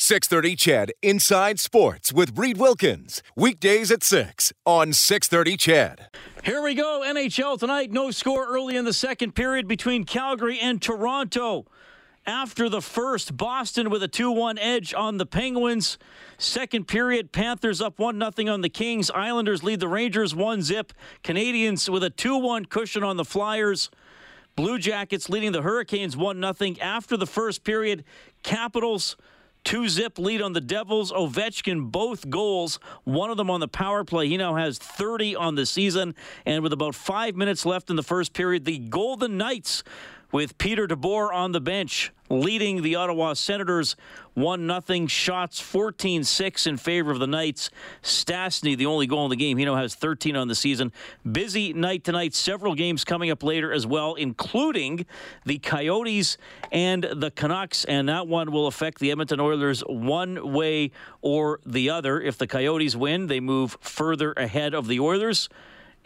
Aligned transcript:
630 0.00 0.54
Ched 0.54 0.90
Inside 1.02 1.58
Sports 1.58 2.12
with 2.12 2.38
Reed 2.38 2.56
Wilkins. 2.56 3.20
Weekdays 3.34 3.90
at 3.90 4.04
6 4.04 4.52
on 4.64 4.92
630 4.92 5.56
Ched. 5.56 5.98
Here 6.44 6.62
we 6.62 6.76
go. 6.76 7.02
NHL 7.04 7.58
tonight. 7.58 7.90
No 7.90 8.12
score 8.12 8.46
early 8.46 8.76
in 8.76 8.84
the 8.84 8.92
second 8.92 9.34
period 9.34 9.66
between 9.66 10.04
Calgary 10.04 10.60
and 10.60 10.80
Toronto. 10.80 11.66
After 12.24 12.68
the 12.68 12.80
first, 12.80 13.36
Boston 13.36 13.90
with 13.90 14.04
a 14.04 14.08
2 14.08 14.30
1 14.30 14.56
edge 14.58 14.94
on 14.94 15.16
the 15.16 15.26
Penguins. 15.26 15.98
Second 16.38 16.86
period, 16.86 17.32
Panthers 17.32 17.80
up 17.80 17.98
1 17.98 18.20
0 18.36 18.54
on 18.54 18.60
the 18.60 18.68
Kings. 18.68 19.10
Islanders 19.10 19.64
lead 19.64 19.80
the 19.80 19.88
Rangers 19.88 20.32
1 20.32 20.62
zip. 20.62 20.92
Canadiens 21.24 21.88
with 21.88 22.04
a 22.04 22.10
2 22.10 22.38
1 22.38 22.66
cushion 22.66 23.02
on 23.02 23.16
the 23.16 23.24
Flyers. 23.24 23.90
Blue 24.54 24.78
Jackets 24.78 25.28
leading 25.28 25.50
the 25.50 25.62
Hurricanes 25.62 26.16
1 26.16 26.54
0. 26.54 26.74
After 26.80 27.16
the 27.16 27.26
first 27.26 27.64
period, 27.64 28.04
Capitals 28.44 29.16
Two 29.64 29.88
zip 29.88 30.18
lead 30.18 30.40
on 30.40 30.52
the 30.52 30.60
Devils. 30.60 31.12
Ovechkin, 31.12 31.90
both 31.90 32.30
goals, 32.30 32.78
one 33.04 33.30
of 33.30 33.36
them 33.36 33.50
on 33.50 33.60
the 33.60 33.68
power 33.68 34.04
play. 34.04 34.28
He 34.28 34.36
now 34.36 34.54
has 34.56 34.78
30 34.78 35.36
on 35.36 35.54
the 35.54 35.66
season. 35.66 36.14
And 36.46 36.62
with 36.62 36.72
about 36.72 36.94
five 36.94 37.36
minutes 37.36 37.66
left 37.66 37.90
in 37.90 37.96
the 37.96 38.02
first 38.02 38.32
period, 38.32 38.64
the 38.64 38.78
Golden 38.78 39.36
Knights 39.36 39.84
with 40.30 40.58
Peter 40.58 40.86
DeBoer 40.86 41.32
on 41.32 41.52
the 41.52 41.60
bench, 41.60 42.12
leading 42.28 42.82
the 42.82 42.94
Ottawa 42.94 43.32
Senators 43.32 43.96
1 44.34 44.82
0 44.86 45.06
shots, 45.06 45.60
14 45.60 46.22
6 46.22 46.66
in 46.66 46.76
favor 46.76 47.10
of 47.10 47.18
the 47.18 47.26
Knights. 47.26 47.70
Stastny, 48.02 48.76
the 48.76 48.86
only 48.86 49.06
goal 49.06 49.24
in 49.24 49.30
the 49.30 49.36
game, 49.36 49.56
he 49.56 49.64
now 49.64 49.76
has 49.76 49.94
13 49.94 50.36
on 50.36 50.48
the 50.48 50.54
season. 50.54 50.92
Busy 51.30 51.72
night 51.72 52.04
tonight, 52.04 52.34
several 52.34 52.74
games 52.74 53.04
coming 53.04 53.30
up 53.30 53.42
later 53.42 53.72
as 53.72 53.86
well, 53.86 54.14
including 54.14 55.06
the 55.44 55.58
Coyotes 55.58 56.36
and 56.70 57.04
the 57.04 57.30
Canucks, 57.30 57.84
and 57.86 58.08
that 58.08 58.28
one 58.28 58.52
will 58.52 58.66
affect 58.66 58.98
the 58.98 59.10
Edmonton 59.10 59.40
Oilers 59.40 59.80
one 59.80 60.52
way 60.52 60.90
or 61.22 61.60
the 61.64 61.90
other. 61.90 62.20
If 62.20 62.38
the 62.38 62.46
Coyotes 62.46 62.94
win, 62.94 63.26
they 63.26 63.40
move 63.40 63.76
further 63.80 64.32
ahead 64.32 64.74
of 64.74 64.86
the 64.86 65.00
Oilers 65.00 65.48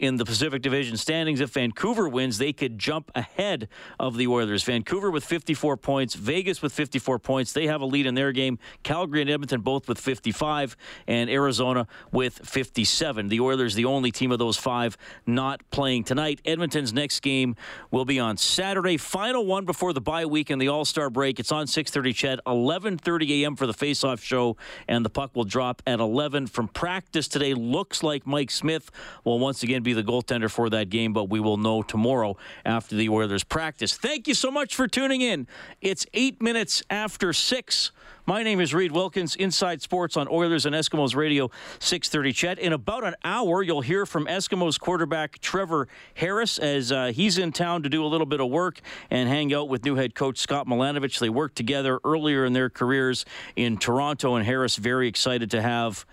in 0.03 0.17
the 0.17 0.25
Pacific 0.25 0.61
Division 0.61 0.97
standings. 0.97 1.39
If 1.39 1.51
Vancouver 1.51 2.09
wins, 2.09 2.37
they 2.37 2.51
could 2.51 2.77
jump 2.77 3.09
ahead 3.15 3.69
of 3.97 4.17
the 4.17 4.27
Oilers. 4.27 4.61
Vancouver 4.63 5.09
with 5.09 5.23
54 5.23 5.77
points, 5.77 6.13
Vegas 6.13 6.61
with 6.61 6.73
54 6.73 7.19
points. 7.19 7.53
They 7.53 7.67
have 7.67 7.79
a 7.79 7.85
lead 7.85 8.05
in 8.05 8.13
their 8.13 8.33
game. 8.33 8.59
Calgary 8.83 9.21
and 9.21 9.29
Edmonton 9.29 9.61
both 9.61 9.87
with 9.87 9.97
55, 9.97 10.75
and 11.07 11.29
Arizona 11.29 11.87
with 12.11 12.33
57. 12.43 13.29
The 13.29 13.39
Oilers, 13.39 13.75
the 13.75 13.85
only 13.85 14.11
team 14.11 14.33
of 14.33 14.39
those 14.39 14.57
five 14.57 14.97
not 15.25 15.61
playing 15.71 16.03
tonight. 16.03 16.41
Edmonton's 16.43 16.91
next 16.91 17.21
game 17.21 17.55
will 17.89 18.03
be 18.03 18.19
on 18.19 18.35
Saturday. 18.35 18.97
Final 18.97 19.45
one 19.45 19.63
before 19.63 19.93
the 19.93 20.01
bye 20.01 20.25
week 20.25 20.49
and 20.49 20.61
the 20.61 20.67
All 20.67 20.83
Star 20.83 21.09
break. 21.09 21.39
It's 21.39 21.51
on 21.53 21.65
6:30. 21.65 22.13
Ched, 22.13 22.39
11:30 22.45 23.43
a.m. 23.43 23.55
for 23.55 23.67
the 23.67 23.73
face-off 23.73 24.21
show, 24.21 24.57
and 24.85 25.05
the 25.05 25.09
puck 25.09 25.33
will 25.33 25.45
drop 25.45 25.81
at 25.87 26.01
11 26.01 26.47
from 26.47 26.67
practice 26.67 27.29
today. 27.29 27.53
Looks 27.53 28.03
like 28.03 28.27
Mike 28.27 28.51
Smith 28.51 28.91
will 29.23 29.39
once 29.39 29.63
again 29.63 29.81
be 29.81 29.92
the 29.93 30.03
goaltender 30.03 30.49
for 30.49 30.69
that 30.69 30.89
game, 30.89 31.13
but 31.13 31.29
we 31.29 31.39
will 31.39 31.57
know 31.57 31.81
tomorrow 31.81 32.37
after 32.65 32.95
the 32.95 33.09
Oilers 33.09 33.43
practice. 33.43 33.95
Thank 33.95 34.27
you 34.27 34.33
so 34.33 34.51
much 34.51 34.75
for 34.75 34.87
tuning 34.87 35.21
in. 35.21 35.47
It's 35.81 36.05
eight 36.13 36.41
minutes 36.41 36.83
after 36.89 37.33
six. 37.33 37.91
My 38.25 38.41
name 38.41 38.61
is 38.61 38.73
Reed 38.73 38.93
Wilkins, 38.93 39.35
Inside 39.35 39.81
Sports 39.81 40.15
on 40.15 40.29
Oilers 40.29 40.65
and 40.65 40.73
Eskimos 40.73 41.13
Radio 41.13 41.51
630 41.79 42.31
Ched. 42.31 42.57
In 42.57 42.71
about 42.71 43.03
an 43.03 43.15
hour, 43.25 43.61
you'll 43.61 43.81
hear 43.81 44.05
from 44.05 44.27
Eskimos 44.27 44.79
quarterback 44.79 45.39
Trevor 45.39 45.89
Harris 46.13 46.57
as 46.57 46.93
uh, 46.93 47.11
he's 47.13 47.37
in 47.37 47.51
town 47.51 47.83
to 47.83 47.89
do 47.89 48.05
a 48.05 48.07
little 48.07 48.25
bit 48.25 48.39
of 48.39 48.49
work 48.49 48.79
and 49.09 49.27
hang 49.27 49.53
out 49.53 49.67
with 49.67 49.83
new 49.83 49.95
head 49.95 50.15
coach 50.15 50.37
Scott 50.37 50.67
Milanovich. 50.67 51.19
They 51.19 51.27
worked 51.27 51.57
together 51.57 51.99
earlier 52.05 52.45
in 52.45 52.53
their 52.53 52.69
careers 52.69 53.25
in 53.57 53.77
Toronto, 53.77 54.35
and 54.35 54.45
Harris 54.45 54.77
very 54.77 55.09
excited 55.09 55.51
to 55.51 55.61
have 55.61 56.05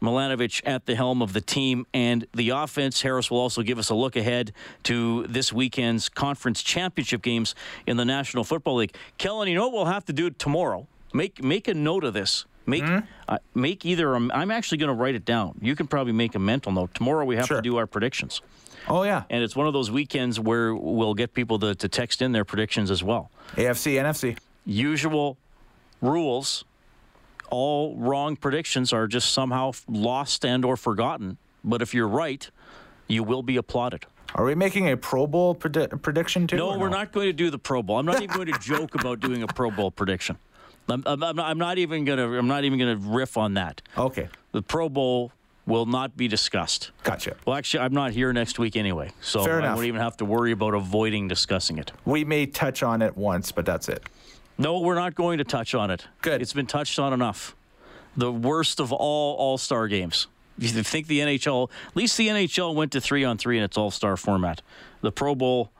Milanovich 0.00 0.62
at 0.64 0.86
the 0.86 0.94
helm 0.94 1.22
of 1.22 1.32
the 1.32 1.40
team 1.40 1.86
and 1.92 2.26
the 2.34 2.50
offense. 2.50 3.02
Harris 3.02 3.30
will 3.30 3.38
also 3.38 3.62
give 3.62 3.78
us 3.78 3.90
a 3.90 3.94
look 3.94 4.16
ahead 4.16 4.52
to 4.84 5.26
this 5.26 5.52
weekend's 5.52 6.08
conference 6.08 6.62
championship 6.62 7.22
games 7.22 7.54
in 7.86 7.96
the 7.96 8.04
National 8.04 8.44
Football 8.44 8.76
League. 8.76 8.94
Kellen, 9.18 9.48
you 9.48 9.54
know 9.54 9.68
what 9.68 9.72
we'll 9.72 9.84
have 9.86 10.04
to 10.06 10.12
do 10.12 10.30
tomorrow? 10.30 10.86
Make 11.12 11.42
make 11.42 11.68
a 11.68 11.74
note 11.74 12.04
of 12.04 12.14
this. 12.14 12.44
Make 12.66 12.82
mm-hmm. 12.82 13.06
uh, 13.26 13.38
make 13.54 13.86
either. 13.86 14.14
i 14.14 14.28
I'm 14.32 14.50
actually 14.50 14.78
going 14.78 14.88
to 14.88 14.94
write 14.94 15.14
it 15.14 15.24
down. 15.24 15.58
You 15.62 15.74
can 15.74 15.86
probably 15.86 16.12
make 16.12 16.34
a 16.34 16.38
mental 16.38 16.70
note. 16.70 16.94
Tomorrow 16.94 17.24
we 17.24 17.36
have 17.36 17.46
sure. 17.46 17.56
to 17.56 17.62
do 17.62 17.78
our 17.78 17.86
predictions. 17.86 18.42
Oh 18.86 19.02
yeah, 19.02 19.24
and 19.30 19.42
it's 19.42 19.56
one 19.56 19.66
of 19.66 19.72
those 19.72 19.90
weekends 19.90 20.38
where 20.38 20.74
we'll 20.74 21.14
get 21.14 21.34
people 21.34 21.58
to, 21.60 21.74
to 21.74 21.88
text 21.88 22.22
in 22.22 22.32
their 22.32 22.44
predictions 22.44 22.90
as 22.90 23.02
well. 23.02 23.30
AFC, 23.54 23.94
NFC. 23.94 24.38
Usual 24.64 25.38
rules 26.00 26.64
all 27.50 27.96
wrong 27.96 28.36
predictions 28.36 28.92
are 28.92 29.06
just 29.06 29.32
somehow 29.32 29.72
lost 29.88 30.44
and 30.44 30.64
or 30.64 30.76
forgotten. 30.76 31.38
But 31.64 31.82
if 31.82 31.94
you're 31.94 32.08
right, 32.08 32.48
you 33.06 33.22
will 33.22 33.42
be 33.42 33.56
applauded. 33.56 34.06
Are 34.34 34.44
we 34.44 34.54
making 34.54 34.88
a 34.90 34.96
Pro 34.96 35.26
Bowl 35.26 35.54
predi- 35.54 36.00
prediction 36.02 36.46
too? 36.46 36.56
No, 36.56 36.78
we're 36.78 36.90
no? 36.90 36.98
not 36.98 37.12
going 37.12 37.26
to 37.26 37.32
do 37.32 37.50
the 37.50 37.58
Pro 37.58 37.82
Bowl. 37.82 37.98
I'm 37.98 38.06
not 38.06 38.22
even 38.22 38.34
going 38.34 38.52
to 38.52 38.58
joke 38.58 38.94
about 38.94 39.20
doing 39.20 39.42
a 39.42 39.46
Pro 39.46 39.70
Bowl 39.70 39.90
prediction. 39.90 40.36
I'm, 40.88 41.02
I'm, 41.06 41.22
I'm, 41.22 41.36
not, 41.36 41.46
I'm 41.46 41.58
not 41.58 41.78
even 41.78 42.04
going 42.04 42.18
to. 42.18 42.38
I'm 42.38 42.46
not 42.48 42.64
even 42.64 42.78
going 42.78 43.00
to 43.00 43.08
riff 43.08 43.36
on 43.36 43.54
that. 43.54 43.82
Okay. 43.96 44.28
The 44.52 44.62
Pro 44.62 44.88
Bowl 44.88 45.32
will 45.66 45.86
not 45.86 46.16
be 46.16 46.28
discussed. 46.28 46.90
Gotcha. 47.02 47.36
Well, 47.46 47.56
actually, 47.56 47.80
I'm 47.80 47.92
not 47.92 48.12
here 48.12 48.32
next 48.32 48.58
week 48.58 48.74
anyway, 48.74 49.10
so 49.20 49.44
Fair 49.44 49.56
I 49.56 49.58
enough. 49.58 49.76
won't 49.76 49.86
even 49.86 50.00
have 50.00 50.16
to 50.18 50.24
worry 50.24 50.52
about 50.52 50.74
avoiding 50.74 51.28
discussing 51.28 51.78
it. 51.78 51.92
We 52.06 52.24
may 52.24 52.46
touch 52.46 52.82
on 52.82 53.02
it 53.02 53.16
once, 53.16 53.52
but 53.52 53.66
that's 53.66 53.88
it. 53.88 54.02
No, 54.58 54.80
we're 54.80 54.96
not 54.96 55.14
going 55.14 55.38
to 55.38 55.44
touch 55.44 55.74
on 55.74 55.90
it. 55.90 56.06
Good. 56.20 56.42
It's 56.42 56.52
been 56.52 56.66
touched 56.66 56.98
on 56.98 57.12
enough. 57.12 57.54
The 58.16 58.32
worst 58.32 58.80
of 58.80 58.92
all 58.92 59.36
All 59.36 59.56
Star 59.56 59.86
games. 59.86 60.26
You 60.58 60.68
think 60.68 61.06
the 61.06 61.20
NHL, 61.20 61.70
at 61.88 61.96
least 61.96 62.16
the 62.16 62.26
NHL 62.26 62.74
went 62.74 62.90
to 62.92 63.00
three 63.00 63.22
on 63.22 63.38
three 63.38 63.56
in 63.56 63.62
its 63.62 63.78
All 63.78 63.92
Star 63.92 64.16
format. 64.16 64.60
The 65.00 65.12
Pro 65.12 65.36
Bowl 65.36 65.70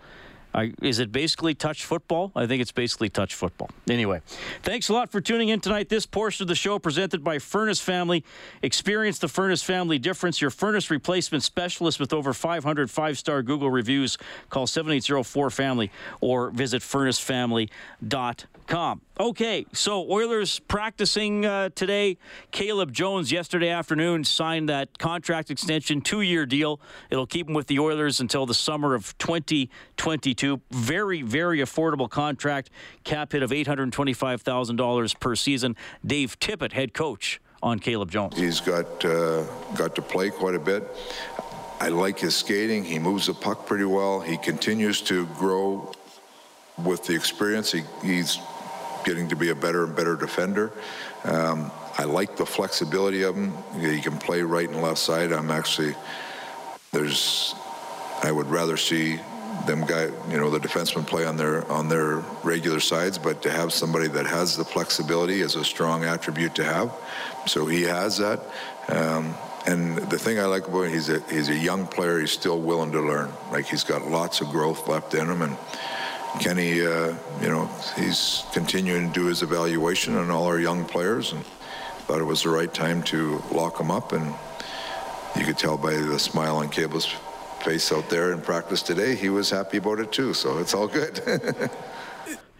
I, 0.59 0.73
is 0.83 0.99
it 0.99 1.13
basically 1.13 1.55
touch 1.55 1.85
football? 1.85 2.33
I 2.35 2.47
think 2.47 2.61
it's 2.61 2.73
basically 2.73 3.09
touch 3.09 3.35
football. 3.35 3.71
Anyway, 3.89 4.21
thanks 4.63 4.89
a 4.89 4.93
lot 4.93 5.09
for 5.11 5.21
tuning 5.21 5.51
in 5.51 5.61
tonight. 5.61 5.89
This 5.89 6.05
portion 6.05 6.43
of 6.43 6.49
the 6.49 6.57
show 6.57 6.81
presented 6.81 7.23
by 7.23 7.39
Furnace 7.39 7.81
Family. 7.81 8.25
Experience 8.63 9.19
the 9.19 9.29
Furnace 9.29 9.63
Family 9.63 10.01
difference. 10.01 10.41
Your 10.41 10.51
furnace 10.51 10.91
replacement 10.91 11.45
specialist 11.45 12.01
with 12.01 12.13
over 12.13 12.33
500 12.33 12.91
five 12.91 13.19
star 13.19 13.43
Google 13.43 13.71
reviews. 13.71 14.19
Call 14.51 14.67
7804 14.67 15.51
Family 15.51 15.93
or 16.21 16.51
visit 16.51 16.83
furnacefamily.com. 16.83 19.01
Okay, 19.21 19.67
so 19.73 20.09
Oilers 20.09 20.61
practicing 20.61 21.45
uh, 21.45 21.71
today. 21.75 22.19
Caleb 22.53 22.93
Jones 22.93 23.33
yesterday 23.33 23.69
afternoon 23.69 24.23
signed 24.23 24.69
that 24.69 24.97
contract 24.97 25.51
extension, 25.51 26.01
two 26.01 26.21
year 26.21 26.47
deal. 26.47 26.81
It'll 27.11 27.27
keep 27.27 27.49
him 27.49 27.55
with 27.55 27.67
the 27.67 27.81
Oilers 27.81 28.21
until 28.21 28.47
the 28.47 28.55
summer 28.55 28.95
of 28.95 29.19
2022. 29.19 30.61
Very, 30.71 31.23
very 31.23 31.59
affordable 31.59 32.09
contract, 32.09 32.71
cap 33.03 33.33
hit 33.33 33.43
of 33.43 33.51
$825,000 33.51 35.19
per 35.19 35.35
season. 35.35 35.75
Dave 36.07 36.39
Tippett, 36.39 36.71
head 36.73 36.95
coach 36.95 37.41
on 37.61 37.81
Caleb 37.81 38.13
Jones. 38.13 38.39
He's 38.39 38.61
got 38.61 39.05
uh, 39.05 39.43
got 39.75 39.97
to 39.97 40.03
play 40.03 40.31
quite 40.31 40.55
a 40.55 40.61
bit. 40.61 40.85
I 41.81 41.89
like 41.89 42.21
his 42.21 42.37
skating. 42.37 42.85
He 42.85 43.01
moves 43.01 43.27
the 43.27 43.35
puck 43.35 43.67
pretty 43.67 43.85
well. 43.85 44.21
He 44.21 44.37
continues 44.37 45.01
to 45.03 45.27
grow 45.27 45.93
with 46.85 47.05
the 47.05 47.15
experience. 47.17 47.73
He, 47.73 47.83
he's 48.05 48.39
getting 49.09 49.29
to 49.29 49.37
be 49.37 49.49
a 49.49 49.55
better 49.55 49.85
and 49.85 49.97
better 49.97 50.17
defender. 50.17 50.71
Um, 51.25 51.71
I 51.97 52.05
like 52.05 52.37
the 52.37 52.45
flexibility 52.45 53.23
of 53.23 53.35
him. 53.35 53.55
He 53.81 54.03
can 54.03 54.19
play 54.19 54.43
right 54.43 54.69
and 54.69 54.83
left 54.83 54.99
side. 54.99 55.33
I'm 55.33 55.51
actually 55.51 55.95
there's 56.93 57.55
I 58.23 58.31
would 58.31 58.49
rather 58.49 58.77
see 58.77 59.19
them 59.67 59.85
guy 59.87 60.05
you 60.31 60.39
know 60.39 60.51
the 60.51 60.61
defensemen 60.61 61.07
play 61.07 61.25
on 61.25 61.39
their 61.39 61.67
on 61.73 61.89
their 61.89 62.19
regular 62.45 62.81
sides, 62.81 63.17
but 63.17 63.41
to 63.43 63.51
have 63.51 63.73
somebody 63.73 64.09
that 64.09 64.27
has 64.27 64.59
the 64.59 64.65
flexibility 64.65 65.41
is 65.41 65.57
a 65.57 65.65
strong 65.65 66.05
attribute 66.05 66.55
to 66.57 66.65
have. 66.65 66.93
So 67.47 67.65
he 67.65 67.83
has 67.85 68.19
that. 68.19 68.41
Um, 68.89 69.35
and 69.67 69.97
the 69.97 70.19
thing 70.19 70.39
I 70.39 70.45
like 70.45 70.69
about 70.69 70.83
him, 70.83 70.93
he's 70.93 71.09
a 71.09 71.21
he's 71.31 71.49
a 71.49 71.57
young 71.57 71.87
player. 71.87 72.21
He's 72.21 72.33
still 72.33 72.61
willing 72.61 72.93
to 72.93 73.01
learn. 73.01 73.33
Like 73.51 73.65
he's 73.65 73.85
got 73.85 74.03
lots 74.07 74.43
of 74.43 74.49
growth 74.49 74.87
left 74.87 75.15
in 75.15 75.29
him, 75.29 75.41
and 75.41 75.57
Kenny, 76.39 76.87
uh, 76.87 77.15
you 77.43 77.49
know, 77.49 77.69
he's 77.97 78.45
continuing 78.53 79.09
to 79.09 79.13
do 79.13 79.27
his 79.27 79.43
evaluation 79.43 80.17
on 80.17 80.31
all 80.31 80.45
our 80.45 80.61
young 80.61 80.85
players 80.85 81.33
and 81.33 81.45
thought 82.07 82.21
it 82.21 82.25
was 82.25 82.45
the 82.45 82.49
right 82.49 82.73
time 82.73 83.03
to 83.05 83.43
lock 83.51 83.77
them 83.79 83.91
up. 83.91 84.13
And 84.13 84.35
you 85.37 85.45
could 85.45 85.59
tell 85.59 85.77
by 85.77 85.95
the 85.95 86.19
smile 86.19 86.57
on 86.57 86.69
Caleb's 86.69 87.07
face 87.65 87.91
out 87.93 88.09
there 88.09 88.33
in 88.33 88.41
practice 88.41 88.83
today, 88.83 89.17
he 89.17 89.31
was 89.31 89.51
happy 89.51 89.79
about 89.79 89.99
it 89.99 90.13
too. 90.13 90.33
So 90.33 90.59
it's 90.59 90.75
all 90.75 90.87
good. 90.87 91.21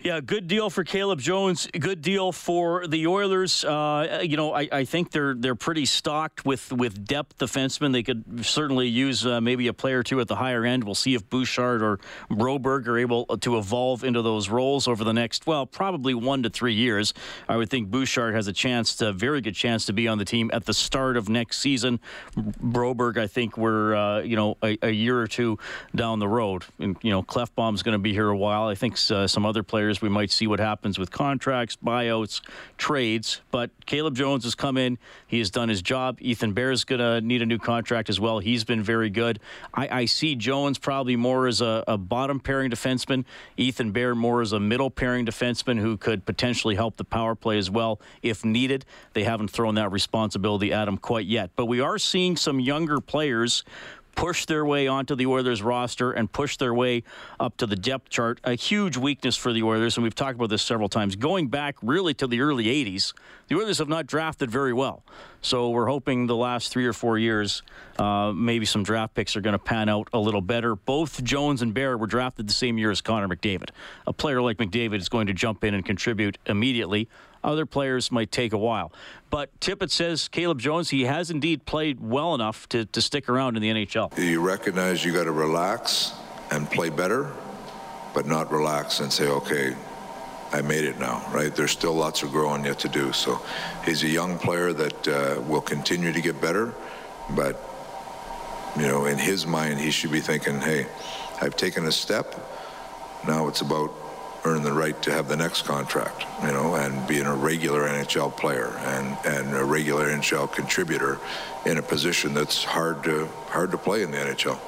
Yeah, 0.01 0.21
good 0.21 0.47
deal 0.47 0.71
for 0.71 0.85
Caleb 0.85 1.19
Jones. 1.19 1.67
Good 1.67 2.03
deal 2.03 2.31
for 2.31 2.87
the 2.87 3.09
Oilers. 3.09 3.65
Uh, 3.65 4.21
you 4.23 4.37
know, 4.37 4.55
I, 4.55 4.69
I, 4.71 4.85
think 4.85 5.11
they're 5.11 5.35
they're 5.35 5.57
pretty 5.57 5.87
stocked 5.87 6.45
with 6.45 6.73
with 6.73 7.05
depth 7.05 7.39
defensemen. 7.39 7.93
They 7.93 8.05
could 8.05 8.47
certainly 8.47 8.87
use 8.87 9.27
uh, 9.27 9.41
maybe 9.41 9.67
a 9.67 9.73
player 9.73 9.99
or 9.99 10.03
two 10.05 10.21
at 10.21 10.29
the 10.29 10.37
higher 10.37 10.65
end. 10.65 10.85
We'll 10.85 10.95
see 10.95 11.15
if 11.15 11.29
Bouchard 11.29 11.83
or 11.83 11.99
Broberg 12.31 12.87
are 12.87 12.97
able 12.97 13.27
to 13.27 13.59
evolve 13.59 14.05
into 14.05 14.23
those 14.23 14.49
roles 14.49 14.87
over 14.87 15.03
the 15.03 15.13
next, 15.13 15.49
well, 15.49 15.67
probably 15.67 16.15
one 16.15 16.45
to 16.45 16.51
three 16.51 16.75
years. 16.75 17.13
I 17.49 17.57
would 17.57 17.69
think 17.69 17.91
Bouchard 17.91 18.37
has 18.37 18.47
a 18.47 18.53
chance, 18.53 18.95
to, 18.97 19.13
very 19.13 19.41
good 19.41 19.57
chance, 19.57 19.85
to 19.87 19.93
be 19.93 20.07
on 20.07 20.19
the 20.19 20.25
team 20.25 20.49
at 20.53 20.65
the 20.65 20.75
start 20.75 21.17
of 21.17 21.29
next 21.29 21.59
season. 21.59 21.99
Broberg, 22.37 23.19
I 23.19 23.27
think 23.27 23.59
we're 23.59 23.97
uh, 23.97 24.21
you 24.21 24.37
know 24.37 24.57
a, 24.63 24.79
a, 24.81 24.91
year 24.91 25.19
or 25.19 25.27
two 25.27 25.59
down 25.97 26.21
the 26.21 26.29
road, 26.29 26.65
and 26.79 26.97
you 27.03 27.11
know 27.11 27.25
Klefbom's 27.25 27.83
going 27.83 27.95
to 27.95 27.99
be 27.99 28.13
here 28.13 28.29
a 28.29 28.37
while. 28.37 28.69
I 28.69 28.77
think 28.77 28.97
uh, 29.11 29.27
some 29.27 29.45
other 29.45 29.65
players 29.65 29.88
We 30.03 30.09
might 30.09 30.31
see 30.31 30.47
what 30.47 30.61
happens 30.61 30.99
with 30.99 31.11
contracts, 31.11 31.77
buyouts, 31.77 32.41
trades. 32.77 33.41
But 33.51 33.71
Caleb 33.87 34.15
Jones 34.15 34.45
has 34.45 34.55
come 34.55 34.77
in. 34.77 34.99
He 35.27 35.39
has 35.39 35.51
done 35.51 35.69
his 35.69 35.83
job. 35.83 36.19
Ethan 36.21 36.53
Bear 36.53 36.71
is 36.71 36.85
going 36.85 37.01
to 37.01 37.21
need 37.21 37.43
a 37.43 37.47
new 37.47 37.59
contract 37.59 38.09
as 38.09 38.21
well. 38.21 38.39
He's 38.39 38.65
been 38.65 38.83
very 38.83 39.11
good. 39.11 39.41
I, 39.73 40.01
I 40.01 40.05
see 40.05 40.35
Jones 40.35 40.79
probably 40.79 41.17
more 41.17 41.47
as 41.47 41.61
a, 41.61 41.85
a 41.89 41.97
bottom 41.97 42.41
pairing 42.41 42.71
defenseman. 42.71 43.25
Ethan 43.57 43.93
Bear 43.93 44.15
more 44.15 44.43
as 44.43 44.53
a 44.53 44.61
middle 44.61 44.91
pairing 44.91 45.25
defenseman 45.25 45.79
who 45.79 45.97
could 45.97 46.25
potentially 46.27 46.75
help 46.75 46.97
the 46.97 47.05
power 47.05 47.35
play 47.35 47.59
as 47.59 47.71
well 47.71 48.01
if 48.23 48.45
needed. 48.45 48.85
They 49.15 49.25
haven't 49.25 49.49
thrown 49.49 49.75
that 49.77 49.91
responsibility 49.91 50.73
at 50.73 50.89
him 50.89 50.99
quite 50.99 51.27
yet. 51.27 51.51
But 51.57 51.67
we 51.67 51.81
are 51.81 51.99
seeing 51.99 52.37
some 52.37 52.61
younger 52.61 53.01
players 53.01 53.65
push 54.19 54.47
their 54.47 54.67
way 54.67 54.89
onto 54.89 55.15
the 55.15 55.27
Oilers 55.27 55.63
roster 55.63 56.11
and 56.11 56.31
push 56.33 56.57
their 56.57 56.75
way 56.75 57.05
up 57.39 57.57
to 57.57 57.69
the 57.69 57.77
depth 57.77 58.09
chart. 58.09 58.41
A 58.43 58.57
huge 58.57 58.97
weakness 58.97 59.37
for 59.37 59.53
the 59.53 59.63
Oilers, 59.63 59.97
and 59.97 60.03
we've 60.03 60.15
talked 60.15 60.35
about 60.35 60.51
this 60.51 60.61
several 60.61 60.89
times. 60.89 61.15
Going 61.15 61.47
back 61.47 61.77
really 61.83 62.15
to 62.15 62.27
the 62.27 62.41
early 62.41 62.65
80s, 62.65 63.13
the 63.47 63.55
Oilers 63.55 63.79
have 63.79 63.89
not 63.89 64.09
drafted 64.09 64.51
very 64.51 64.73
well. 64.73 65.05
So 65.41 65.71
we're 65.71 65.87
hoping 65.87 66.27
the 66.27 66.35
last 66.35 66.73
three 66.73 66.85
or 66.85 66.93
four 66.93 67.17
years, 67.17 67.63
uh, 67.97 68.33
maybe 68.35 68.67
some 68.67 68.83
draft 68.83 69.15
picks 69.15 69.37
are 69.37 69.41
going 69.41 69.53
to 69.53 69.59
pan 69.59 69.89
out 69.89 70.09
a 70.13 70.19
little 70.19 70.41
better. 70.41 70.75
Both 70.75 71.23
Jones 71.23 71.63
and 71.63 71.73
Bear 71.73 71.97
were 71.97 72.09
drafted 72.09 72.49
the 72.49 72.53
same 72.53 72.77
year 72.77 72.91
as 72.91 73.01
Connor 73.01 73.29
McDavid. 73.29 73.71
A 74.05 74.13
player 74.13 74.43
like 74.43 74.57
McDavid 74.57 74.97
is 74.97 75.09
going 75.09 75.29
to 75.29 75.33
jump 75.33 75.63
in 75.63 75.75
and 75.75 75.87
contribute 75.87 76.39
immediately. 76.47 77.09
Other 77.49 77.65
players 77.65 78.13
might 78.13 78.31
take 78.31 78.53
a 78.53 78.59
while. 78.59 78.93
But 79.31 79.59
Tippett 79.59 79.91
says 79.91 80.29
Caleb 80.29 80.61
Jones, 80.61 80.91
he 80.91 81.05
has 81.05 81.31
indeed 81.31 81.65
played 81.65 81.99
well 81.99 82.35
enough 82.35 82.69
to, 82.69 82.85
to 82.85 83.01
stick 83.01 83.27
around 83.27 83.57
in 83.57 83.63
the 83.63 83.71
NHL. 83.71 84.19
You 84.19 84.47
recognize 84.47 85.03
you 85.03 85.15
got 85.15 85.25
to 85.25 85.33
relax 85.33 86.13
and 86.51 86.71
play 86.71 86.91
better, 86.91 87.33
but 88.13 88.27
not 88.27 88.53
relax 88.53 89.01
and 89.01 89.11
say, 89.11 89.29
okay, 89.29 89.75
I 90.53 90.61
made 90.61 90.85
it 90.85 90.99
now, 90.99 91.27
right? 91.33 91.55
There's 91.55 91.71
still 91.71 91.95
lots 91.95 92.23
of 92.23 92.33
growing 92.33 92.67
yet 92.67 92.79
to 92.81 92.89
do. 92.91 93.15
So 93.15 93.41
he's 93.83 94.03
a 94.03 94.09
young 94.09 94.39
player 94.39 94.75
that 94.75 95.09
uh, 95.09 95.41
will 95.49 95.63
continue 95.63 96.13
to 96.13 96.21
get 96.21 96.39
better, 96.43 96.75
but 97.31 97.59
you 98.77 98.87
know, 98.87 99.07
in 99.07 99.17
his 99.17 99.47
mind, 99.47 99.81
he 99.81 99.91
should 99.91 100.13
be 100.13 100.21
thinking, 100.21 100.61
hey, 100.61 100.87
I've 101.41 101.57
taken 101.57 101.87
a 101.87 101.93
step. 101.93 102.35
Now 103.27 103.49
it's 103.49 103.63
about 103.63 103.91
earn 104.49 104.63
the 104.63 104.73
right 104.73 105.01
to 105.03 105.13
have 105.13 105.29
the 105.29 105.37
next 105.37 105.63
contract, 105.63 106.25
you 106.43 106.49
know, 106.49 106.75
and 106.75 107.07
being 107.07 107.27
a 107.27 107.35
regular 107.35 107.87
NHL 107.89 108.35
player 108.37 108.73
and, 108.79 109.17
and 109.25 109.55
a 109.55 109.65
regular 109.65 110.07
NHL 110.09 110.51
contributor 110.51 111.19
in 111.67 111.77
a 111.77 111.83
position 111.83 112.35
that's 112.35 112.65
hard 112.65 113.05
to 113.05 113.27
hard 113.49 113.71
to 113.71 113.79
play 113.79 114.03
in 114.03 114.11
the 114.11 114.17
NHL. 114.17 114.59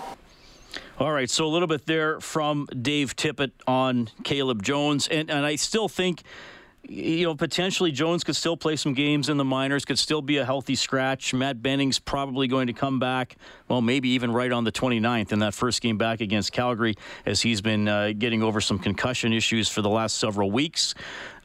All 0.99 1.12
right, 1.12 1.31
so 1.31 1.47
a 1.47 1.49
little 1.49 1.67
bit 1.67 1.87
there 1.87 2.21
from 2.21 2.67
Dave 2.67 3.17
Tippett 3.17 3.53
on 3.67 4.11
Caleb 4.23 4.62
Jones, 4.62 5.09
and 5.09 5.31
and 5.31 5.47
I 5.47 5.56
still 5.56 5.88
think 5.88 6.23
you 6.91 7.25
know, 7.25 7.37
potentially 7.37 7.93
Jones 7.93 8.25
could 8.25 8.35
still 8.35 8.57
play 8.57 8.75
some 8.75 8.95
games 8.95 9.29
in 9.29 9.37
the 9.37 9.45
minors, 9.45 9.85
could 9.85 9.99
still 9.99 10.21
be 10.21 10.39
a 10.39 10.45
healthy 10.45 10.75
scratch. 10.75 11.33
Matt 11.33 11.63
Benning's 11.63 12.01
probably 12.01 12.49
going 12.49 12.67
to 12.67 12.73
come 12.73 12.99
back, 12.99 13.37
well, 13.69 13.81
maybe 13.81 14.09
even 14.09 14.33
right 14.33 14.51
on 14.51 14.65
the 14.65 14.73
29th 14.73 15.31
in 15.31 15.39
that 15.39 15.55
first 15.55 15.83
game 15.83 15.99
back 15.99 16.21
against 16.21 16.51
Calgary, 16.51 16.97
as 17.25 17.43
he's 17.43 17.61
been 17.61 17.87
uh, 17.87 18.11
getting 18.19 18.43
over 18.43 18.61
some 18.61 18.77
concussion 18.77 19.33
issues 19.33 19.69
for 19.69 19.83
the 19.83 19.89
last 19.89 20.19
several 20.19 20.51
weeks. 20.51 20.97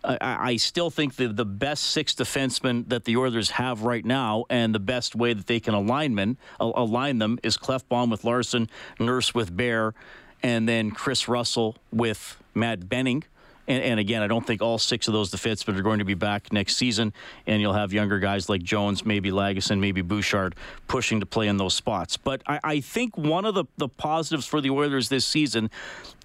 I, 0.03 0.18
I 0.21 0.56
still 0.56 0.89
think 0.89 1.15
the, 1.15 1.27
the 1.27 1.45
best 1.45 1.83
six 1.91 2.15
defensemen 2.15 2.89
that 2.89 3.06
the 3.06 3.15
Oilers 3.15 3.51
have 3.51 3.83
right 3.83 4.03
now, 4.03 4.45
and 4.50 4.74
the 4.74 4.80
best 4.80 5.15
way 5.15 5.33
that 5.33 5.45
they 5.45 5.59
can 5.59 5.75
alignment, 5.75 6.39
align 6.59 7.19
them 7.19 7.38
is 7.44 7.56
Klefbom 7.56 8.09
with 8.09 8.24
Larsson, 8.24 8.68
Nurse 9.00 9.36
with 9.36 9.56
Bear, 9.56 9.94
and 10.41 10.68
then 10.68 10.89
Chris 10.89 11.27
Russell 11.27 11.75
with 11.91 12.41
Matt 12.56 12.89
Benning. 12.89 13.25
And, 13.67 13.81
and, 13.83 14.00
again, 14.00 14.21
I 14.21 14.27
don't 14.27 14.45
think 14.45 14.62
all 14.62 14.77
six 14.77 15.07
of 15.07 15.13
those 15.13 15.31
defensemen 15.31 15.77
are 15.77 15.81
going 15.81 16.00
to 16.00 16.06
be 16.06 16.13
back 16.13 16.53
next 16.53 16.75
season. 16.75 17.13
And 17.47 17.62
you'll 17.62 17.73
have 17.73 17.94
younger 17.94 18.19
guys 18.19 18.47
like 18.47 18.62
Jones, 18.62 19.06
maybe 19.06 19.31
Lagesson, 19.31 19.79
maybe 19.79 20.01
Bouchard 20.01 20.56
pushing 20.88 21.19
to 21.19 21.25
play 21.25 21.47
in 21.47 21.57
those 21.57 21.73
spots. 21.73 22.15
But 22.17 22.41
I, 22.45 22.59
I 22.63 22.79
think 22.79 23.17
one 23.17 23.45
of 23.45 23.56
the, 23.56 23.65
the 23.77 23.88
positives 23.88 24.45
for 24.45 24.62
the 24.62 24.69
Oilers 24.69 25.09
this 25.09 25.25
season 25.25 25.71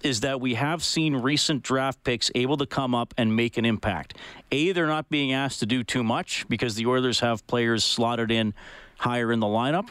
is 0.03 0.19
that 0.21 0.39
we 0.39 0.53
have 0.53 0.83
seen 0.83 1.15
recent 1.15 1.63
draft 1.63 2.03
picks 2.03 2.29
able 2.35 2.57
to 2.57 2.65
come 2.65 2.93
up 2.93 3.13
and 3.17 3.35
make 3.35 3.57
an 3.57 3.65
impact. 3.65 4.17
A, 4.51 4.71
they're 4.71 4.87
not 4.87 5.09
being 5.09 5.33
asked 5.33 5.59
to 5.59 5.65
do 5.65 5.83
too 5.83 6.03
much 6.03 6.45
because 6.47 6.75
the 6.75 6.85
Oilers 6.85 7.21
have 7.21 7.45
players 7.47 7.83
slotted 7.83 8.31
in 8.31 8.53
higher 8.97 9.31
in 9.31 9.39
the 9.39 9.47
lineup. 9.47 9.89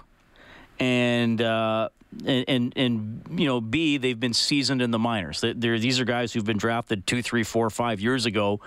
And, 0.78 1.42
uh, 1.42 1.88
and, 2.26 2.44
and, 2.48 2.72
and 2.76 3.22
you 3.38 3.46
know, 3.46 3.60
B, 3.60 3.96
they've 3.96 4.18
been 4.18 4.34
seasoned 4.34 4.82
in 4.82 4.90
the 4.90 4.98
minors. 4.98 5.40
They're, 5.40 5.78
these 5.78 6.00
are 6.00 6.04
guys 6.04 6.32
who've 6.32 6.44
been 6.44 6.58
drafted 6.58 7.06
two, 7.06 7.22
three, 7.22 7.44
four, 7.44 7.70
five 7.70 8.00
years 8.00 8.26
ago, 8.26 8.60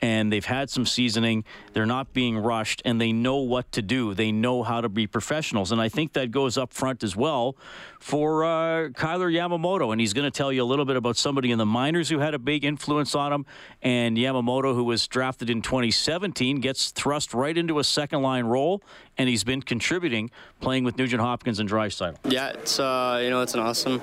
and 0.00 0.32
they've 0.32 0.44
had 0.44 0.70
some 0.70 0.86
seasoning. 0.86 1.44
They're 1.72 1.86
not 1.86 2.12
being 2.12 2.38
rushed, 2.38 2.82
and 2.84 3.00
they 3.00 3.12
know 3.12 3.36
what 3.36 3.70
to 3.72 3.82
do. 3.82 4.14
They 4.14 4.32
know 4.32 4.62
how 4.62 4.80
to 4.80 4.88
be 4.88 5.06
professionals, 5.06 5.72
and 5.72 5.80
I 5.80 5.88
think 5.88 6.14
that 6.14 6.30
goes 6.30 6.56
up 6.58 6.72
front 6.72 7.02
as 7.02 7.16
well 7.16 7.56
for 8.06 8.44
uh, 8.44 8.88
Kailer 8.90 9.28
Yamamoto. 9.28 9.90
And 9.90 10.00
he's 10.00 10.12
going 10.12 10.30
to 10.30 10.30
tell 10.30 10.52
you 10.52 10.62
a 10.62 10.64
little 10.64 10.84
bit 10.84 10.94
about 10.94 11.16
somebody 11.16 11.50
in 11.50 11.58
the 11.58 11.66
minors 11.66 12.08
who 12.08 12.20
had 12.20 12.34
a 12.34 12.38
big 12.38 12.64
influence 12.64 13.16
on 13.16 13.32
him. 13.32 13.46
And 13.82 14.16
Yamamoto, 14.16 14.76
who 14.76 14.84
was 14.84 15.08
drafted 15.08 15.50
in 15.50 15.60
2017, 15.60 16.60
gets 16.60 16.92
thrust 16.92 17.34
right 17.34 17.58
into 17.58 17.80
a 17.80 17.84
second 17.84 18.22
line 18.22 18.44
role, 18.44 18.80
and 19.18 19.28
he's 19.28 19.42
been 19.42 19.60
contributing, 19.60 20.30
playing 20.60 20.84
with 20.84 20.96
Nugent 20.98 21.20
Hopkins 21.20 21.58
and 21.58 21.68
Draisaitl. 21.68 22.16
Yeah, 22.28 22.50
it's 22.50 22.78
uh, 22.78 23.18
you 23.24 23.30
know 23.30 23.40
it's 23.40 23.54
an 23.54 23.60
awesome, 23.60 23.94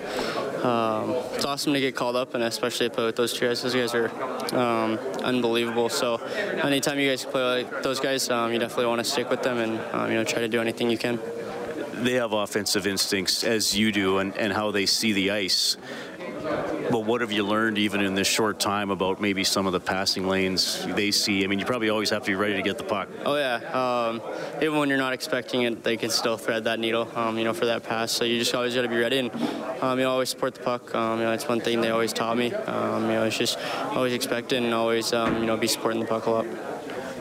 um, 0.66 1.12
it's 1.34 1.46
awesome 1.46 1.72
to 1.72 1.80
get 1.80 1.96
called 1.96 2.18
up, 2.18 2.34
and 2.34 2.44
especially 2.44 2.90
play 2.90 3.06
with 3.06 3.16
those 3.16 3.32
two 3.32 3.48
guys. 3.48 3.62
Those 3.62 3.74
guys 3.74 3.96
are 3.96 4.10
um, 4.54 4.98
unbelievable. 5.24 5.88
So 5.88 6.18
anytime 6.18 7.00
you 7.00 7.10
guys 7.10 7.24
play 7.24 7.64
like 7.64 7.84
those 7.84 8.02
guys, 8.02 8.30
um, 8.30 8.52
you 8.52 8.60
definitely 8.60 8.88
want 8.88 9.00
to 9.00 9.10
stick 9.10 9.30
with 9.30 9.44
them 9.44 9.60
and 9.60 9.80
um, 9.94 10.12
you 10.12 10.18
know 10.18 10.26
try 10.26 10.42
to 10.42 10.50
do 10.50 10.60
anything 10.60 10.90
you 10.90 10.98
can. 10.98 11.20
They 12.04 12.16
have 12.16 12.34
offensive 12.34 12.86
instincts 12.86 13.46
as 13.46 13.78
you 13.78 13.94
do, 13.94 14.18
and, 14.18 14.36
and 14.38 14.52
how 14.52 14.72
they 14.72 14.86
see 14.86 15.14
the 15.14 15.32
ice. 15.32 15.78
But 16.92 17.06
what 17.06 17.22
have 17.22 17.32
you 17.32 17.44
learned 17.46 17.78
even 17.78 18.02
in 18.02 18.14
this 18.14 18.28
short 18.28 18.60
time 18.60 18.92
about 18.92 19.22
maybe 19.22 19.46
some 19.46 19.68
of 19.68 19.72
the 19.72 19.80
passing 19.80 20.28
lanes 20.28 20.86
they 20.86 21.12
see? 21.12 21.46
I 21.46 21.48
mean, 21.48 21.60
you 21.60 21.66
probably 21.66 21.90
always 21.90 22.10
have 22.10 22.24
to 22.24 22.32
be 22.32 22.36
ready 22.36 22.56
to 22.56 22.62
get 22.62 22.78
the 22.78 22.84
puck. 22.84 23.08
Oh 23.26 23.38
yeah, 23.38 23.56
um, 23.72 24.22
even 24.58 24.78
when 24.78 24.90
you're 24.90 24.98
not 24.98 25.14
expecting 25.14 25.62
it, 25.62 25.82
they 25.82 25.96
can 25.96 26.10
still 26.10 26.36
thread 26.36 26.66
that 26.66 26.78
needle, 26.78 27.10
um, 27.16 27.38
you 27.38 27.46
know, 27.46 27.54
for 27.54 27.68
that 27.68 27.84
pass. 27.84 28.12
So 28.12 28.26
you 28.26 28.38
just 28.38 28.54
always 28.54 28.76
got 28.76 28.82
to 28.82 28.90
be 28.90 28.98
ready 28.98 29.20
and 29.20 29.32
um, 29.82 29.98
you 29.98 30.04
know, 30.04 30.12
always 30.12 30.30
support 30.30 30.56
the 30.56 30.62
puck. 30.62 30.94
Um, 30.94 31.20
you 31.20 31.26
know, 31.26 31.32
it's 31.32 31.48
one 31.48 31.62
thing 31.62 31.80
they 31.80 31.90
always 31.90 32.12
taught 32.12 32.38
me. 32.38 32.54
Um, 32.54 33.04
you 33.04 33.14
know, 33.14 33.24
it's 33.24 33.38
just 33.38 33.58
always 33.92 34.12
expect 34.14 34.52
it 34.52 34.62
and 34.62 34.74
always 34.74 35.14
um, 35.14 35.40
you 35.40 35.46
know 35.46 35.56
be 35.56 35.68
supporting 35.68 36.02
the 36.02 36.08
puck 36.08 36.26
a 36.26 36.30
lot. 36.30 36.46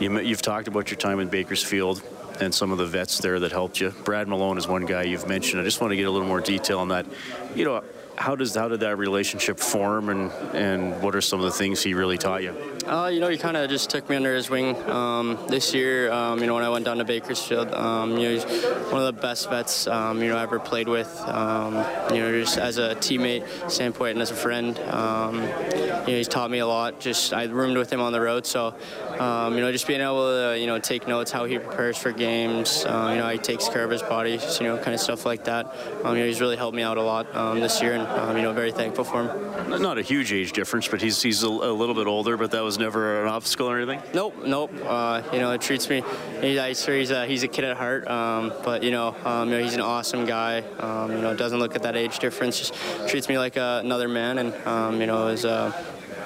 You've 0.01 0.43
talked 0.43 0.67
about 0.67 0.91
your 0.91 0.99
time 0.99 1.21
in 1.21 1.29
Bakersfield 1.29 2.03
and 2.41 2.55
some 2.55 2.73
of 2.73 2.79
the 2.79 2.87
vets 2.87 3.19
there 3.19 3.41
that 3.41 3.53
helped 3.53 3.81
you. 3.81 3.91
Brad 4.05 4.29
Malone 4.29 4.59
is 4.59 4.67
one 4.67 4.87
guy 4.87 5.03
you've 5.03 5.29
mentioned. 5.29 5.61
I 5.61 5.65
just 5.65 5.81
want 5.81 5.93
to 5.93 5.97
get 5.97 6.07
a 6.07 6.11
little 6.11 6.29
more 6.29 6.41
detail 6.41 6.79
on 6.79 6.89
that. 6.89 7.07
You 7.55 7.65
know, 7.65 7.85
how 8.17 8.37
does 8.37 8.55
how 8.55 8.69
did 8.69 8.81
that 8.81 8.97
relationship 8.97 9.59
form, 9.59 10.09
and 10.09 10.31
and 10.55 11.03
what 11.03 11.15
are 11.15 11.21
some 11.21 11.41
of 11.41 11.45
the 11.45 11.53
things 11.53 11.83
he 11.83 11.95
really 11.95 12.19
taught 12.19 12.43
you? 12.43 12.55
Uh, 12.87 13.09
you 13.13 13.21
know, 13.21 13.29
he 13.29 13.39
kind 13.39 13.57
of 13.57 13.71
just 13.71 13.91
took 13.91 14.09
me 14.11 14.17
under 14.17 14.35
his 14.35 14.51
wing 14.51 14.77
um, 14.91 15.39
this 15.49 15.73
year. 15.73 16.11
Um, 16.11 16.41
you 16.41 16.47
know, 16.47 16.55
when 16.55 16.65
I 16.65 16.69
went 16.69 16.85
down 16.85 16.99
to 16.99 17.05
Bakersfield, 17.05 17.73
um, 17.73 18.17
you 18.19 18.29
know, 18.29 18.35
he's 18.35 18.45
one 18.93 19.03
of 19.03 19.15
the 19.15 19.21
best 19.21 19.49
vets 19.49 19.87
um, 19.87 20.21
you 20.23 20.29
know 20.29 20.37
I 20.37 20.43
ever 20.43 20.59
played 20.59 20.89
with. 20.89 21.09
Um, 21.27 21.75
you 22.13 22.21
know, 22.21 22.41
just 22.41 22.59
as 22.59 22.79
a 22.79 22.95
teammate 22.97 23.71
standpoint 23.71 24.13
and 24.13 24.23
as 24.23 24.31
a 24.31 24.35
friend, 24.35 24.79
um, 24.81 25.37
you 25.37 25.47
know, 25.47 26.05
he's 26.07 26.29
taught 26.29 26.51
me 26.51 26.59
a 26.59 26.67
lot. 26.67 27.01
Just 27.01 27.33
I 27.33 27.45
roomed 27.45 27.77
with 27.77 27.93
him 27.93 28.01
on 28.01 28.13
the 28.13 28.21
road, 28.21 28.47
so 28.47 28.75
you 29.13 29.61
know, 29.61 29.71
just 29.71 29.87
being 29.87 30.01
able 30.01 30.53
to 30.53 30.59
you 30.59 30.67
know 30.67 30.79
take 30.79 31.07
notes 31.07 31.31
how 31.31 31.45
he 31.45 31.59
prepares 31.59 31.97
for 31.97 32.13
games. 32.13 32.85
Um, 32.85 33.13
you 33.13 33.19
know, 33.19 33.29
he 33.29 33.39
takes 33.39 33.69
care 33.69 33.85
of 33.85 33.91
his 33.91 34.03
body, 34.03 34.39
you 34.61 34.67
know, 34.67 34.77
kind 34.77 34.95
of 34.95 35.01
stuff 35.01 35.25
like 35.25 35.45
that. 35.45 35.67
Um, 36.05 36.17
you 36.17 36.23
know, 36.23 36.27
he's 36.27 36.41
really 36.41 36.57
helped 36.57 36.77
me 36.77 36.83
out 36.83 36.99
a 36.99 37.03
lot 37.03 37.35
um, 37.35 37.61
this 37.61 37.81
year, 37.81 37.95
and 38.07 38.31
um, 38.31 38.37
you 38.37 38.43
know, 38.43 38.53
very 38.53 38.73
thankful 38.73 39.05
for 39.05 39.25
him. 39.25 39.83
Not 39.83 39.99
a 39.99 40.03
huge 40.03 40.33
age 40.33 40.53
difference, 40.53 40.89
but 40.89 41.01
he's 41.01 41.23
he's 41.23 41.43
a, 41.43 41.49
a, 41.49 41.73
little 41.73 41.95
bit 41.95 42.07
older. 42.07 42.37
But 42.37 42.51
that 42.53 42.63
was 42.63 42.79
never 42.79 43.23
an 43.23 43.29
obstacle 43.29 43.69
or 43.71 43.79
anything. 43.79 44.03
Nope, 44.15 44.45
nope. 44.45 44.73
Uh, 44.85 45.23
you 45.33 45.39
know, 45.39 45.53
it 45.53 45.61
treats 45.61 45.89
me. 45.89 46.03
He's 46.41 46.87
he's 46.87 47.11
a, 47.11 47.27
he's 47.27 47.43
a 47.43 47.49
kid 47.49 47.65
at 47.65 47.77
heart, 47.77 48.09
um, 48.09 48.53
but 48.65 48.83
you 48.83 48.91
know, 48.91 49.15
um, 49.25 49.49
you 49.49 49.59
know, 49.59 49.63
he's 49.63 49.75
an 49.75 49.81
awesome 49.81 50.27
guy. 50.27 50.59
you 50.59 51.21
know, 51.21 51.35
doesn't 51.35 51.59
look 51.59 51.77
at 51.77 51.83
that 51.83 51.97
age 51.97 52.19
difference. 52.19 52.59
Just 52.59 52.75
treats 53.09 53.29
me 53.29 53.39
like 53.39 53.57
a, 53.57 53.81
another 53.85 54.09
man, 54.09 54.39
and 54.39 55.01
you 55.01 55.07
know, 55.07 55.29
is. 55.29 55.45
Uh, 55.45 55.73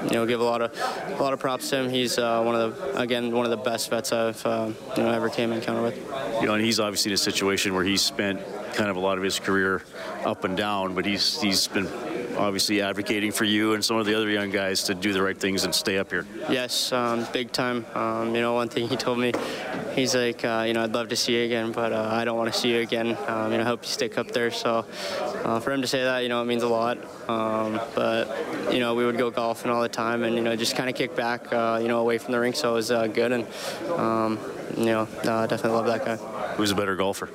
you 0.05 0.11
know, 0.11 0.27
give 0.27 0.41
a 0.41 0.45
lot 0.45 0.63
of 0.63 0.73
a 1.19 1.23
lot 1.23 1.33
of 1.33 1.41
props 1.41 1.71
to 1.71 1.77
him. 1.77 1.91
He's 1.91 2.19
uh, 2.19 2.43
one 2.43 2.55
of 2.55 2.77
the 2.77 3.01
again 3.01 3.33
one 3.33 3.45
of 3.45 3.51
the 3.51 3.57
best 3.57 3.91
vets 3.91 4.13
I've 4.13 4.45
uh, 4.45 4.71
you 4.97 5.03
know 5.03 5.11
ever 5.11 5.29
came 5.29 5.53
in 5.53 5.59
encounter 5.59 5.83
with. 5.83 5.97
You 6.41 6.47
know, 6.47 6.55
and 6.55 6.65
he's 6.65 6.81
obviously 6.81 7.11
in 7.11 7.15
a 7.15 7.19
situation 7.19 7.75
where 7.75 7.85
he's 7.85 8.03
spent 8.03 8.41
kind 8.77 8.91
of 8.91 8.97
a 8.97 9.01
lot 9.01 9.19
of 9.19 9.25
his 9.25 9.41
career 9.41 9.83
up 10.25 10.45
and 10.45 10.57
down, 10.57 10.95
but 10.95 11.05
he's 11.05 11.41
he's 11.41 11.67
been 11.67 11.89
obviously 12.37 12.83
advocating 12.83 13.33
for 13.33 13.45
you 13.45 13.73
and 13.73 13.83
some 13.83 13.97
of 13.97 14.05
the 14.05 14.15
other 14.15 14.29
young 14.29 14.51
guys 14.51 14.83
to 14.85 14.95
do 14.95 15.13
the 15.15 15.23
right 15.23 15.39
things 15.39 15.65
and 15.65 15.75
stay 15.75 15.97
up 15.99 16.11
here. 16.11 16.27
Yes, 16.51 16.93
um, 16.93 17.27
big 17.33 17.51
time. 17.51 17.87
Um, 17.95 18.35
you 18.35 18.43
know, 18.43 18.53
one 18.53 18.69
thing 18.69 18.89
he 18.89 18.97
told 18.97 19.19
me, 19.19 19.33
he's 19.95 20.15
like, 20.15 20.45
uh, 20.45 20.65
you 20.67 20.75
know, 20.75 20.83
I'd 20.83 20.93
love 20.93 21.09
to 21.09 21.17
see 21.17 21.39
you 21.39 21.45
again, 21.45 21.73
but 21.73 21.93
uh, 21.93 22.09
I 22.13 22.27
don't 22.27 22.37
want 22.37 22.53
to 22.53 22.59
see 22.59 22.75
you 22.75 22.81
again. 22.81 23.17
Um, 23.27 23.53
you 23.53 23.59
know, 23.59 23.65
I 23.65 23.67
hope 23.67 23.85
you 23.85 23.89
stick 23.89 24.19
up 24.19 24.33
there. 24.33 24.51
So 24.51 24.85
uh, 25.45 25.61
for 25.61 25.73
him 25.73 25.81
to 25.81 25.89
say 25.89 26.03
that, 26.05 26.21
you 26.21 26.29
know, 26.29 26.43
it 26.43 26.45
means 26.45 26.63
a 26.63 26.69
lot. 26.69 26.99
Um, 27.29 27.81
but 27.95 28.29
you 28.71 28.81
know, 28.81 28.95
we 28.95 29.07
would 29.07 29.17
go 29.17 29.31
golfing 29.31 29.71
all 29.71 29.83
the 29.83 29.89
time, 29.89 30.23
and 30.23 30.37
you 30.37 30.43
know, 30.43 30.55
just 30.57 30.77
kind 30.77 30.91
of 30.91 30.95
kick 30.95 31.17
back, 31.17 31.53
uh, 31.53 31.79
you 31.81 31.89
know, 31.89 32.01
away 32.01 32.19
from 32.19 32.33
the 32.33 32.41
rink. 32.41 32.57
So 32.57 32.73
it 32.73 32.75
was 32.75 32.91
uh, 32.91 33.07
good, 33.07 33.33
and 33.33 33.47
um, 33.97 34.39
you 34.77 34.87
know, 34.87 35.07
definitely 35.25 35.71
love 35.71 35.87
that 35.87 36.05
guy. 36.05 36.17
Who's 36.57 36.71
a 36.71 36.75
better 36.75 36.97
golfer? 36.97 37.31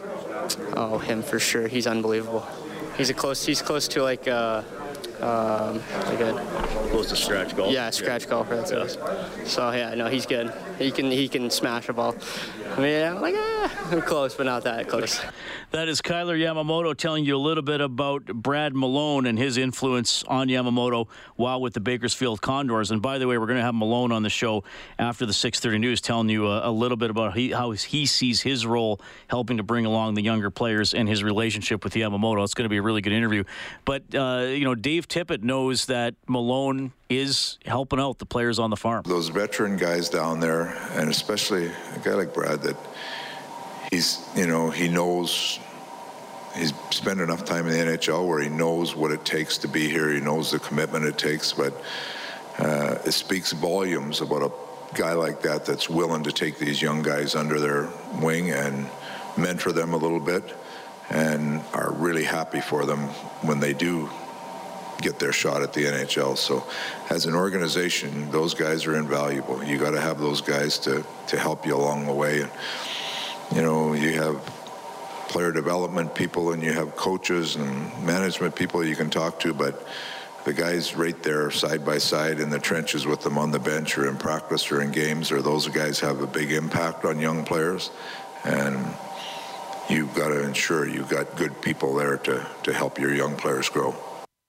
Oh, 0.75 0.97
him 0.97 1.23
for 1.23 1.39
sure. 1.39 1.67
He's 1.67 1.87
unbelievable. 1.87 2.45
He's 2.97 3.09
a 3.09 3.13
close. 3.13 3.45
He's 3.45 3.61
close 3.61 3.87
to 3.89 4.03
like. 4.03 4.27
Uh, 4.27 4.63
um, 5.21 5.79
like 6.05 6.19
a 6.19 6.33
close 6.89 7.09
to 7.09 7.15
scratch 7.15 7.55
golf. 7.55 7.71
Yeah, 7.71 7.91
scratch 7.91 8.23
yeah. 8.23 8.29
golfer. 8.29 8.55
That's 8.55 8.71
yeah. 8.71 8.83
it. 8.83 9.47
So 9.47 9.71
yeah, 9.71 9.93
no, 9.93 10.07
he's 10.07 10.25
good. 10.25 10.51
He 10.81 10.91
can 10.91 11.11
he 11.11 11.27
can 11.27 11.49
smash 11.49 11.89
a 11.89 11.93
ball. 11.93 12.15
I 12.75 12.79
mean, 12.79 13.03
I'm 13.03 13.21
like 13.21 13.35
ah, 13.37 14.01
close, 14.05 14.35
but 14.35 14.45
not 14.45 14.63
that 14.63 14.87
close. 14.87 15.21
That 15.71 15.87
is 15.87 16.01
Kailer 16.01 16.37
Yamamoto 16.37 16.95
telling 16.95 17.23
you 17.23 17.35
a 17.35 17.39
little 17.39 17.63
bit 17.63 17.79
about 17.79 18.25
Brad 18.25 18.75
Malone 18.75 19.25
and 19.25 19.37
his 19.37 19.57
influence 19.57 20.23
on 20.23 20.47
Yamamoto 20.47 21.07
while 21.35 21.61
with 21.61 21.73
the 21.73 21.79
Bakersfield 21.79 22.41
Condors. 22.41 22.91
And 22.91 23.01
by 23.01 23.17
the 23.17 23.27
way, 23.27 23.37
we're 23.37 23.45
going 23.45 23.59
to 23.59 23.63
have 23.63 23.75
Malone 23.75 24.11
on 24.11 24.23
the 24.23 24.29
show 24.29 24.63
after 24.99 25.25
the 25.25 25.33
6:30 25.33 25.79
news, 25.79 26.01
telling 26.01 26.29
you 26.29 26.47
a, 26.47 26.69
a 26.69 26.71
little 26.71 26.97
bit 26.97 27.09
about 27.09 27.35
he, 27.35 27.51
how 27.51 27.71
he 27.71 28.05
sees 28.05 28.41
his 28.41 28.65
role 28.65 28.99
helping 29.27 29.57
to 29.57 29.63
bring 29.63 29.85
along 29.85 30.15
the 30.15 30.23
younger 30.23 30.49
players 30.49 30.93
and 30.93 31.07
his 31.07 31.23
relationship 31.23 31.83
with 31.83 31.93
Yamamoto. 31.93 32.43
It's 32.43 32.53
going 32.53 32.65
to 32.65 32.69
be 32.69 32.77
a 32.77 32.81
really 32.81 33.01
good 33.01 33.13
interview. 33.13 33.43
But 33.85 34.03
uh, 34.15 34.47
you 34.49 34.65
know, 34.65 34.75
Dave 34.75 35.07
Tippett 35.07 35.43
knows 35.43 35.85
that 35.85 36.15
Malone 36.27 36.93
is 37.11 37.57
helping 37.65 37.99
out 37.99 38.19
the 38.19 38.25
players 38.25 38.57
on 38.57 38.69
the 38.69 38.77
farm. 38.77 39.03
Those 39.05 39.27
veteran 39.27 39.75
guys 39.75 40.09
down 40.09 40.39
there, 40.39 40.70
and 40.93 41.09
especially 41.09 41.67
a 41.67 41.99
guy 41.99 42.13
like 42.13 42.33
Brad, 42.33 42.61
that 42.61 42.77
he's 43.91 44.27
you 44.35 44.47
know 44.47 44.69
he 44.69 44.87
knows 44.87 45.59
he's 46.55 46.73
spent 46.89 47.21
enough 47.21 47.45
time 47.45 47.67
in 47.67 47.73
the 47.73 47.97
NHL 47.97 48.27
where 48.27 48.41
he 48.41 48.49
knows 48.49 48.95
what 48.95 49.11
it 49.11 49.23
takes 49.25 49.57
to 49.59 49.67
be 49.67 49.87
here. 49.89 50.11
He 50.11 50.19
knows 50.19 50.51
the 50.51 50.59
commitment 50.59 51.05
it 51.05 51.17
takes, 51.17 51.53
but 51.53 51.73
uh, 52.57 52.97
it 53.05 53.11
speaks 53.11 53.51
volumes 53.53 54.21
about 54.21 54.43
a 54.43 54.51
guy 54.95 55.13
like 55.13 55.41
that 55.41 55.65
that's 55.65 55.89
willing 55.89 56.23
to 56.23 56.31
take 56.31 56.57
these 56.57 56.81
young 56.81 57.01
guys 57.01 57.35
under 57.35 57.59
their 57.59 57.89
wing 58.21 58.51
and 58.51 58.89
mentor 59.37 59.71
them 59.71 59.93
a 59.93 59.97
little 59.97 60.19
bit 60.19 60.43
and 61.09 61.61
are 61.73 61.91
really 61.93 62.23
happy 62.23 62.61
for 62.61 62.85
them 62.85 62.99
when 63.43 63.59
they 63.59 63.73
do 63.73 64.09
get 65.01 65.19
their 65.19 65.33
shot 65.33 65.61
at 65.61 65.73
the 65.73 65.85
NHL. 65.85 66.37
So 66.37 66.65
as 67.09 67.25
an 67.25 67.35
organization, 67.35 68.29
those 68.31 68.53
guys 68.53 68.85
are 68.85 68.95
invaluable. 68.95 69.63
You 69.63 69.77
got 69.77 69.91
to 69.91 70.01
have 70.01 70.19
those 70.19 70.41
guys 70.41 70.77
to, 70.79 71.05
to 71.27 71.37
help 71.37 71.65
you 71.65 71.75
along 71.75 72.05
the 72.05 72.13
way. 72.13 72.41
And, 72.41 72.51
you 73.55 73.61
know, 73.61 73.93
you 73.93 74.13
have 74.13 74.37
player 75.27 75.51
development 75.51 76.13
people 76.13 76.51
and 76.51 76.61
you 76.61 76.73
have 76.73 76.95
coaches 76.95 77.55
and 77.55 78.05
management 78.05 78.55
people 78.55 78.83
you 78.83 78.95
can 78.95 79.09
talk 79.09 79.39
to, 79.39 79.53
but 79.53 79.87
the 80.43 80.53
guys 80.53 80.95
right 80.95 81.21
there 81.23 81.51
side 81.51 81.85
by 81.85 81.97
side 81.97 82.39
in 82.39 82.49
the 82.49 82.59
trenches 82.59 83.05
with 83.05 83.21
them 83.21 83.37
on 83.37 83.51
the 83.51 83.59
bench 83.59 83.97
or 83.97 84.09
in 84.09 84.17
practice 84.17 84.71
or 84.71 84.81
in 84.81 84.91
games 84.91 85.31
or 85.31 85.41
those 85.41 85.67
guys 85.67 85.99
have 85.99 86.21
a 86.21 86.27
big 86.27 86.51
impact 86.51 87.05
on 87.05 87.19
young 87.19 87.45
players 87.45 87.91
and 88.43 88.75
you've 89.89 90.13
got 90.15 90.29
to 90.29 90.43
ensure 90.43 90.87
you've 90.87 91.09
got 91.09 91.35
good 91.35 91.61
people 91.61 91.95
there 91.95 92.17
to, 92.17 92.45
to 92.63 92.73
help 92.73 92.99
your 92.99 93.13
young 93.13 93.35
players 93.35 93.69
grow. 93.69 93.95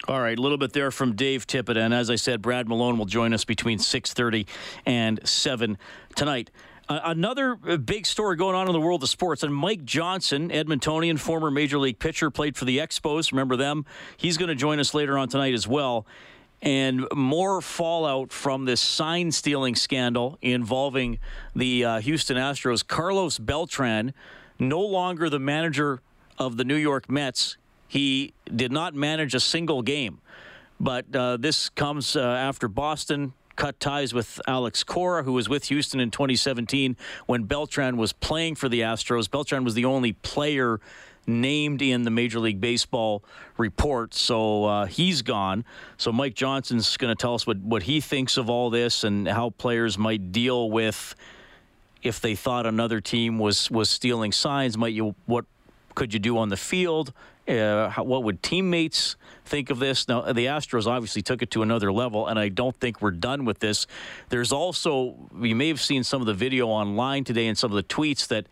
All 0.09 0.21
right, 0.21 0.37
a 0.37 0.42
little 0.42 0.59
bit 0.59 0.73
there 0.73 0.90
from 0.90 1.14
Dave 1.14 1.47
Tippett, 1.47 1.76
and 1.76 1.94
as 1.94 2.11
I 2.11 2.16
said, 2.16 2.42
Brad 2.42 2.68
Malone 2.68 2.99
will 2.99 3.06
join 3.06 3.32
us 3.32 3.44
between 3.44 3.78
6:30 3.78 4.47
and 4.85 5.21
7 5.26 5.78
tonight. 6.16 6.50
Uh, 6.88 6.99
another 7.04 7.56
uh, 7.68 7.76
big 7.76 8.04
story 8.04 8.35
going 8.35 8.56
on 8.56 8.66
in 8.66 8.73
the 8.73 8.80
world 8.80 9.04
of 9.04 9.09
sports, 9.09 9.44
and 9.44 9.54
Mike 9.54 9.85
Johnson, 9.85 10.50
Edmontonian, 10.50 11.21
former 11.21 11.52
Major 11.52 11.78
League 11.78 12.00
pitcher, 12.00 12.32
played 12.32 12.56
for 12.56 12.64
the 12.64 12.78
Expos. 12.78 13.30
Remember 13.30 13.54
them? 13.54 13.87
He's 14.16 14.37
going 14.37 14.49
to 14.49 14.56
join 14.56 14.80
us 14.80 14.92
later 14.92 15.16
on 15.16 15.28
tonight 15.28 15.54
as 15.54 15.68
well. 15.68 16.04
And 16.61 17.06
more 17.14 17.61
fallout 17.61 18.32
from 18.32 18.64
this 18.64 18.80
sign 18.80 19.30
stealing 19.30 19.76
scandal 19.76 20.37
involving 20.42 21.21
the 21.54 21.85
uh, 21.85 22.00
Houston 22.00 22.37
Astros. 22.37 22.85
Carlos 22.85 23.38
Beltran, 23.38 24.14
no 24.59 24.80
longer 24.80 25.30
the 25.30 25.38
manager 25.38 26.00
of 26.38 26.56
the 26.56 26.64
New 26.64 26.76
York 26.76 27.09
Mets. 27.09 27.56
He 27.92 28.32
did 28.46 28.72
not 28.72 28.94
manage 28.94 29.34
a 29.34 29.40
single 29.40 29.82
game. 29.82 30.22
But 30.80 31.14
uh, 31.14 31.37
this 31.37 31.68
comes 31.68 32.16
uh, 32.16 32.22
after 32.22 32.66
Boston 32.66 33.34
cut 33.54 33.78
ties 33.78 34.14
with 34.14 34.40
Alex 34.46 34.82
Cora, 34.82 35.25
who 35.25 35.34
was 35.34 35.46
with 35.46 35.64
Houston 35.64 36.00
in 36.00 36.11
2017 36.11 36.96
when 37.26 37.42
Beltran 37.42 37.99
was 37.99 38.14
playing 38.14 38.54
for 38.54 38.70
the 38.70 38.80
Astros. 38.80 39.30
Beltran 39.30 39.62
was 39.62 39.75
the 39.75 39.84
only 39.84 40.14
player 40.14 40.80
named 41.26 41.82
in 41.82 42.04
the 42.04 42.11
Major 42.11 42.38
League 42.40 42.62
Baseball 42.62 43.22
report, 43.58 44.14
so 44.14 44.64
uh, 44.64 44.87
he's 44.87 45.20
gone. 45.20 45.62
So 45.99 46.12
Mike 46.12 46.32
Johnson's 46.32 46.96
going 46.96 47.14
to 47.14 47.20
tell 47.20 47.34
us 47.34 47.46
what, 47.46 47.58
what 47.58 47.82
he 47.82 48.00
thinks 48.00 48.38
of 48.38 48.49
all 48.49 48.70
this 48.70 49.04
and 49.04 49.28
how 49.28 49.50
players 49.50 49.99
might 49.99 50.32
deal 50.32 50.70
with 50.70 51.14
if 52.02 52.22
they 52.22 52.37
thought 52.37 52.64
another 52.64 53.02
team 53.02 53.38
was 53.38 53.70
was 53.70 53.90
stealing 53.90 54.32
signs. 54.32 54.78
Might 54.78 54.94
you 54.94 55.14
what 55.26 55.44
could 55.94 56.14
you 56.14 56.18
do 56.18 56.38
on 56.38 56.49
the 56.49 56.56
field? 56.56 57.12
Uh, 57.49 57.88
how, 57.88 58.04
what 58.04 58.22
would 58.22 58.42
teammates 58.42 59.16
think 59.44 59.70
of 59.70 59.78
this? 59.78 60.06
Now, 60.06 60.20
the 60.32 60.46
Astros 60.46 60.87
obviously 60.87 61.22
took 61.22 61.42
it 61.42 61.50
to 61.52 61.62
another 61.62 61.92
level, 61.92 62.28
and 62.28 62.38
I 62.38 62.49
don't 62.49 62.76
think 62.76 63.02
we're 63.02 63.11
done 63.11 63.44
with 63.44 63.58
this. 63.58 63.87
There's 64.28 64.52
also, 64.52 65.16
you 65.40 65.56
may 65.56 65.68
have 65.68 65.80
seen 65.80 66.04
some 66.04 66.20
of 66.20 66.26
the 66.26 66.34
video 66.34 66.68
online 66.68 67.25
today 67.25 67.49
and 67.49 67.58
some 67.58 67.70
of 67.70 67.76
the 67.76 67.82
tweets 67.82 68.28
that 68.28 68.46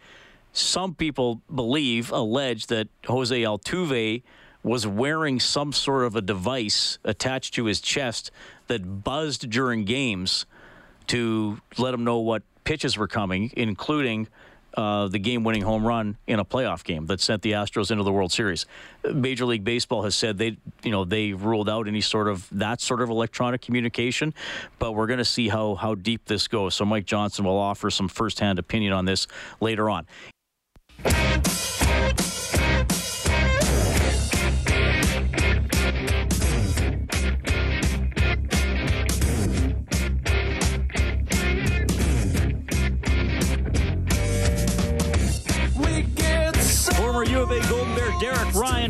some 0.53 0.95
people 0.95 1.41
believe, 1.55 2.11
allege 2.11 2.67
that 2.67 2.89
Jose 3.07 3.41
Altuve 3.41 4.23
was 4.63 4.87
wearing 4.87 5.41
some 5.41 5.73
sort 5.73 6.05
of 6.05 6.17
a 6.17 6.21
device 6.21 6.99
attached 7.05 7.55
to 7.55 7.67
his 7.67 7.81
chest 7.81 8.31
that 8.67 9.05
buzzed 9.05 9.49
during 9.49 9.85
games 9.85 10.47
to 11.07 11.61
let 11.79 11.95
him 11.95 12.05
know 12.05 12.19
what 12.19 12.43
pitches 12.65 12.99
were 12.99 13.09
coming, 13.09 13.53
including 13.57 14.29
uh, 14.77 15.09
the 15.09 15.19
game-winning 15.19 15.63
home 15.63 15.87
run 15.87 16.17
in 16.27 16.39
a 16.39 16.45
playoff 16.45 16.85
game 16.85 17.07
that 17.07 17.21
sent 17.21 17.43
the 17.43 17.53
Astros 17.53 17.91
into 17.91 18.05
the 18.05 18.13
World 18.13 18.33
Series. 18.33 18.67
Major 19.13 19.45
League 19.45 19.65
Baseball 19.65 20.03
has 20.03 20.15
said 20.15 20.39
they, 20.39 20.57
you 20.83 20.91
know, 20.91 21.05
they 21.05 21.33
ruled 21.33 21.69
out 21.69 21.89
any 21.89 22.01
sort 22.01 22.29
of 22.29 22.49
that 22.53 22.81
sort 22.81 23.01
of 23.03 23.11
electronic 23.11 23.61
communication, 23.61 24.35
but 24.79 24.93
we're 24.93 25.07
going 25.07 25.19
to 25.19 25.25
see 25.25 25.49
how 25.49 25.75
how 25.75 25.95
deep 25.95 26.27
this 26.27 26.49
goes. 26.49 26.75
So 26.75 26.85
Mike 26.85 27.07
Johnson 27.07 27.45
will 27.45 27.59
offer 27.59 27.91
some 27.91 28.09
firsthand 28.09 28.59
opinion 28.59 28.93
on 28.93 29.05
this 29.05 29.27
later 29.61 29.91
on. 29.91 30.07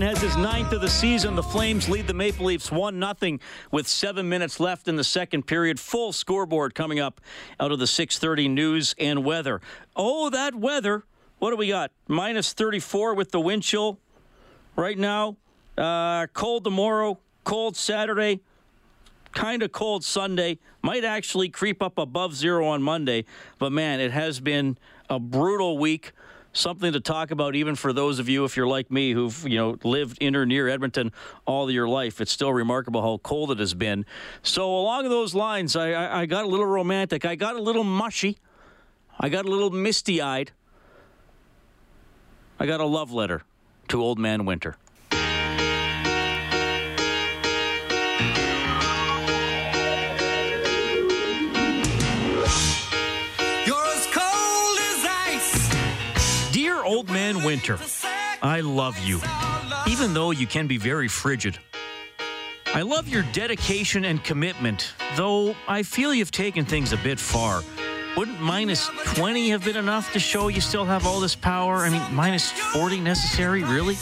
Ryan 0.00 0.14
has 0.14 0.22
his 0.22 0.36
ninth 0.38 0.72
of 0.72 0.80
the 0.80 0.88
season. 0.88 1.36
The 1.36 1.42
Flames 1.42 1.86
lead 1.86 2.06
the 2.06 2.14
Maple 2.14 2.46
Leafs 2.46 2.72
1 2.72 3.04
0 3.20 3.38
with 3.70 3.86
seven 3.86 4.26
minutes 4.30 4.58
left 4.58 4.88
in 4.88 4.96
the 4.96 5.04
second 5.04 5.46
period. 5.46 5.78
Full 5.78 6.14
scoreboard 6.14 6.74
coming 6.74 6.98
up 6.98 7.20
out 7.58 7.70
of 7.70 7.78
the 7.78 7.86
630 7.86 8.48
news 8.48 8.94
and 8.98 9.26
weather. 9.26 9.60
Oh, 9.94 10.30
that 10.30 10.54
weather. 10.54 11.04
What 11.38 11.50
do 11.50 11.56
we 11.56 11.68
got? 11.68 11.90
Minus 12.08 12.54
34 12.54 13.12
with 13.12 13.30
the 13.30 13.40
wind 13.40 13.62
chill 13.62 13.98
right 14.74 14.96
now. 14.96 15.36
Uh, 15.76 16.28
cold 16.28 16.64
tomorrow, 16.64 17.18
cold 17.44 17.76
Saturday, 17.76 18.40
kind 19.32 19.62
of 19.62 19.70
cold 19.70 20.02
Sunday. 20.02 20.60
Might 20.80 21.04
actually 21.04 21.50
creep 21.50 21.82
up 21.82 21.98
above 21.98 22.34
zero 22.34 22.66
on 22.68 22.82
Monday. 22.82 23.26
But 23.58 23.70
man, 23.72 24.00
it 24.00 24.12
has 24.12 24.40
been 24.40 24.78
a 25.10 25.18
brutal 25.18 25.76
week 25.76 26.12
something 26.52 26.92
to 26.92 27.00
talk 27.00 27.30
about 27.30 27.54
even 27.54 27.76
for 27.76 27.92
those 27.92 28.18
of 28.18 28.28
you 28.28 28.44
if 28.44 28.56
you're 28.56 28.66
like 28.66 28.90
me 28.90 29.12
who've 29.12 29.46
you 29.46 29.56
know 29.56 29.78
lived 29.84 30.18
in 30.20 30.34
or 30.34 30.44
near 30.44 30.68
edmonton 30.68 31.12
all 31.46 31.70
your 31.70 31.88
life. 31.88 32.20
It's 32.20 32.32
still 32.32 32.52
remarkable 32.52 33.02
how 33.02 33.18
cold 33.18 33.50
it 33.50 33.58
has 33.58 33.74
been. 33.74 34.04
So 34.42 34.68
along 34.76 35.08
those 35.08 35.34
lines 35.34 35.76
i, 35.76 35.92
I, 35.92 36.20
I 36.22 36.26
got 36.26 36.44
a 36.44 36.48
little 36.48 36.66
romantic. 36.66 37.24
I 37.24 37.34
got 37.34 37.56
a 37.56 37.62
little 37.62 37.84
mushy. 37.84 38.38
I 39.18 39.28
got 39.28 39.44
a 39.44 39.50
little 39.50 39.70
misty-eyed. 39.70 40.52
I 42.58 42.66
got 42.66 42.80
a 42.80 42.86
love 42.86 43.12
letter 43.12 43.42
to 43.88 44.02
old 44.02 44.18
man 44.18 44.44
winter 44.44 44.76
old 57.00 57.08
man 57.08 57.42
Winter, 57.42 57.78
I 58.42 58.60
love 58.60 58.98
you, 58.98 59.22
even 59.90 60.12
though 60.12 60.32
you 60.32 60.46
can 60.46 60.66
be 60.66 60.76
very 60.76 61.08
frigid. 61.08 61.58
I 62.66 62.82
love 62.82 63.08
your 63.08 63.22
dedication 63.32 64.04
and 64.04 64.22
commitment, 64.22 64.92
though 65.16 65.56
I 65.66 65.82
feel 65.82 66.12
you've 66.12 66.30
taken 66.30 66.66
things 66.66 66.92
a 66.92 66.98
bit 66.98 67.18
far. 67.18 67.62
Wouldn't 68.18 68.38
minus 68.42 68.90
20 69.14 69.48
have 69.48 69.64
been 69.64 69.78
enough 69.78 70.12
to 70.12 70.18
show 70.18 70.48
you 70.48 70.60
still 70.60 70.84
have 70.84 71.06
all 71.06 71.20
this 71.20 71.34
power? 71.34 71.76
I 71.76 71.88
mean, 71.88 72.02
minus 72.14 72.52
40 72.52 73.00
necessary, 73.00 73.64
really? 73.64 73.96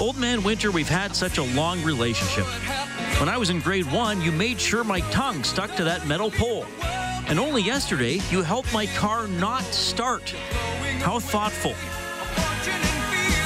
Old 0.00 0.16
man 0.16 0.42
Winter, 0.42 0.70
we've 0.70 0.88
had 0.88 1.14
such 1.14 1.36
a 1.36 1.42
long 1.42 1.82
relationship. 1.84 2.46
When 3.20 3.28
I 3.28 3.36
was 3.36 3.50
in 3.50 3.60
grade 3.60 3.92
one, 3.92 4.22
you 4.22 4.32
made 4.32 4.58
sure 4.58 4.84
my 4.84 5.00
tongue 5.10 5.44
stuck 5.44 5.76
to 5.76 5.84
that 5.84 6.06
metal 6.06 6.30
pole. 6.30 6.64
And 7.26 7.38
only 7.38 7.60
yesterday, 7.60 8.22
you 8.30 8.40
helped 8.40 8.72
my 8.72 8.86
car 8.86 9.28
not 9.28 9.64
start. 9.64 10.34
How 11.00 11.20
thoughtful. 11.20 11.74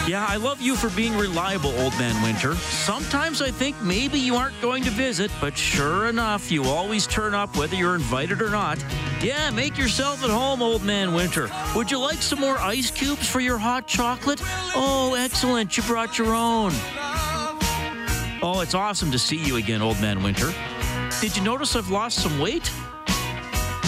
Yeah, 0.09 0.27
I 0.29 0.35
love 0.37 0.61
you 0.61 0.75
for 0.75 0.91
being 0.91 1.17
reliable, 1.17 1.71
old 1.81 1.97
man 1.97 2.21
Winter. 2.25 2.57
Sometimes 2.57 3.41
I 3.41 3.53
think 3.53 3.81
maybe 3.81 4.19
you 4.19 4.35
aren't 4.35 4.61
going 4.61 4.83
to 4.83 4.91
visit, 4.91 5.31
but 5.41 5.57
sure 5.57 6.09
enough, 6.09 6.51
you 6.51 6.65
always 6.65 7.07
turn 7.07 7.35
up 7.35 7.57
whether 7.57 7.77
you're 7.77 7.95
invited 7.95 8.43
or 8.43 8.51
not. 8.51 8.85
Yeah, 9.23 9.51
make 9.51 9.79
yourself 9.79 10.25
at 10.25 10.31
home, 10.31 10.61
old 10.61 10.83
man 10.83 11.15
Winter. 11.15 11.49
Would 11.77 11.89
you 11.89 12.01
like 12.01 12.21
some 12.21 12.41
more 12.41 12.59
ice 12.59 12.91
cubes 12.91 13.29
for 13.29 13.39
your 13.39 13.59
hot 13.59 13.87
chocolate? 13.87 14.41
Oh, 14.75 15.15
excellent. 15.17 15.77
You 15.77 15.85
brought 15.85 16.19
your 16.19 16.35
own. 16.35 16.73
Oh, 18.43 18.61
it's 18.61 18.75
awesome 18.75 19.13
to 19.13 19.19
see 19.21 19.37
you 19.37 19.55
again, 19.57 19.83
old 19.83 20.01
man 20.01 20.21
Winter. 20.25 20.53
Did 21.21 21.37
you 21.37 21.45
notice 21.45 21.77
I've 21.77 21.91
lost 21.91 22.19
some 22.19 22.41
weight? 22.41 22.73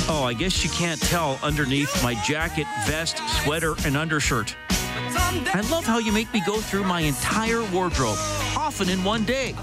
Oh, 0.07 0.23
I 0.23 0.35
guess 0.35 0.63
you 0.63 0.69
can't 0.69 1.01
tell 1.01 1.39
underneath 1.43 2.03
my 2.03 2.15
jacket, 2.25 2.67
vest, 2.87 3.19
sweater, 3.43 3.75
and 3.87 3.97
undershirt. 3.97 4.55
I 4.77 5.67
love 5.71 5.87
how 5.87 5.99
you 5.99 6.13
make 6.13 6.33
me 6.35 6.43
go 6.45 6.61
through 6.61 6.85
my 6.85 7.01
entire 7.01 7.65
wardrobe, 7.73 8.19
often 8.55 8.91
in 8.91 9.03
one 9.03 9.25
day. 9.25 9.55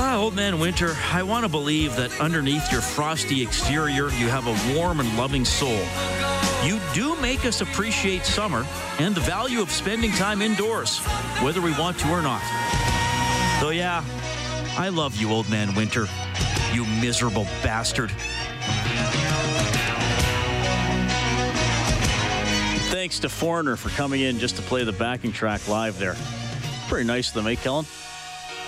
Ah, 0.00 0.16
old 0.16 0.36
man 0.36 0.60
Winter, 0.60 0.96
I 1.12 1.24
want 1.24 1.44
to 1.44 1.50
believe 1.50 1.96
that 1.96 2.20
underneath 2.20 2.70
your 2.70 2.80
frosty 2.80 3.42
exterior, 3.42 4.10
you 4.10 4.28
have 4.28 4.46
a 4.46 4.78
warm 4.78 5.00
and 5.00 5.16
loving 5.16 5.44
soul. 5.44 5.80
You 6.64 6.78
do 6.94 7.16
make 7.20 7.44
us 7.44 7.60
appreciate 7.60 8.24
summer 8.24 8.64
and 9.00 9.16
the 9.16 9.20
value 9.20 9.60
of 9.60 9.70
spending 9.72 10.12
time 10.12 10.42
indoors, 10.42 10.98
whether 11.42 11.60
we 11.60 11.72
want 11.72 11.98
to 11.98 12.08
or 12.10 12.22
not. 12.22 12.42
So, 13.60 13.70
yeah, 13.70 14.04
I 14.76 14.90
love 14.90 15.16
you, 15.16 15.32
old 15.32 15.50
man 15.50 15.74
Winter. 15.74 16.06
You 16.72 16.84
miserable 17.00 17.44
bastard. 17.62 18.10
Thanks 22.90 23.18
to 23.20 23.28
Foreigner 23.28 23.76
for 23.76 23.88
coming 23.90 24.20
in 24.20 24.38
just 24.38 24.56
to 24.56 24.62
play 24.62 24.84
the 24.84 24.92
backing 24.92 25.32
track 25.32 25.66
live 25.68 25.98
there. 25.98 26.16
Pretty 26.88 27.06
nice 27.06 27.28
of 27.28 27.34
them, 27.34 27.46
eh, 27.46 27.54
Kellen? 27.54 27.86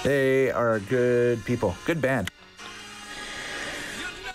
They 0.03 0.51
are 0.51 0.79
good 0.79 1.45
people. 1.45 1.77
Good 1.85 2.01
band. 2.01 2.31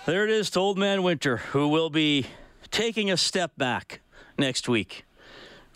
There 0.05 0.23
it 0.23 0.29
is 0.29 0.51
to 0.51 0.59
Old 0.59 0.77
Man 0.77 1.01
Winter, 1.01 1.37
who 1.37 1.67
will 1.67 1.89
be 1.89 2.27
taking 2.69 3.09
a 3.09 3.17
step 3.17 3.53
back 3.57 4.01
next 4.37 4.69
week, 4.69 5.05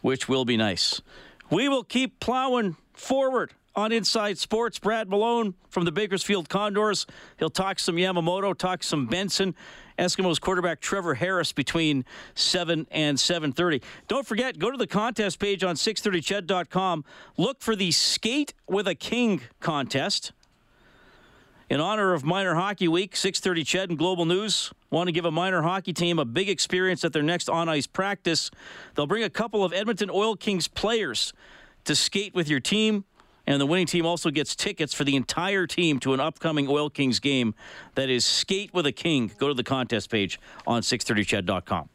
which 0.02 0.30
will 0.30 0.46
be 0.46 0.58
nice. 0.58 1.02
We 1.50 1.68
will 1.68 1.84
keep 1.84 2.20
plowing 2.20 2.78
forward 2.94 3.54
on 3.80 3.94
Inside 3.94 4.38
Sports. 4.38 4.78
Brad 4.78 5.10
Malone 5.10 5.56
from 5.70 5.86
the 5.86 5.92
Bakersfield 5.92 6.50
Condors. 6.50 7.08
He'll 7.40 7.50
talk 7.50 7.80
some 7.80 7.96
Yamamoto, 7.96 8.56
talk 8.56 8.84
some 8.84 9.08
Benson. 9.08 9.56
Eskimos 9.98 10.40
quarterback 10.40 10.82
Trevor 10.82 11.16
Harris 11.16 11.52
between 11.52 12.06
7 12.36 12.86
and 12.92 13.18
7:30. 13.18 13.82
Don't 14.08 14.28
forget, 14.28 14.60
go 14.60 14.70
to 14.70 14.78
the 14.78 14.88
contest 14.88 15.40
page 15.40 15.64
on 15.64 15.76
630ched.com. 15.76 17.06
Look 17.38 17.62
for 17.62 17.76
the 17.76 17.92
Skate 17.92 18.54
with 18.68 18.88
a 18.88 18.96
King 18.96 19.42
contest. 19.60 20.34
In 21.70 21.80
honor 21.80 22.14
of 22.14 22.24
Minor 22.24 22.56
Hockey 22.56 22.88
Week, 22.88 23.16
6:30 23.16 23.64
Ched 23.64 23.90
and 23.90 23.98
Global 23.98 24.26
News 24.26 24.74
want 24.90 25.08
to 25.08 25.12
give 25.12 25.26
a 25.26 25.32
minor 25.32 25.62
hockey 25.62 25.94
team 25.94 26.18
a 26.20 26.26
big 26.26 26.50
experience 26.50 27.06
at 27.06 27.14
their 27.14 27.24
next 27.24 27.48
on-ice 27.50 27.88
practice. 27.88 28.50
They'll 28.96 29.08
bring 29.08 29.24
a 29.24 29.30
couple 29.30 29.64
of 29.64 29.72
Edmonton 29.72 30.10
Oil 30.10 30.36
Kings 30.36 30.68
players 30.68 31.32
to 31.86 31.96
skate 31.96 32.34
with 32.34 32.50
your 32.50 32.60
team. 32.60 33.06
And 33.50 33.60
the 33.60 33.66
winning 33.66 33.88
team 33.88 34.06
also 34.06 34.30
gets 34.30 34.56
tickets 34.56 34.94
for 34.94 35.04
the 35.04 35.16
entire 35.16 35.66
team 35.66 36.00
to 36.02 36.14
an 36.14 36.20
upcoming 36.20 36.68
Oil 36.70 36.90
Kings 36.90 37.20
game 37.20 37.56
that 37.96 38.08
is 38.08 38.24
Skate 38.24 38.72
with 38.76 38.86
a 38.86 38.92
King. 38.92 39.32
Go 39.40 39.48
to 39.48 39.56
the 39.56 39.64
contest 39.64 40.12
page 40.12 40.40
on 40.68 40.84
630ched.com. 40.84 41.90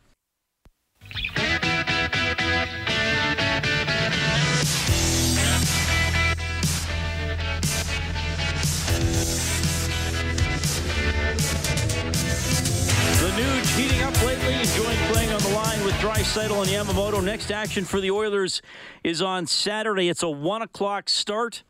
Draisaitl 16.05 16.61
and 16.61 16.69
Yamamoto. 16.69 17.25
Next 17.25 17.51
action 17.51 17.83
for 17.83 17.99
the 17.99 18.11
Oilers 18.11 18.61
is 19.03 19.23
on 19.23 19.47
Saturday. 19.47 20.11
It's 20.11 20.23
a 20.23 20.29
1 20.29 20.61
o'clock 20.61 21.09
start 21.09 21.62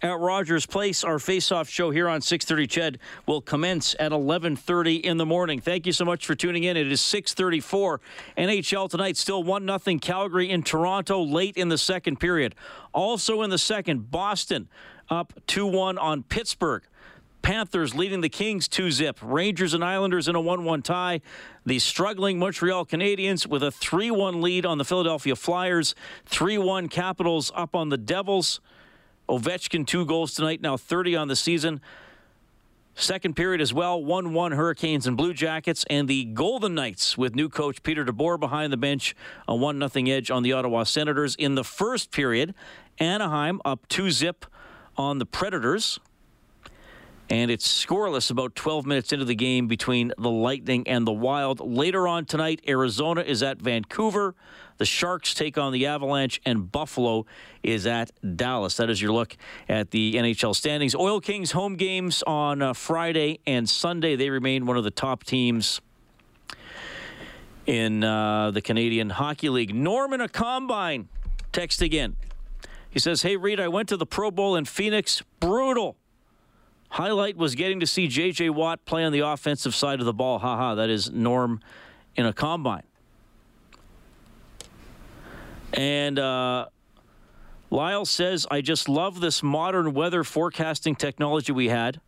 at 0.00 0.18
Rogers 0.18 0.64
Place. 0.64 1.04
Our 1.04 1.18
face-off 1.18 1.68
show 1.68 1.90
here 1.90 2.08
on 2.08 2.22
6:30 2.22 2.66
Ched 2.66 2.96
will 3.26 3.42
commence 3.42 3.94
at 4.00 4.12
11:30 4.12 4.96
in 4.96 5.18
the 5.18 5.26
morning. 5.26 5.60
Thank 5.60 5.84
you 5.84 5.92
so 5.92 6.06
much 6.06 6.24
for 6.24 6.34
tuning 6.34 6.64
in. 6.64 6.78
It 6.78 6.90
is 6.90 7.02
6:34 7.02 8.00
NHL 8.38 8.88
tonight. 8.88 9.18
Still 9.18 9.42
one 9.42 9.66
nothing 9.66 9.98
Calgary 9.98 10.48
in 10.48 10.62
Toronto 10.62 11.22
late 11.22 11.58
in 11.58 11.68
the 11.68 11.76
second 11.76 12.18
period. 12.18 12.54
Also 12.94 13.42
in 13.42 13.50
the 13.50 13.58
second, 13.58 14.10
Boston 14.10 14.70
up 15.10 15.34
2-1 15.46 15.98
on 15.98 16.22
Pittsburgh. 16.22 16.82
Panthers 17.46 17.94
leading 17.94 18.22
the 18.22 18.28
Kings 18.28 18.66
2 18.66 18.90
zip. 18.90 19.20
Rangers 19.22 19.72
and 19.72 19.84
Islanders 19.84 20.26
in 20.26 20.34
a 20.34 20.40
1 20.40 20.64
1 20.64 20.82
tie. 20.82 21.20
The 21.64 21.78
struggling 21.78 22.40
Montreal 22.40 22.84
Canadiens 22.84 23.46
with 23.46 23.62
a 23.62 23.70
3 23.70 24.10
1 24.10 24.42
lead 24.42 24.66
on 24.66 24.78
the 24.78 24.84
Philadelphia 24.84 25.36
Flyers. 25.36 25.94
3 26.24 26.58
1 26.58 26.88
Capitals 26.88 27.52
up 27.54 27.76
on 27.76 27.88
the 27.88 27.96
Devils. 27.96 28.60
Ovechkin, 29.28 29.86
two 29.86 30.04
goals 30.04 30.34
tonight, 30.34 30.60
now 30.60 30.76
30 30.76 31.14
on 31.14 31.28
the 31.28 31.36
season. 31.36 31.80
Second 32.96 33.36
period 33.36 33.60
as 33.60 33.72
well, 33.72 34.02
1 34.02 34.32
1 34.32 34.50
Hurricanes 34.50 35.06
and 35.06 35.16
Blue 35.16 35.32
Jackets, 35.32 35.84
and 35.88 36.08
the 36.08 36.24
Golden 36.24 36.74
Knights 36.74 37.16
with 37.16 37.36
new 37.36 37.48
coach 37.48 37.80
Peter 37.84 38.04
DeBoer 38.04 38.40
behind 38.40 38.72
the 38.72 38.76
bench, 38.76 39.14
a 39.46 39.54
1 39.54 39.88
0 39.88 40.06
edge 40.08 40.32
on 40.32 40.42
the 40.42 40.52
Ottawa 40.52 40.82
Senators. 40.82 41.36
In 41.36 41.54
the 41.54 41.62
first 41.62 42.10
period, 42.10 42.56
Anaheim 42.98 43.60
up 43.64 43.86
2 43.86 44.10
zip 44.10 44.46
on 44.96 45.18
the 45.18 45.26
Predators. 45.26 46.00
And 47.28 47.50
it's 47.50 47.66
scoreless 47.66 48.30
about 48.30 48.54
12 48.54 48.86
minutes 48.86 49.12
into 49.12 49.24
the 49.24 49.34
game 49.34 49.66
between 49.66 50.12
the 50.16 50.30
Lightning 50.30 50.86
and 50.86 51.04
the 51.06 51.12
Wild. 51.12 51.60
Later 51.60 52.06
on 52.06 52.24
tonight, 52.24 52.60
Arizona 52.68 53.22
is 53.22 53.42
at 53.42 53.58
Vancouver. 53.58 54.36
The 54.78 54.84
Sharks 54.84 55.34
take 55.34 55.58
on 55.58 55.72
the 55.72 55.86
Avalanche, 55.86 56.40
and 56.44 56.70
Buffalo 56.70 57.26
is 57.62 57.86
at 57.86 58.12
Dallas. 58.36 58.76
That 58.76 58.90
is 58.90 59.02
your 59.02 59.12
look 59.12 59.36
at 59.68 59.90
the 59.90 60.14
NHL 60.14 60.54
standings. 60.54 60.94
Oil 60.94 61.20
Kings 61.20 61.52
home 61.52 61.74
games 61.76 62.22
on 62.26 62.62
uh, 62.62 62.74
Friday 62.74 63.40
and 63.46 63.68
Sunday. 63.68 64.14
They 64.14 64.30
remain 64.30 64.66
one 64.66 64.76
of 64.76 64.84
the 64.84 64.90
top 64.90 65.24
teams 65.24 65.80
in 67.66 68.04
uh, 68.04 68.52
the 68.52 68.60
Canadian 68.60 69.10
Hockey 69.10 69.48
League. 69.48 69.74
Norman, 69.74 70.20
a 70.20 70.28
combine. 70.28 71.08
Text 71.50 71.82
again. 71.82 72.16
He 72.88 72.98
says, 72.98 73.22
Hey, 73.22 73.36
Reed, 73.36 73.58
I 73.58 73.68
went 73.68 73.88
to 73.88 73.96
the 73.96 74.06
Pro 74.06 74.30
Bowl 74.30 74.56
in 74.56 74.64
Phoenix. 74.64 75.22
Brutal. 75.40 75.96
Highlight 76.96 77.36
was 77.36 77.54
getting 77.54 77.80
to 77.80 77.86
see 77.86 78.08
J.J. 78.08 78.48
Watt 78.48 78.86
play 78.86 79.04
on 79.04 79.12
the 79.12 79.20
offensive 79.20 79.74
side 79.74 80.00
of 80.00 80.06
the 80.06 80.14
ball. 80.14 80.38
Haha, 80.38 80.76
that 80.76 80.88
is 80.88 81.10
Norm 81.10 81.60
in 82.14 82.24
a 82.24 82.32
combine. 82.32 82.84
And 85.74 86.18
uh, 86.18 86.68
Lyle 87.68 88.06
says, 88.06 88.46
I 88.50 88.62
just 88.62 88.88
love 88.88 89.20
this 89.20 89.42
modern 89.42 89.92
weather 89.92 90.24
forecasting 90.24 90.96
technology 90.96 91.52
we 91.52 91.68
had. 91.68 92.00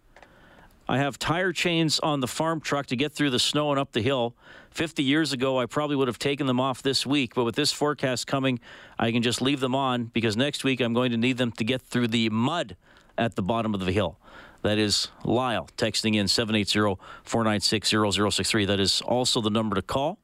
I 0.88 0.96
have 0.96 1.18
tire 1.18 1.52
chains 1.52 2.00
on 2.00 2.20
the 2.20 2.26
farm 2.26 2.58
truck 2.58 2.86
to 2.86 2.96
get 2.96 3.12
through 3.12 3.28
the 3.28 3.38
snow 3.38 3.70
and 3.70 3.78
up 3.78 3.92
the 3.92 4.00
hill. 4.00 4.34
50 4.70 5.02
years 5.02 5.34
ago, 5.34 5.60
I 5.60 5.66
probably 5.66 5.96
would 5.96 6.08
have 6.08 6.18
taken 6.18 6.46
them 6.46 6.60
off 6.60 6.80
this 6.80 7.04
week, 7.04 7.34
but 7.34 7.44
with 7.44 7.56
this 7.56 7.72
forecast 7.72 8.26
coming, 8.26 8.58
I 8.98 9.12
can 9.12 9.22
just 9.22 9.42
leave 9.42 9.60
them 9.60 9.74
on 9.74 10.04
because 10.04 10.34
next 10.34 10.64
week 10.64 10.80
I'm 10.80 10.94
going 10.94 11.10
to 11.10 11.18
need 11.18 11.36
them 11.36 11.52
to 11.52 11.64
get 11.64 11.82
through 11.82 12.08
the 12.08 12.30
mud 12.30 12.74
at 13.18 13.34
the 13.34 13.42
bottom 13.42 13.74
of 13.74 13.80
the 13.80 13.92
hill. 13.92 14.18
That 14.62 14.78
is 14.78 15.08
Lyle 15.24 15.68
texting 15.76 16.16
in 16.16 16.28
780 16.28 17.00
496 17.24 17.90
0063. 17.90 18.64
That 18.64 18.80
is 18.80 19.00
also 19.00 19.40
the 19.40 19.50
number 19.50 19.76
to 19.76 19.82
call. 19.82 20.18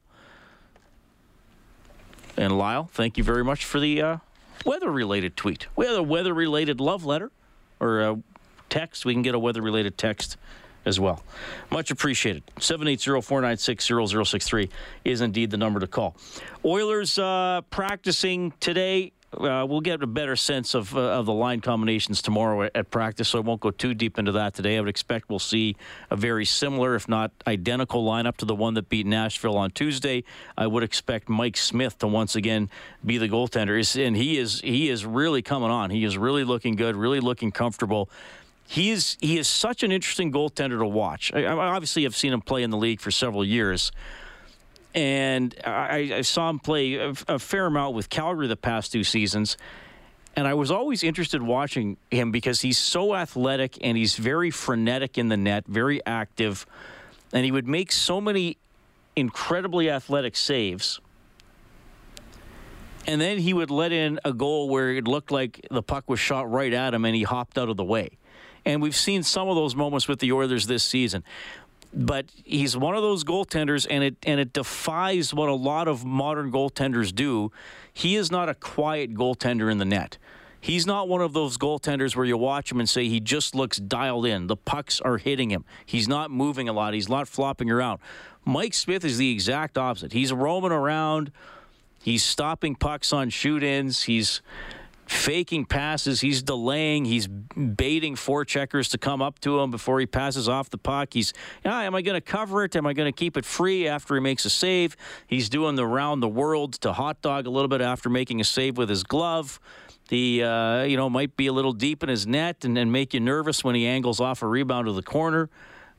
And 2.37 2.57
Lyle, 2.57 2.89
thank 2.91 3.17
you 3.17 3.23
very 3.23 3.43
much 3.43 3.63
for 3.63 3.79
the 3.79 4.01
uh, 4.01 4.17
weather 4.65 4.91
related 4.91 5.37
tweet. 5.37 5.67
We 5.75 5.85
have 5.85 5.95
a 5.95 6.03
weather 6.03 6.33
related 6.33 6.81
love 6.81 7.05
letter 7.05 7.31
or 7.79 8.01
a 8.01 8.19
text. 8.69 9.05
We 9.05 9.13
can 9.13 9.21
get 9.21 9.35
a 9.35 9.39
weather 9.39 9.61
related 9.61 9.97
text 9.97 10.35
as 10.85 10.99
well. 10.99 11.23
Much 11.71 11.91
appreciated. 11.91 12.43
780 12.59 13.21
496 13.21 13.85
0063 13.85 14.69
is 15.05 15.21
indeed 15.21 15.49
the 15.49 15.57
number 15.57 15.79
to 15.79 15.87
call. 15.87 16.15
Oilers 16.63 17.17
uh, 17.17 17.61
practicing 17.69 18.51
today 18.59 19.13
uh, 19.33 19.65
we'll 19.67 19.81
get 19.81 20.01
a 20.01 20.07
better 20.07 20.35
sense 20.35 20.73
of, 20.73 20.95
uh, 20.95 20.99
of 20.99 21.25
the 21.25 21.33
line 21.33 21.61
combinations 21.61 22.21
tomorrow 22.21 22.69
at, 22.73 22.89
practice, 22.89 23.29
so 23.29 23.39
I 23.39 23.41
won't 23.41 23.59
go 23.59 23.71
too 23.71 23.93
deep 23.93 24.17
into 24.17 24.31
that 24.33 24.53
today. 24.53 24.77
I 24.77 24.79
would 24.79 24.89
expect 24.89 25.29
we'll 25.29 25.39
see 25.39 25.75
a 26.09 26.15
very 26.15 26.45
similar, 26.45 26.95
if 26.95 27.09
not 27.09 27.31
identical, 27.45 28.05
lineup 28.05 28.37
to 28.37 28.45
the 28.45 28.55
one 28.55 28.75
that 28.75 28.89
beat 28.89 29.05
Nashville 29.05 29.57
on 29.57 29.71
Tuesday. 29.71 30.23
I 30.57 30.67
would 30.67 30.83
expect 30.83 31.27
Mike 31.27 31.57
Smith 31.57 31.97
to 31.99 32.07
once 32.07 32.35
again 32.35 32.69
be 33.05 33.17
the 33.17 33.27
goaltender, 33.27 34.05
and 34.05 34.15
he 34.15 34.37
is 34.37 34.61
he 34.61 34.89
is 34.89 35.05
really 35.05 35.41
coming 35.41 35.71
on. 35.71 35.89
He 35.89 36.05
is 36.05 36.17
really 36.17 36.43
looking 36.43 36.75
good, 36.75 36.95
really 36.95 37.19
looking 37.19 37.51
comfortable. 37.51 38.09
He 38.67 38.91
is 38.91 39.17
he 39.19 39.37
is 39.37 39.47
such 39.47 39.83
an 39.83 39.91
interesting 39.91 40.31
goaltender 40.31 40.79
to 40.79 40.87
watch. 40.87 41.31
I, 41.33 41.43
I 41.43 41.53
obviously 41.53 42.03
have 42.03 42.15
seen 42.15 42.31
him 42.31 42.41
play 42.41 42.63
in 42.63 42.69
the 42.69 42.77
league 42.77 43.01
for 43.01 43.11
several 43.11 43.43
years 43.43 43.91
and 44.95 45.53
I, 45.65 46.11
I 46.15 46.21
saw 46.21 46.49
him 46.49 46.59
play 46.59 46.95
a, 46.95 47.13
a, 47.27 47.37
fair 47.37 47.65
amount 47.65 47.95
with 47.95 48.09
Calgary 48.09 48.47
the 48.47 48.55
past 48.55 48.93
two 48.93 49.03
seasons. 49.03 49.57
And 50.37 50.47
I 50.47 50.53
was 50.53 50.71
always 50.71 51.03
interested 51.03 51.41
watching 51.41 51.97
him 52.09 52.31
because 52.31 52.61
he's 52.61 52.77
so 52.77 53.13
athletic 53.13 53.77
and 53.81 53.97
he's 53.97 54.15
very 54.15 54.51
frenetic 54.51 55.17
in 55.17 55.27
the 55.27 55.37
net, 55.37 55.65
very 55.67 56.03
active, 56.05 56.65
and 57.33 57.43
he 57.45 57.51
would 57.51 57.67
make 57.67 57.91
so 57.91 58.21
many 58.21 58.57
incredibly 59.15 59.89
athletic 59.89 60.35
saves. 60.37 60.99
And 63.05 63.19
then 63.19 63.37
he 63.37 63.53
would 63.53 63.69
let 63.69 63.91
in 63.91 64.19
a 64.25 64.33
goal 64.33 64.69
where 64.69 64.91
it 64.91 65.07
looked 65.07 65.31
like 65.31 65.65
the 65.69 65.83
puck 65.83 66.09
was 66.09 66.19
shot 66.19 66.49
right 66.49 66.73
at 66.73 66.93
him 66.93 67.05
and 67.05 67.15
he 67.15 67.23
hopped 67.23 67.57
out 67.57 67.69
of 67.69 67.77
the 67.77 67.83
way. 67.83 68.11
And 68.65 68.81
we've 68.81 68.95
seen 68.95 69.23
some 69.23 69.47
of 69.47 69.55
those 69.55 69.75
moments 69.75 70.07
with 70.07 70.19
the 70.19 70.31
Oilers 70.31 70.67
this 70.67 70.83
season 70.83 71.23
but 71.95 72.25
he's 72.43 72.75
one 72.75 72.95
of 72.95 73.01
those 73.01 73.23
goaltenders, 73.23 73.87
and 73.89 74.03
it 74.03 74.15
and 74.23 74.39
it 74.39 74.53
defies 74.53 75.33
what 75.33 75.49
a 75.49 75.53
lot 75.53 75.87
of 75.87 76.05
modern 76.05 76.51
goaltenders 76.51 77.13
do. 77.15 77.51
He 77.93 78.15
is 78.15 78.29
not 78.29 78.49
a 78.49 78.53
quiet 78.53 79.13
goaltender 79.13 79.71
in 79.71 79.77
the 79.77 79.85
net. 79.85 80.17
He's 80.59 80.87
not 80.87 81.07
one 81.07 81.21
of 81.21 81.33
those 81.33 81.57
goaltenders 81.57 82.15
where 82.15 82.25
you 82.25 82.37
watch 82.37 82.71
him 82.71 82.79
and 82.79 82.89
say 82.89 83.07
he 83.07 83.19
just 83.19 83.53
looks 83.53 83.77
dialed 83.77 84.25
in. 84.25 84.47
The 84.47 84.57
pucks 84.57 84.99
are 84.99 85.17
hitting 85.17 85.51
him. 85.51 85.63
He's 85.85 86.07
not 86.07 86.31
moving 86.31 86.67
a 86.67 86.73
lot. 86.73 86.95
He's 86.95 87.07
not 87.07 87.27
flopping 87.27 87.69
around. 87.69 87.99
Mike 88.43 88.73
Smith 88.73 89.05
is 89.05 89.19
the 89.19 89.31
exact 89.31 89.77
opposite. 89.77 90.11
He's 90.11 90.33
roaming 90.33 90.71
around. 90.71 91.31
He's 92.01 92.23
stopping 92.23 92.75
pucks 92.75 93.13
on 93.13 93.29
shoot 93.29 93.63
ins. 93.63 94.03
He's 94.03 94.41
faking 95.07 95.65
passes. 95.65 96.21
He's 96.21 96.41
delaying. 96.41 97.05
He's 97.05 97.27
baiting 97.27 98.15
forecheckers 98.15 98.89
to 98.91 98.97
come 98.97 99.21
up 99.21 99.39
to 99.39 99.59
him 99.59 99.71
before 99.71 99.99
he 99.99 100.05
passes 100.05 100.49
off 100.49 100.69
the 100.69 100.77
puck. 100.77 101.13
He's, 101.13 101.33
ah, 101.65 101.81
am 101.81 101.95
I 101.95 102.01
going 102.01 102.15
to 102.15 102.21
cover 102.21 102.63
it? 102.63 102.75
Am 102.75 102.85
I 102.85 102.93
going 102.93 103.11
to 103.11 103.17
keep 103.17 103.37
it 103.37 103.45
free 103.45 103.87
after 103.87 104.15
he 104.15 104.21
makes 104.21 104.45
a 104.45 104.49
save? 104.49 104.95
He's 105.27 105.49
doing 105.49 105.75
the 105.75 105.85
round 105.85 106.23
the 106.23 106.27
world 106.27 106.73
to 106.81 106.93
hot 106.93 107.21
dog 107.21 107.45
a 107.47 107.49
little 107.49 107.67
bit 107.67 107.81
after 107.81 108.09
making 108.09 108.41
a 108.41 108.43
save 108.43 108.77
with 108.77 108.89
his 108.89 109.03
glove. 109.03 109.59
He, 110.09 110.43
uh, 110.43 110.83
you 110.83 110.97
know, 110.97 111.09
might 111.09 111.35
be 111.35 111.47
a 111.47 111.53
little 111.53 111.73
deep 111.73 112.03
in 112.03 112.09
his 112.09 112.27
net 112.27 112.63
and, 112.63 112.77
and 112.77 112.91
make 112.91 113.13
you 113.13 113.19
nervous 113.19 113.63
when 113.63 113.75
he 113.75 113.87
angles 113.87 114.19
off 114.19 114.41
a 114.41 114.47
rebound 114.47 114.87
to 114.87 114.93
the 114.93 115.03
corner. 115.03 115.49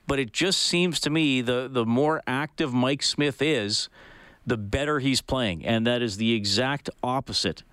But 0.06 0.20
it 0.20 0.32
just 0.32 0.62
seems 0.62 1.00
to 1.00 1.10
me 1.10 1.40
the 1.40 1.68
the 1.68 1.84
more 1.84 2.22
active 2.28 2.72
Mike 2.72 3.02
Smith 3.02 3.42
is, 3.42 3.88
the 4.46 4.56
better 4.56 5.00
he's 5.00 5.20
playing, 5.20 5.66
and 5.66 5.84
that 5.88 6.00
is 6.00 6.16
the 6.16 6.32
exact 6.32 6.88
opposite 7.02 7.64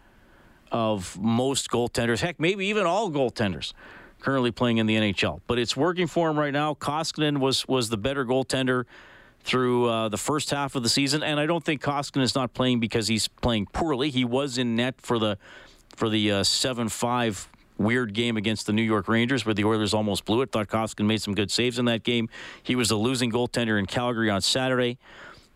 of 0.74 1.18
most 1.22 1.70
goaltenders, 1.70 2.20
heck, 2.20 2.40
maybe 2.40 2.66
even 2.66 2.86
all 2.86 3.12
goaltenders 3.12 3.72
currently 4.20 4.52
playing 4.52 4.78
in 4.78 4.88
the 4.88 4.96
NHL. 4.96 5.42
But 5.48 5.60
it's 5.60 5.78
working 5.78 6.08
for 6.08 6.30
him 6.30 6.40
right 6.40 6.52
now. 6.52 6.74
Koskinen 6.74 7.38
was 7.38 7.68
was 7.68 7.90
the 7.90 7.98
better 7.98 8.26
goaltender 8.26 8.86
through 9.42 9.88
uh, 9.88 10.10
the 10.10 10.18
first 10.18 10.50
half 10.50 10.76
of 10.76 10.84
the 10.84 10.90
season, 10.90 11.22
and 11.22 11.40
I 11.40 11.46
don't 11.46 11.64
think 11.64 11.82
Koskinen 11.82 12.24
is 12.24 12.34
not 12.34 12.54
playing 12.54 12.80
because 12.80 13.08
he's 13.08 13.28
playing 13.28 13.68
poorly. 13.68 14.10
He 14.10 14.26
was 14.26 14.58
in 14.58 14.76
net 14.76 14.96
for 15.00 15.20
the 15.20 15.38
for 15.96 16.10
the 16.10 16.32
uh, 16.32 16.44
seven 16.44 16.90
five 16.90 17.48
weird 17.78 18.14
game 18.14 18.38
against 18.38 18.66
the 18.66 18.74
New 18.74 18.84
York 18.84 19.08
Rangers 19.08 19.46
where 19.46 19.54
the 19.54 19.66
Oilers 19.66 19.94
almost 19.94 20.26
blew 20.26 20.42
it. 20.42 20.52
Thought 20.52 20.70
Koskinen 20.70 21.06
made 21.06 21.22
some 21.22 21.36
good 21.36 21.52
saves 21.52 21.78
in 21.78 21.86
that 21.86 22.04
game. 22.04 22.30
He 22.64 22.76
was 22.76 22.90
the 22.90 22.96
losing 22.96 23.32
goaltender 23.32 23.78
in 23.78 23.86
Calgary 23.86 24.30
on 24.30 24.42
Saturday. 24.42 24.98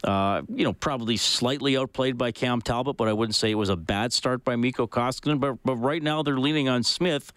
Uh, 0.03 0.43
you 0.53 0.63
know, 0.63 0.73
probably 0.73 1.17
slightly 1.17 1.75
outplayed 1.75 2.17
by 2.17 2.31
Cam 2.31 2.61
Talbot, 2.61 2.97
but 2.97 3.07
I 3.07 3.13
wouldn't 3.13 3.35
say 3.35 3.49
it 3.49 3.55
was 3.55 3.69
a 3.69 3.75
bad 3.75 4.13
start 4.13 4.43
by 4.43 4.55
Mikko 4.55 4.87
Koskinen. 4.87 5.39
But, 5.39 5.57
but 5.65 5.75
right 5.77 6.03
now 6.03 6.21
they're 6.21 6.37
leaning 6.37 6.69
on 6.69 6.83
Smith, 6.83 7.33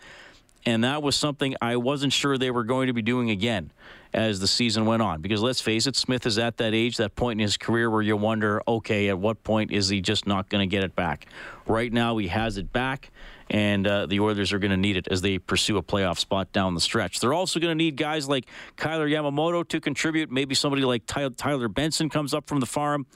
and 0.66 0.84
that 0.84 1.02
was 1.02 1.16
something 1.16 1.56
I 1.62 1.76
wasn't 1.76 2.12
sure 2.12 2.36
they 2.36 2.50
were 2.50 2.64
going 2.64 2.88
to 2.88 2.92
be 2.92 3.00
doing 3.02 3.30
again 3.30 3.72
as 4.12 4.40
the 4.40 4.46
season 4.46 4.84
went 4.84 5.00
on. 5.00 5.22
Because 5.22 5.40
let's 5.40 5.60
face 5.60 5.86
it, 5.86 5.96
Smith 5.96 6.26
is 6.26 6.36
at 6.38 6.58
that 6.58 6.74
age, 6.74 6.98
that 6.98 7.14
point 7.14 7.40
in 7.40 7.42
his 7.42 7.56
career 7.56 7.88
where 7.88 8.02
you 8.02 8.16
wonder, 8.16 8.62
okay, 8.68 9.08
at 9.08 9.18
what 9.18 9.42
point 9.42 9.70
is 9.70 9.88
he 9.88 10.02
just 10.02 10.26
not 10.26 10.48
going 10.50 10.60
to 10.60 10.70
get 10.70 10.84
it 10.84 10.94
back? 10.94 11.26
Right 11.66 11.92
now, 11.92 12.18
he 12.18 12.28
has 12.28 12.58
it 12.58 12.72
back 12.72 13.10
and 13.50 13.86
uh, 13.86 14.06
the 14.06 14.20
Oilers 14.20 14.52
are 14.52 14.60
going 14.60 14.70
to 14.70 14.76
need 14.76 14.96
it 14.96 15.08
as 15.08 15.22
they 15.22 15.38
pursue 15.38 15.76
a 15.76 15.82
playoff 15.82 16.18
spot 16.18 16.52
down 16.52 16.74
the 16.74 16.80
stretch. 16.80 17.18
They're 17.18 17.34
also 17.34 17.58
going 17.58 17.72
to 17.72 17.74
need 17.74 17.96
guys 17.96 18.28
like 18.28 18.46
Kailer 18.76 19.08
Yamamoto 19.08 19.66
to 19.68 19.80
contribute. 19.80 20.30
Maybe 20.30 20.54
somebody 20.54 20.84
like 20.84 21.02
Tyler 21.06 21.68
Benson 21.68 22.08
comes 22.08 22.32
up 22.32 22.46
from 22.46 22.60
the 22.60 22.66
farm 22.66 23.06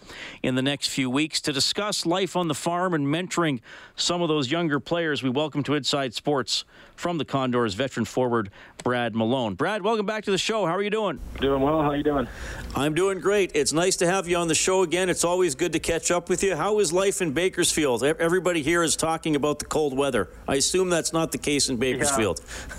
in 0.42 0.56
the 0.56 0.62
next 0.62 0.88
few 0.88 1.08
weeks 1.08 1.40
to 1.42 1.52
discuss 1.52 2.04
life 2.04 2.34
on 2.34 2.48
the 2.48 2.54
farm 2.54 2.94
and 2.94 3.06
mentoring 3.06 3.60
some 3.94 4.22
of 4.22 4.28
those 4.28 4.50
younger 4.50 4.80
players. 4.80 5.22
We 5.22 5.30
welcome 5.30 5.62
to 5.64 5.74
Inside 5.74 6.14
Sports 6.14 6.64
from 6.96 7.18
the 7.18 7.24
Condors 7.24 7.74
veteran 7.74 8.04
forward 8.04 8.50
Brad 8.82 9.14
Malone. 9.14 9.54
Brad, 9.54 9.82
welcome 9.82 10.06
back 10.06 10.24
to 10.24 10.30
the 10.30 10.38
show. 10.38 10.66
How 10.66 10.74
are 10.74 10.82
you 10.82 10.90
doing? 10.90 11.20
Doing 11.40 11.62
well. 11.62 11.80
How 11.80 11.90
are 11.90 11.96
you 11.96 12.02
doing? 12.02 12.28
I'm 12.74 12.94
doing 12.94 13.20
great. 13.20 13.52
It's 13.54 13.72
nice 13.72 13.96
to 13.96 14.06
have 14.06 14.28
you 14.28 14.36
on 14.36 14.48
the 14.48 14.54
show 14.54 14.82
again. 14.82 15.08
It's 15.08 15.24
always 15.24 15.54
good 15.54 15.72
to 15.72 15.78
catch 15.78 16.10
up 16.10 16.28
with 16.28 16.42
you. 16.42 16.56
How 16.56 16.80
is 16.80 16.92
life 16.92 17.22
in 17.22 17.32
Bakersfield? 17.32 18.02
Everybody 18.02 18.62
here 18.62 18.82
is 18.82 18.96
talking 18.96 19.36
about 19.36 19.58
the 19.58 19.64
cold 19.64 19.96
weather. 19.96 20.23
I 20.48 20.56
assume 20.56 20.90
that's 20.90 21.12
not 21.12 21.32
the 21.32 21.38
case 21.38 21.68
in 21.68 21.76
Bakersfield. 21.76 22.40
Yeah. 22.40 22.74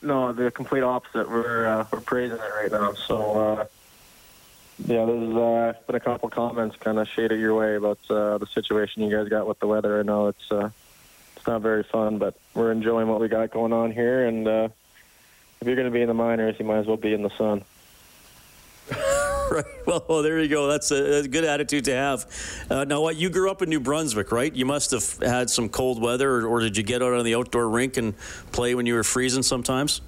No, 0.00 0.32
the 0.32 0.50
complete 0.50 0.82
opposite. 0.82 1.28
We're 1.28 1.66
uh, 1.66 1.86
we're 1.92 2.00
praising 2.00 2.38
it 2.38 2.52
right 2.62 2.70
now. 2.70 2.92
So 2.94 3.32
uh, 3.32 3.66
yeah, 4.86 5.04
there's 5.04 5.34
uh, 5.34 5.72
been 5.86 5.96
a 5.96 6.00
couple 6.00 6.28
comments 6.28 6.76
kind 6.76 6.98
of 6.98 7.08
shaded 7.08 7.40
your 7.40 7.54
way 7.54 7.74
about 7.74 7.98
uh, 8.08 8.38
the 8.38 8.46
situation 8.46 9.02
you 9.02 9.16
guys 9.16 9.28
got 9.28 9.46
with 9.48 9.58
the 9.58 9.66
weather. 9.66 9.98
I 9.98 10.02
know 10.02 10.28
it's 10.28 10.52
uh, 10.52 10.70
it's 11.36 11.46
not 11.46 11.62
very 11.62 11.82
fun, 11.82 12.18
but 12.18 12.34
we're 12.54 12.70
enjoying 12.70 13.08
what 13.08 13.20
we 13.20 13.28
got 13.28 13.50
going 13.50 13.72
on 13.72 13.90
here. 13.90 14.26
And 14.26 14.46
uh, 14.46 14.68
if 15.60 15.66
you're 15.66 15.76
going 15.76 15.88
to 15.88 15.92
be 15.92 16.02
in 16.02 16.08
the 16.08 16.14
minors, 16.14 16.56
you 16.58 16.64
might 16.64 16.78
as 16.78 16.86
well 16.86 16.96
be 16.96 17.12
in 17.12 17.22
the 17.22 17.30
sun. 17.30 17.64
right. 19.50 19.64
Well, 19.86 20.04
well, 20.08 20.22
there 20.22 20.40
you 20.40 20.48
go. 20.48 20.66
That's 20.66 20.90
a, 20.90 21.20
a 21.20 21.28
good 21.28 21.44
attitude 21.44 21.84
to 21.86 21.94
have. 21.94 22.66
Uh, 22.70 22.84
now, 22.84 23.00
what 23.00 23.16
you 23.16 23.30
grew 23.30 23.50
up 23.50 23.62
in 23.62 23.68
New 23.68 23.80
Brunswick, 23.80 24.32
right? 24.32 24.54
You 24.54 24.66
must 24.66 24.90
have 24.90 25.18
had 25.18 25.48
some 25.48 25.68
cold 25.68 26.02
weather, 26.02 26.30
or, 26.36 26.46
or, 26.46 26.60
did 26.60 26.76
you 26.76 26.82
get 26.82 27.02
out 27.02 27.12
on 27.12 27.24
the 27.24 27.34
outdoor 27.34 27.68
rink 27.68 27.96
and 27.96 28.14
play 28.52 28.74
when 28.74 28.86
you 28.86 28.94
were 28.94 29.04
freezing 29.04 29.42
sometimes? 29.42 30.00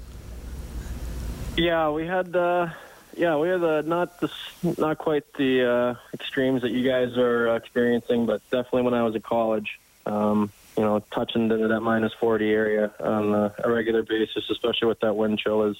Yeah, 1.57 1.90
we 1.90 2.07
had. 2.07 2.35
Uh, 2.35 2.68
yeah, 3.16 3.37
we 3.37 3.48
had 3.48 3.62
uh, 3.62 3.83
not 3.83 4.20
the, 4.20 4.31
not 4.79 4.98
quite 4.98 5.31
the 5.35 5.70
uh, 5.70 5.94
extremes 6.14 6.62
that 6.62 6.70
you 6.70 6.88
guys 6.88 7.16
are 7.16 7.55
experiencing, 7.57 8.26
but 8.26 8.40
definitely 8.50 8.83
when 8.83 8.94
I 8.94 9.03
was 9.03 9.14
at 9.14 9.22
college. 9.22 9.79
Um, 10.07 10.53
you 10.76 10.85
know, 10.85 11.00
touching 11.11 11.48
to 11.48 11.68
that 11.68 11.81
minus 11.81 12.12
40 12.14 12.50
area 12.50 12.92
on 13.00 13.35
a 13.35 13.53
regular 13.66 14.03
basis, 14.03 14.48
especially 14.48 14.88
with 14.88 15.00
that 15.00 15.14
wind 15.14 15.38
chill, 15.38 15.64
is 15.64 15.76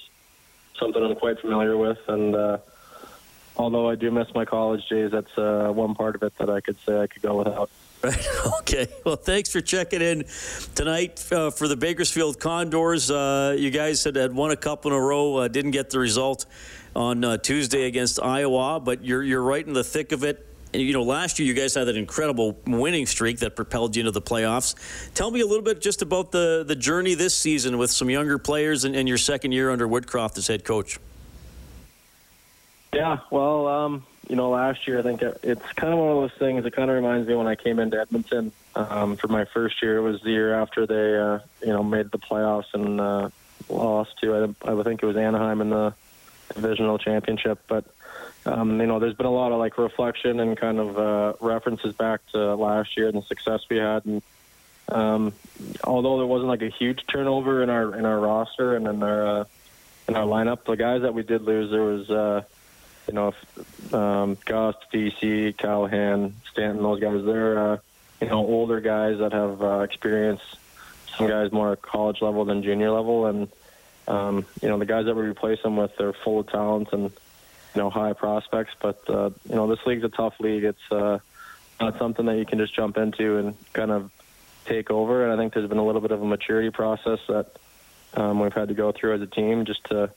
something 0.77 1.01
I'm 1.03 1.15
quite 1.15 1.39
familiar 1.39 1.77
with. 1.77 1.97
And 2.07 2.35
uh, 2.35 2.57
although 3.57 3.89
I 3.89 3.95
do 3.95 4.11
miss 4.11 4.27
my 4.33 4.45
college 4.45 4.87
days, 4.89 5.11
that's 5.11 5.37
uh, 5.37 5.71
one 5.73 5.95
part 5.95 6.15
of 6.15 6.23
it 6.23 6.37
that 6.37 6.49
I 6.49 6.61
could 6.61 6.77
say 6.85 6.99
I 6.99 7.07
could 7.07 7.21
go 7.21 7.37
without. 7.37 7.69
Right. 8.03 8.27
Okay. 8.61 8.87
Well, 9.05 9.15
thanks 9.15 9.51
for 9.51 9.61
checking 9.61 10.01
in 10.01 10.25
tonight 10.73 11.23
uh, 11.31 11.51
for 11.51 11.67
the 11.67 11.75
Bakersfield 11.75 12.39
Condors. 12.39 13.11
Uh, 13.11 13.55
you 13.55 13.69
guys 13.69 14.03
had, 14.03 14.15
had 14.15 14.33
won 14.33 14.49
a 14.49 14.55
couple 14.55 14.89
in 14.89 14.97
a 14.97 14.99
row. 14.99 15.35
Uh, 15.35 15.47
didn't 15.47 15.69
get 15.69 15.91
the 15.91 15.99
result 15.99 16.47
on 16.95 17.23
uh, 17.23 17.37
Tuesday 17.37 17.85
against 17.85 18.19
Iowa, 18.19 18.79
but 18.79 19.05
you're 19.05 19.21
you're 19.21 19.43
right 19.43 19.63
in 19.63 19.73
the 19.73 19.83
thick 19.83 20.13
of 20.13 20.23
it 20.23 20.47
and, 20.73 20.81
you 20.81 20.93
know, 20.93 21.03
last 21.03 21.37
year 21.39 21.47
you 21.47 21.53
guys 21.53 21.75
had 21.75 21.85
that 21.85 21.97
incredible 21.97 22.57
winning 22.65 23.05
streak 23.05 23.39
that 23.39 23.55
propelled 23.55 23.95
you 23.95 24.01
into 24.01 24.11
the 24.11 24.21
playoffs. 24.21 24.75
Tell 25.13 25.29
me 25.29 25.41
a 25.41 25.45
little 25.45 25.63
bit 25.63 25.81
just 25.81 26.01
about 26.01 26.31
the, 26.31 26.63
the 26.65 26.75
journey 26.75 27.13
this 27.13 27.37
season 27.37 27.77
with 27.77 27.91
some 27.91 28.09
younger 28.09 28.37
players 28.37 28.85
and, 28.85 28.95
and 28.95 29.07
your 29.07 29.17
second 29.17 29.51
year 29.51 29.69
under 29.69 29.87
Woodcroft 29.87 30.37
as 30.37 30.47
head 30.47 30.63
coach. 30.63 30.97
Yeah, 32.93 33.19
well, 33.29 33.67
um, 33.67 34.05
you 34.27 34.35
know, 34.35 34.49
last 34.49 34.87
year 34.87 34.99
I 34.99 35.01
think 35.01 35.21
it's 35.21 35.65
kind 35.73 35.93
of 35.93 35.99
one 35.99 36.09
of 36.09 36.15
those 36.17 36.37
things. 36.37 36.65
It 36.65 36.73
kind 36.73 36.89
of 36.89 36.95
reminds 36.95 37.27
me 37.27 37.35
when 37.35 37.47
I 37.47 37.55
came 37.55 37.79
into 37.79 37.99
Edmonton 37.99 38.51
um, 38.75 39.15
for 39.15 39.27
my 39.27 39.45
first 39.45 39.81
year. 39.81 39.97
It 39.97 40.01
was 40.01 40.21
the 40.21 40.31
year 40.31 40.53
after 40.53 40.85
they, 40.85 41.17
uh, 41.17 41.39
you 41.61 41.73
know, 41.73 41.83
made 41.83 42.11
the 42.11 42.19
playoffs 42.19 42.73
and 42.73 42.99
uh, 42.99 43.29
lost 43.69 44.19
to 44.21 44.55
I, 44.65 44.71
I 44.71 44.83
think 44.83 45.03
it 45.03 45.05
was 45.05 45.15
Anaheim 45.15 45.61
in 45.61 45.69
the 45.69 45.93
divisional 46.53 46.97
championship. 46.97 47.59
But 47.67 47.85
um, 48.45 48.79
you 48.79 48.87
know, 48.87 48.99
there's 48.99 49.13
been 49.13 49.25
a 49.25 49.31
lot 49.31 49.51
of 49.51 49.59
like 49.59 49.77
reflection 49.77 50.39
and 50.39 50.57
kind 50.57 50.79
of 50.79 50.97
uh, 50.97 51.33
references 51.39 51.93
back 51.93 52.25
to 52.31 52.55
last 52.55 52.97
year 52.97 53.07
and 53.07 53.17
the 53.17 53.21
success 53.21 53.61
we 53.69 53.77
had. 53.77 54.05
And 54.05 54.21
um, 54.89 55.33
although 55.83 56.17
there 56.17 56.27
wasn't 56.27 56.49
like 56.49 56.61
a 56.61 56.69
huge 56.69 57.05
turnover 57.07 57.63
in 57.63 57.69
our 57.69 57.95
in 57.95 58.05
our 58.05 58.19
roster 58.19 58.75
and 58.75 58.87
in 58.87 59.01
our 59.01 59.27
uh, 59.27 59.43
in 60.07 60.15
our 60.15 60.25
lineup, 60.25 60.65
the 60.65 60.75
guys 60.75 61.03
that 61.03 61.13
we 61.13 61.23
did 61.23 61.43
lose, 61.43 61.71
there 61.71 61.83
was 61.83 62.09
uh, 62.09 62.43
you 63.11 63.15
know 63.15 63.27
um, 63.91 64.37
DC, 64.37 65.57
Callahan, 65.57 66.33
Stanton, 66.49 66.81
those 66.81 67.01
guys. 67.01 67.25
They're 67.25 67.73
uh, 67.73 67.77
you 68.21 68.27
know 68.27 68.39
older 68.39 68.79
guys 68.79 69.19
that 69.19 69.33
have 69.33 69.61
uh, 69.61 69.79
experience. 69.79 70.41
Some 71.17 71.27
guys 71.27 71.51
more 71.51 71.75
college 71.75 72.21
level 72.21 72.45
than 72.45 72.63
junior 72.63 72.89
level, 72.89 73.25
and 73.25 73.49
um, 74.07 74.45
you 74.61 74.69
know 74.69 74.79
the 74.79 74.85
guys 74.85 75.05
that 75.05 75.15
we 75.15 75.23
replace 75.23 75.61
them 75.61 75.75
with, 75.75 75.95
they're 75.97 76.13
full 76.13 76.39
of 76.39 76.47
talent 76.47 76.93
and 76.93 77.03
you 77.03 77.81
know 77.81 77.89
high 77.89 78.13
prospects. 78.13 78.73
But 78.79 79.01
uh, 79.09 79.31
you 79.49 79.55
know 79.55 79.67
this 79.67 79.85
league's 79.85 80.05
a 80.05 80.09
tough 80.09 80.39
league. 80.39 80.63
It's 80.63 80.91
uh, 80.91 81.19
not 81.81 81.97
something 81.99 82.25
that 82.27 82.37
you 82.37 82.45
can 82.45 82.59
just 82.59 82.73
jump 82.73 82.97
into 82.97 83.37
and 83.37 83.55
kind 83.73 83.91
of 83.91 84.09
take 84.65 84.89
over. 84.89 85.25
And 85.25 85.33
I 85.33 85.35
think 85.35 85.53
there's 85.53 85.67
been 85.67 85.79
a 85.79 85.85
little 85.85 86.01
bit 86.01 86.11
of 86.11 86.21
a 86.21 86.25
maturity 86.25 86.69
process 86.69 87.19
that 87.27 87.47
um, 88.13 88.39
we've 88.39 88.53
had 88.53 88.69
to 88.69 88.73
go 88.73 88.93
through 88.93 89.15
as 89.15 89.21
a 89.21 89.27
team 89.27 89.65
just 89.65 89.83
to 89.85 90.09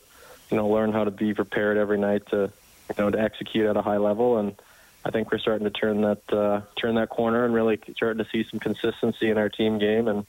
you 0.49 0.55
know 0.55 0.69
learn 0.69 0.93
how 0.93 1.03
to 1.03 1.11
be 1.11 1.33
prepared 1.33 1.77
every 1.77 1.97
night 1.97 2.25
to 2.27 2.53
you 2.89 3.03
know 3.03 3.11
to 3.11 3.19
execute 3.19 3.65
at 3.65 3.77
a 3.77 3.81
high 3.81 3.97
level. 3.97 4.37
And 4.37 4.55
I 5.03 5.11
think 5.11 5.31
we're 5.31 5.39
starting 5.39 5.65
to 5.65 5.71
turn 5.71 6.01
that 6.01 6.33
uh, 6.33 6.61
turn 6.75 6.95
that 6.95 7.09
corner 7.09 7.45
and 7.45 7.53
really 7.53 7.79
starting 7.95 8.23
to 8.23 8.29
see 8.31 8.45
some 8.49 8.59
consistency 8.59 9.29
in 9.29 9.37
our 9.37 9.49
team 9.49 9.79
game. 9.79 10.07
And 10.07 10.25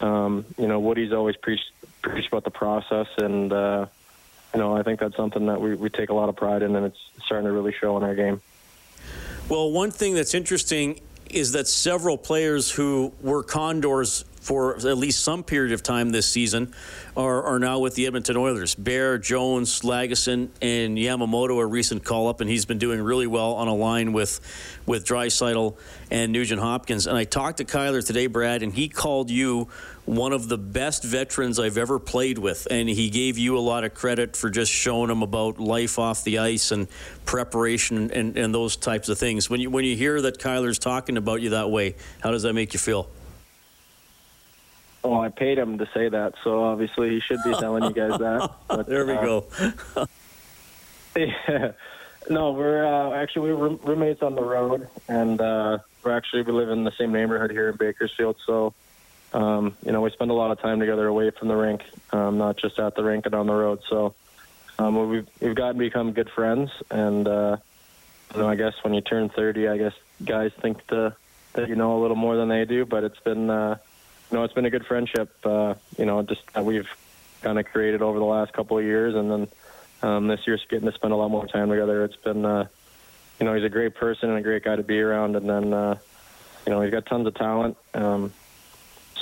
um, 0.00 0.44
you 0.58 0.66
know 0.66 0.80
Woody's 0.80 1.12
always 1.12 1.36
preached 1.36 1.70
preached 2.02 2.28
about 2.28 2.44
the 2.44 2.50
process 2.50 3.08
and. 3.18 3.52
Uh, 3.52 3.86
you 4.54 4.60
know, 4.60 4.76
I 4.76 4.82
think 4.82 5.00
that's 5.00 5.16
something 5.16 5.46
that 5.46 5.62
we, 5.62 5.74
we 5.74 5.88
take 5.88 6.10
a 6.10 6.12
lot 6.12 6.28
of 6.28 6.36
pride 6.36 6.60
in, 6.60 6.76
and 6.76 6.84
it's 6.84 6.98
starting 7.24 7.46
to 7.46 7.52
really 7.52 7.72
show 7.72 7.96
in 7.96 8.02
our 8.02 8.14
game. 8.14 8.42
Well, 9.48 9.70
one 9.70 9.90
thing 9.90 10.14
that's 10.14 10.34
interesting 10.34 11.00
is 11.30 11.52
that 11.52 11.66
several 11.66 12.18
players 12.18 12.70
who 12.70 13.12
were 13.22 13.42
Condors 13.42 14.24
for 14.42 14.74
at 14.74 14.98
least 14.98 15.20
some 15.20 15.44
period 15.44 15.72
of 15.72 15.84
time 15.84 16.10
this 16.10 16.28
season 16.28 16.74
are, 17.16 17.44
are 17.44 17.58
now 17.60 17.78
with 17.78 17.94
the 17.94 18.06
Edmonton 18.06 18.36
Oilers. 18.36 18.74
Bear, 18.74 19.16
Jones, 19.16 19.82
Lagesson, 19.82 20.48
and 20.60 20.98
Yamamoto 20.98 21.60
a 21.60 21.66
recent 21.66 22.02
call 22.04 22.26
up, 22.26 22.40
and 22.40 22.50
he's 22.50 22.64
been 22.64 22.78
doing 22.78 23.00
really 23.00 23.28
well 23.28 23.52
on 23.52 23.68
a 23.68 23.74
line 23.74 24.12
with 24.12 24.40
with 24.84 25.06
Draisaitl 25.06 25.76
and 26.10 26.32
Nugent 26.32 26.60
Hopkins. 26.60 27.06
And 27.06 27.16
I 27.16 27.22
talked 27.22 27.58
to 27.58 27.64
Kailer 27.64 28.02
today, 28.02 28.26
Brad, 28.26 28.64
and 28.64 28.74
he 28.74 28.88
called 28.88 29.30
you 29.30 29.68
one 30.06 30.32
of 30.32 30.48
the 30.48 30.58
best 30.58 31.04
veterans 31.04 31.60
I've 31.60 31.78
ever 31.78 32.00
played 32.00 32.38
with, 32.38 32.66
and 32.68 32.88
he 32.88 33.10
gave 33.10 33.38
you 33.38 33.56
a 33.56 33.60
lot 33.60 33.84
of 33.84 33.94
credit 33.94 34.36
for 34.36 34.50
just 34.50 34.72
showing 34.72 35.08
him 35.08 35.22
about 35.22 35.60
life 35.60 36.00
off 36.00 36.24
the 36.24 36.38
ice 36.38 36.72
and 36.72 36.88
preparation 37.26 38.10
and, 38.10 38.36
and 38.36 38.52
those 38.52 38.74
types 38.74 39.08
of 39.08 39.18
things. 39.18 39.48
When 39.48 39.60
you 39.60 39.70
when 39.70 39.84
you 39.84 39.96
hear 39.96 40.20
that 40.22 40.40
Kailer's 40.40 40.80
talking 40.80 41.16
about 41.16 41.42
you 41.42 41.50
that 41.50 41.70
way, 41.70 41.94
how 42.20 42.32
does 42.32 42.42
that 42.42 42.54
make 42.54 42.72
you 42.72 42.80
feel? 42.80 43.08
Well, 45.04 45.20
I 45.20 45.30
paid 45.30 45.58
him 45.58 45.78
to 45.78 45.88
say 45.92 46.08
that, 46.08 46.34
so 46.44 46.62
obviously 46.62 47.10
he 47.10 47.20
should 47.20 47.40
be 47.44 47.52
telling 47.54 47.82
you 47.82 47.92
guys 47.92 48.18
that. 48.20 48.50
But, 48.68 48.86
there 48.86 49.04
we 49.04 49.14
uh, 49.14 49.22
go. 49.24 49.46
yeah. 51.16 51.72
No, 52.30 52.52
we're 52.52 52.84
uh, 52.84 53.12
actually 53.14 53.52
we're 53.52 53.68
roommates 53.68 54.22
on 54.22 54.36
the 54.36 54.42
road, 54.42 54.88
and 55.08 55.40
uh, 55.40 55.78
we're 56.04 56.16
actually 56.16 56.42
we 56.42 56.52
live 56.52 56.70
in 56.70 56.84
the 56.84 56.92
same 56.92 57.12
neighborhood 57.12 57.50
here 57.50 57.68
in 57.70 57.76
Bakersfield. 57.76 58.36
So, 58.46 58.74
um, 59.32 59.76
you 59.84 59.90
know, 59.90 60.00
we 60.00 60.10
spend 60.10 60.30
a 60.30 60.34
lot 60.34 60.52
of 60.52 60.60
time 60.60 60.78
together 60.78 61.08
away 61.08 61.30
from 61.30 61.48
the 61.48 61.56
rink, 61.56 61.82
um, 62.12 62.38
not 62.38 62.56
just 62.56 62.78
at 62.78 62.94
the 62.94 63.02
rink 63.02 63.26
and 63.26 63.34
on 63.34 63.48
the 63.48 63.54
road. 63.54 63.80
So, 63.88 64.14
um, 64.78 65.08
we've 65.08 65.26
we've 65.40 65.54
gotten 65.54 65.74
to 65.74 65.80
become 65.80 66.12
good 66.12 66.30
friends, 66.30 66.70
and 66.92 67.26
uh, 67.26 67.56
you 68.34 68.40
know, 68.40 68.48
I 68.48 68.54
guess 68.54 68.74
when 68.82 68.94
you 68.94 69.00
turn 69.00 69.28
30, 69.28 69.68
I 69.68 69.76
guess 69.76 69.94
guys 70.24 70.52
think 70.60 70.86
the, 70.86 71.14
that 71.54 71.68
you 71.68 71.74
know 71.74 71.98
a 71.98 72.00
little 72.00 72.16
more 72.16 72.36
than 72.36 72.48
they 72.48 72.64
do. 72.64 72.84
But 72.84 73.04
it's 73.04 73.20
been 73.20 73.50
uh, 73.50 73.78
no, 74.32 74.44
it's 74.44 74.54
been 74.54 74.64
a 74.64 74.70
good 74.70 74.86
friendship. 74.86 75.30
Uh, 75.44 75.74
you 75.98 76.06
know, 76.06 76.22
just 76.22 76.40
that 76.54 76.64
we've 76.64 76.88
kind 77.42 77.58
of 77.58 77.66
created 77.66 78.02
over 78.02 78.18
the 78.18 78.24
last 78.24 78.52
couple 78.52 78.78
of 78.78 78.84
years, 78.84 79.14
and 79.14 79.30
then 79.30 79.48
um, 80.02 80.26
this 80.28 80.40
year's 80.46 80.64
getting 80.68 80.88
to 80.88 80.94
spend 80.94 81.12
a 81.12 81.16
lot 81.16 81.30
more 81.30 81.46
time 81.46 81.68
together. 81.68 82.04
It's 82.04 82.16
been, 82.16 82.44
uh, 82.44 82.66
you 83.38 83.46
know, 83.46 83.54
he's 83.54 83.64
a 83.64 83.68
great 83.68 83.94
person 83.94 84.30
and 84.30 84.38
a 84.38 84.42
great 84.42 84.64
guy 84.64 84.76
to 84.76 84.82
be 84.82 85.00
around, 85.00 85.36
and 85.36 85.48
then, 85.48 85.72
uh, 85.72 85.98
you 86.66 86.72
know, 86.72 86.80
he's 86.80 86.90
got 86.90 87.06
tons 87.06 87.26
of 87.26 87.34
talent. 87.34 87.76
Um, 87.94 88.32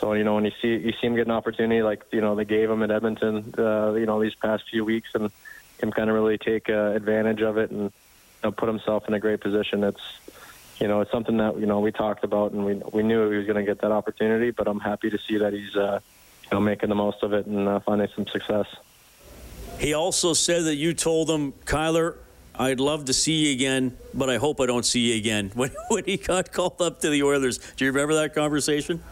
so 0.01 0.15
you 0.15 0.25
know, 0.25 0.35
when 0.35 0.47
you 0.47 0.53
see 0.63 0.69
you 0.69 0.93
see 0.93 1.07
him 1.07 1.15
get 1.15 1.27
an 1.27 1.33
opportunity 1.33 1.83
like 1.83 2.05
you 2.11 2.23
know 2.23 2.35
they 2.35 2.47
gave 2.47 2.71
him 2.71 2.83
at 2.83 2.91
Edmonton, 2.91 3.55
uh, 3.59 3.93
you 3.93 4.07
know, 4.07 4.21
these 4.21 4.35
past 4.35 4.65
few 4.71 4.85
weeks, 4.85 5.11
and 5.15 5.31
him 5.79 5.91
kind 5.91 6.09
of 6.09 6.15
really 6.15 6.39
take 6.39 6.71
uh, 6.71 6.93
advantage 6.95 7.43
of 7.43 7.59
it 7.59 7.71
and 7.71 7.83
you 7.83 7.91
know, 8.45 8.51
put 8.51 8.67
himself 8.67 9.07
in 9.09 9.15
a 9.15 9.21
great 9.21 9.41
position. 9.41 9.85
It's 9.85 10.01
you 10.81 10.89
know, 10.89 11.03
it's 11.03 11.11
something 11.11 11.37
that 11.37 11.59
you 11.61 11.67
know 11.67 11.81
we 11.81 11.93
talked 11.93 12.25
about, 12.25 12.53
and 12.53 12.65
we 12.65 12.81
we 12.93 13.03
knew 13.03 13.31
he 13.31 13.37
was 13.37 13.47
going 13.47 13.65
to 13.65 13.71
get 13.71 13.83
that 13.83 13.93
opportunity. 13.93 14.51
But 14.51 14.67
I'm 14.67 14.81
happy 14.81 15.11
to 15.11 15.19
see 15.19 15.37
that 15.37 15.53
he's 15.53 15.77
uh, 15.77 16.01
you 16.51 16.57
know 16.57 16.61
making 16.61 16.89
the 16.89 16.95
most 16.95 17.23
of 17.23 17.33
it 17.35 17.47
and 17.47 17.69
uh, 17.69 17.81
finding 17.81 18.09
some 18.15 18.27
success. 18.27 18.67
He 19.79 19.93
also 19.93 20.33
said 20.33 20.65
that 20.65 20.77
you 20.77 20.95
told 20.95 21.31
him, 21.31 21.53
Kailer, 21.65 22.17
I'd 22.55 22.81
love 22.81 23.07
to 23.07 23.13
see 23.13 23.47
you 23.47 23.53
again, 23.53 23.97
but 24.13 24.29
I 24.29 24.37
hope 24.37 24.61
I 24.61 24.67
don't 24.67 24.85
see 24.85 25.13
you 25.13 25.17
again. 25.17 25.53
When 25.55 25.71
when 25.89 26.05
he 26.05 26.17
got 26.17 26.51
called 26.51 26.81
up 26.81 27.01
to 27.01 27.11
the 27.11 27.23
Oilers, 27.23 27.59
do 27.77 27.85
you 27.85 27.93
remember 27.93 28.15
that 28.15 28.35
conversation? 28.35 29.03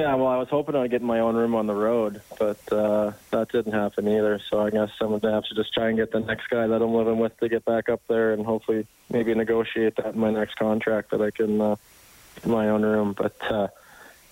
Yeah, 0.00 0.14
well, 0.14 0.28
I 0.28 0.38
was 0.38 0.48
hoping 0.48 0.76
I'd 0.76 0.90
get 0.90 1.02
my 1.02 1.20
own 1.20 1.36
room 1.36 1.54
on 1.54 1.66
the 1.66 1.74
road, 1.74 2.22
but 2.38 2.72
uh, 2.72 3.12
that 3.32 3.52
didn't 3.52 3.74
happen 3.74 4.08
either. 4.08 4.40
So 4.48 4.58
I 4.58 4.70
guess 4.70 4.88
I'm 4.98 5.08
going 5.08 5.20
to 5.20 5.30
have 5.30 5.44
to 5.44 5.54
just 5.54 5.74
try 5.74 5.88
and 5.88 5.98
get 5.98 6.10
the 6.10 6.20
next 6.20 6.48
guy 6.48 6.66
that 6.66 6.80
I'm 6.80 6.94
living 6.94 7.18
with 7.18 7.38
to 7.40 7.50
get 7.50 7.66
back 7.66 7.90
up 7.90 8.00
there, 8.08 8.32
and 8.32 8.46
hopefully 8.46 8.86
maybe 9.10 9.34
negotiate 9.34 9.96
that 9.96 10.14
in 10.14 10.18
my 10.18 10.30
next 10.30 10.54
contract 10.54 11.10
that 11.10 11.20
I 11.20 11.30
can 11.30 11.60
uh, 11.60 11.76
in 12.42 12.50
my 12.50 12.70
own 12.70 12.80
room. 12.80 13.12
But 13.12 13.36
uh, 13.42 13.68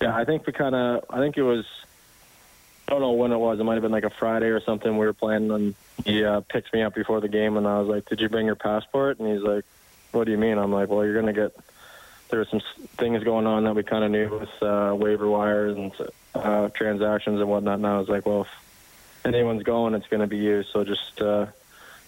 yeah, 0.00 0.16
I 0.16 0.24
think 0.24 0.46
we 0.46 0.54
kind 0.54 0.74
of, 0.74 1.04
I 1.11 1.18
think 1.18 1.37
it 1.37 1.42
was, 1.42 1.66
I 2.88 2.92
don't 2.92 3.02
know 3.02 3.12
when 3.12 3.33
it 3.33 3.38
was. 3.38 3.61
It 3.61 3.64
might 3.64 3.74
have 3.74 3.83
been 3.83 3.92
like 3.92 4.04
a 4.04 4.11
Friday 4.11 4.46
or 4.46 4.62
something. 4.62 4.96
We 4.96 5.04
were 5.04 5.12
playing, 5.12 5.50
and 5.50 5.74
he 6.07 6.24
uh, 6.24 6.40
picked 6.48 6.72
me 6.72 6.81
up 6.81 6.94
before 6.94 7.20
the 7.20 7.28
game, 7.28 7.59
and 7.59 7.68
I 7.68 7.78
was 7.78 7.88
like, 7.88 8.09
"Did 8.09 8.22
you 8.22 8.31
bring 8.31 8.46
your 8.46 8.57
passport?" 8.57 9.18
And 9.18 9.28
he's 9.28 9.42
like, 9.42 9.66
"What 10.12 10.24
do 10.24 10.31
you 10.31 10.38
mean?" 10.38 10.57
I'm 10.57 10.72
like, 10.72 10.88
"Well, 10.88 11.04
you're 11.04 11.20
going 11.20 11.26
to 11.26 11.38
get." 11.38 11.52
There 12.29 12.41
were 12.41 12.45
some 12.47 12.61
things 12.97 13.25
going 13.25 13.47
on 13.47 13.64
that 13.64 13.75
we 13.75 13.83
kind 13.83 14.05
of 14.05 14.11
knew 14.11 14.38
with 14.38 14.62
uh, 14.62 14.95
waiver 14.95 15.29
wires 15.29 15.77
and 15.77 15.93
uh, 16.35 16.69
transactions 16.69 17.41
and 17.41 17.49
whatnot. 17.49 17.75
And 17.75 17.87
I 17.87 17.99
was 17.99 18.09
like, 18.09 18.27
well, 18.27 18.43
if 18.43 19.27
anyone's 19.27 19.62
going, 19.62 19.95
it's 19.95 20.07
going 20.09 20.21
to 20.21 20.27
be 20.27 20.38
you. 20.38 20.62
So 20.62 20.85
just 20.85 21.21
uh, 21.21 21.47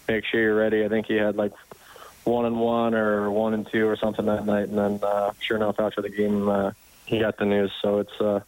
make 0.07 0.25
sure 0.25 0.41
you're 0.41 0.55
ready. 0.55 0.85
I 0.85 0.89
think 0.89 1.07
he 1.07 1.15
had 1.15 1.35
like 1.35 1.53
one 2.23 2.45
and 2.45 2.59
one 2.59 2.93
or 2.93 3.31
one 3.31 3.53
and 3.53 3.67
two 3.67 3.87
or 3.87 3.95
something 3.95 4.25
that 4.25 4.45
night. 4.45 4.69
And 4.69 4.77
then, 4.77 4.99
uh, 5.01 5.33
sure 5.39 5.57
enough, 5.57 5.79
after 5.79 6.01
the 6.01 6.09
game, 6.09 6.47
uh, 6.47 6.71
he 7.05 7.19
got 7.19 7.37
the 7.37 7.45
news. 7.45 7.71
So 7.81 7.99
it's 7.99 8.21
uh, 8.21 8.41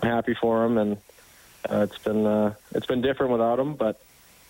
I'm 0.00 0.08
happy 0.08 0.34
for 0.34 0.64
him, 0.64 0.78
and 0.78 0.96
uh, 1.70 1.86
it's 1.88 1.98
been 1.98 2.26
uh, 2.26 2.54
it's 2.72 2.86
been 2.86 3.02
different 3.02 3.32
without 3.32 3.58
him. 3.58 3.74
But 3.74 4.00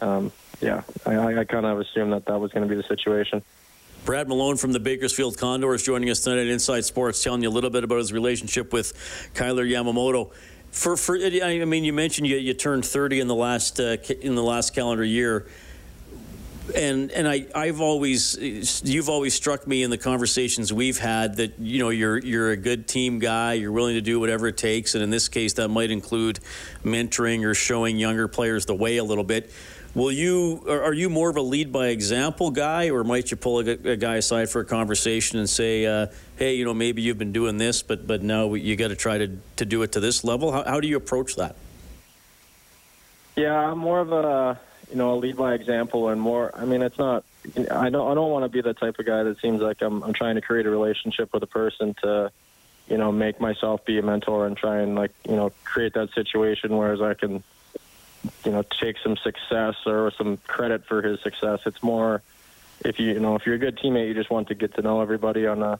um, 0.00 0.32
yeah, 0.60 0.82
I, 1.06 1.38
I 1.38 1.44
kind 1.44 1.66
of 1.66 1.78
assumed 1.78 2.12
that 2.12 2.26
that 2.26 2.40
was 2.40 2.52
going 2.52 2.66
to 2.68 2.74
be 2.74 2.80
the 2.80 2.86
situation. 2.88 3.42
Brad 4.04 4.28
Malone 4.28 4.58
from 4.58 4.72
the 4.72 4.80
Bakersfield 4.80 5.38
Condors 5.38 5.82
joining 5.82 6.10
us 6.10 6.20
tonight 6.20 6.40
at 6.40 6.46
Inside 6.48 6.84
Sports, 6.84 7.22
telling 7.22 7.42
you 7.42 7.48
a 7.48 7.50
little 7.50 7.70
bit 7.70 7.84
about 7.84 7.96
his 7.96 8.12
relationship 8.12 8.70
with 8.70 8.92
Kailer 9.32 9.64
Yamamoto. 9.64 10.30
For, 10.70 10.98
for 10.98 11.16
I 11.16 11.64
mean, 11.64 11.84
you 11.84 11.94
mentioned 11.94 12.26
you, 12.26 12.36
you 12.36 12.52
turned 12.52 12.84
30 12.84 13.20
in 13.20 13.28
the 13.28 13.34
last 13.34 13.80
uh, 13.80 13.96
in 14.20 14.34
the 14.34 14.42
last 14.42 14.74
calendar 14.74 15.04
year, 15.04 15.46
and 16.76 17.10
and 17.12 17.26
I 17.26 17.46
I've 17.54 17.80
always 17.80 18.82
you've 18.84 19.08
always 19.08 19.32
struck 19.32 19.66
me 19.66 19.82
in 19.82 19.88
the 19.88 19.96
conversations 19.96 20.70
we've 20.70 20.98
had 20.98 21.36
that 21.36 21.58
you 21.58 21.78
know 21.78 21.88
you're 21.88 22.18
you're 22.18 22.50
a 22.50 22.58
good 22.58 22.86
team 22.86 23.20
guy, 23.20 23.54
you're 23.54 23.72
willing 23.72 23.94
to 23.94 24.02
do 24.02 24.20
whatever 24.20 24.48
it 24.48 24.58
takes, 24.58 24.94
and 24.94 25.02
in 25.02 25.08
this 25.08 25.28
case 25.28 25.54
that 25.54 25.68
might 25.68 25.90
include 25.90 26.40
mentoring 26.84 27.42
or 27.42 27.54
showing 27.54 27.96
younger 27.96 28.28
players 28.28 28.66
the 28.66 28.74
way 28.74 28.98
a 28.98 29.04
little 29.04 29.24
bit. 29.24 29.50
Will 29.94 30.10
you 30.10 30.64
are 30.68 30.92
you 30.92 31.08
more 31.08 31.30
of 31.30 31.36
a 31.36 31.42
lead 31.42 31.70
by 31.70 31.88
example 31.88 32.50
guy, 32.50 32.90
or 32.90 33.04
might 33.04 33.30
you 33.30 33.36
pull 33.36 33.60
a, 33.60 33.70
a 33.70 33.96
guy 33.96 34.16
aside 34.16 34.50
for 34.50 34.60
a 34.60 34.64
conversation 34.64 35.38
and 35.38 35.48
say, 35.48 35.86
uh, 35.86 36.06
"Hey, 36.36 36.56
you 36.56 36.64
know, 36.64 36.74
maybe 36.74 37.00
you've 37.00 37.18
been 37.18 37.32
doing 37.32 37.58
this, 37.58 37.82
but 37.82 38.04
but 38.04 38.20
now 38.20 38.54
you 38.54 38.74
got 38.74 38.88
to 38.88 38.96
try 38.96 39.18
to 39.18 39.38
to 39.56 39.64
do 39.64 39.82
it 39.82 39.92
to 39.92 40.00
this 40.00 40.24
level"? 40.24 40.50
How, 40.50 40.64
how 40.64 40.80
do 40.80 40.88
you 40.88 40.96
approach 40.96 41.36
that? 41.36 41.54
Yeah, 43.36 43.54
I'm 43.54 43.78
more 43.78 44.00
of 44.00 44.10
a 44.10 44.58
you 44.90 44.96
know 44.96 45.14
a 45.14 45.16
lead 45.16 45.36
by 45.36 45.54
example, 45.54 46.08
and 46.08 46.20
more. 46.20 46.50
I 46.56 46.64
mean, 46.64 46.82
it's 46.82 46.98
not 46.98 47.24
I 47.70 47.88
don't 47.88 48.10
I 48.10 48.14
don't 48.14 48.30
want 48.30 48.44
to 48.44 48.48
be 48.48 48.62
the 48.62 48.74
type 48.74 48.98
of 48.98 49.06
guy 49.06 49.22
that 49.22 49.40
seems 49.40 49.60
like 49.60 49.80
I'm 49.80 50.02
I'm 50.02 50.12
trying 50.12 50.34
to 50.34 50.40
create 50.40 50.66
a 50.66 50.70
relationship 50.70 51.32
with 51.32 51.44
a 51.44 51.48
person 51.48 51.94
to 52.02 52.32
you 52.88 52.98
know 52.98 53.12
make 53.12 53.40
myself 53.40 53.84
be 53.84 53.98
a 53.98 54.02
mentor 54.02 54.46
and 54.46 54.56
try 54.56 54.80
and 54.80 54.96
like 54.96 55.12
you 55.28 55.36
know 55.36 55.52
create 55.62 55.94
that 55.94 56.12
situation 56.14 56.76
whereas 56.76 57.00
I 57.00 57.14
can 57.14 57.44
you 58.44 58.52
know 58.52 58.62
take 58.62 58.96
some 59.02 59.16
success 59.16 59.76
or 59.86 60.10
some 60.16 60.38
credit 60.46 60.84
for 60.86 61.02
his 61.02 61.20
success. 61.20 61.60
It's 61.66 61.82
more 61.82 62.22
if 62.84 62.98
you 62.98 63.12
you 63.12 63.20
know 63.20 63.36
if 63.36 63.46
you're 63.46 63.54
a 63.54 63.58
good 63.58 63.78
teammate, 63.78 64.08
you 64.08 64.14
just 64.14 64.30
want 64.30 64.48
to 64.48 64.54
get 64.54 64.74
to 64.74 64.82
know 64.82 65.00
everybody 65.00 65.46
on 65.46 65.62
a 65.62 65.78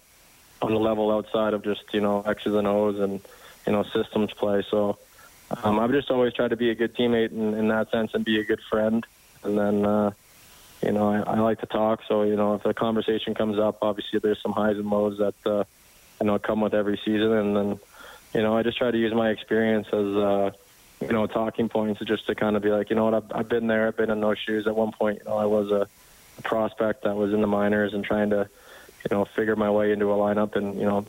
on 0.62 0.72
the 0.72 0.78
level 0.78 1.11
outside 1.11 1.54
of 1.54 1.62
just 1.62 1.83
you 1.92 2.00
know 2.00 2.22
X's 2.22 2.54
and 2.54 2.66
O's 2.66 2.98
and 2.98 3.20
you 3.66 3.72
know 3.72 3.83
systems 3.83 4.33
play. 4.33 4.64
So 4.70 4.98
um, 5.62 5.78
I've 5.78 5.92
just 5.92 6.11
always 6.11 6.33
tried 6.33 6.48
to 6.48 6.57
be 6.57 6.70
a 6.70 6.74
good 6.74 6.94
teammate 6.94 7.33
in, 7.33 7.54
in 7.54 7.68
that 7.68 7.90
sense 7.90 8.12
and 8.14 8.24
be 8.24 8.40
a 8.40 8.44
good 8.44 8.61
friend. 8.70 9.07
And 9.42 9.59
then 9.59 9.85
uh, 9.85 10.12
you 10.83 10.92
know 10.92 11.09
I, 11.09 11.35
I 11.35 11.40
like 11.40 11.61
to 11.61 11.66
talk, 11.66 12.00
so 12.09 12.22
you 12.22 12.37
know 12.37 12.54
if 12.54 12.64
a 12.64 12.74
conversation 12.74 13.35
comes 13.35 13.59
up, 13.59 13.78
obviously 13.83 14.18
there's 14.20 14.40
some 14.42 14.52
highs 14.52 14.76
and 14.76 14.88
lows 14.88 15.18
that 15.18 15.35
uh, 15.46 15.64
you 16.20 16.26
know 16.26 16.38
come 16.38 16.61
with 16.61 16.74
every 16.74 17.00
season, 17.04 17.33
and 17.33 17.57
then 17.57 17.80
you 18.35 18.42
know 18.42 18.57
I 18.57 18.62
just 18.62 18.78
try 18.78 18.90
to 18.90 18.98
use 18.98 19.12
my 19.12 19.30
experience 19.30 19.87
as 19.88 20.16
uh, 20.16 20.50
you 21.00 21.12
know 21.12 21.26
talking 21.26 21.68
points 21.68 22.00
just 22.04 22.26
to 22.26 22.35
kind 22.35 22.57
of 22.57 22.62
be 22.62 22.70
like 22.70 22.90
you 22.90 22.96
know 22.96 23.04
what 23.04 23.14
I've, 23.14 23.33
I've 23.35 23.48
been 23.48 23.66
there, 23.66 23.88
I've 23.88 23.96
been 23.96 24.11
in 24.11 24.20
those 24.20 24.38
shoes. 24.38 24.66
At 24.66 24.76
one 24.76 24.92
point, 24.92 25.18
you 25.18 25.30
know 25.30 25.37
I 25.37 25.46
was 25.46 25.70
a, 25.70 25.88
a 26.38 26.42
prospect 26.42 27.04
that 27.04 27.16
was 27.16 27.33
in 27.33 27.40
the 27.40 27.46
minors 27.46 27.94
and 27.94 28.04
trying 28.04 28.30
to 28.30 28.48
you 29.11 29.16
know 29.16 29.24
figure 29.24 29.57
my 29.57 29.70
way 29.70 29.92
into 29.92 30.12
a 30.12 30.16
lineup 30.16 30.57
and 30.57 30.78
you 30.78 30.87
know 30.87 31.04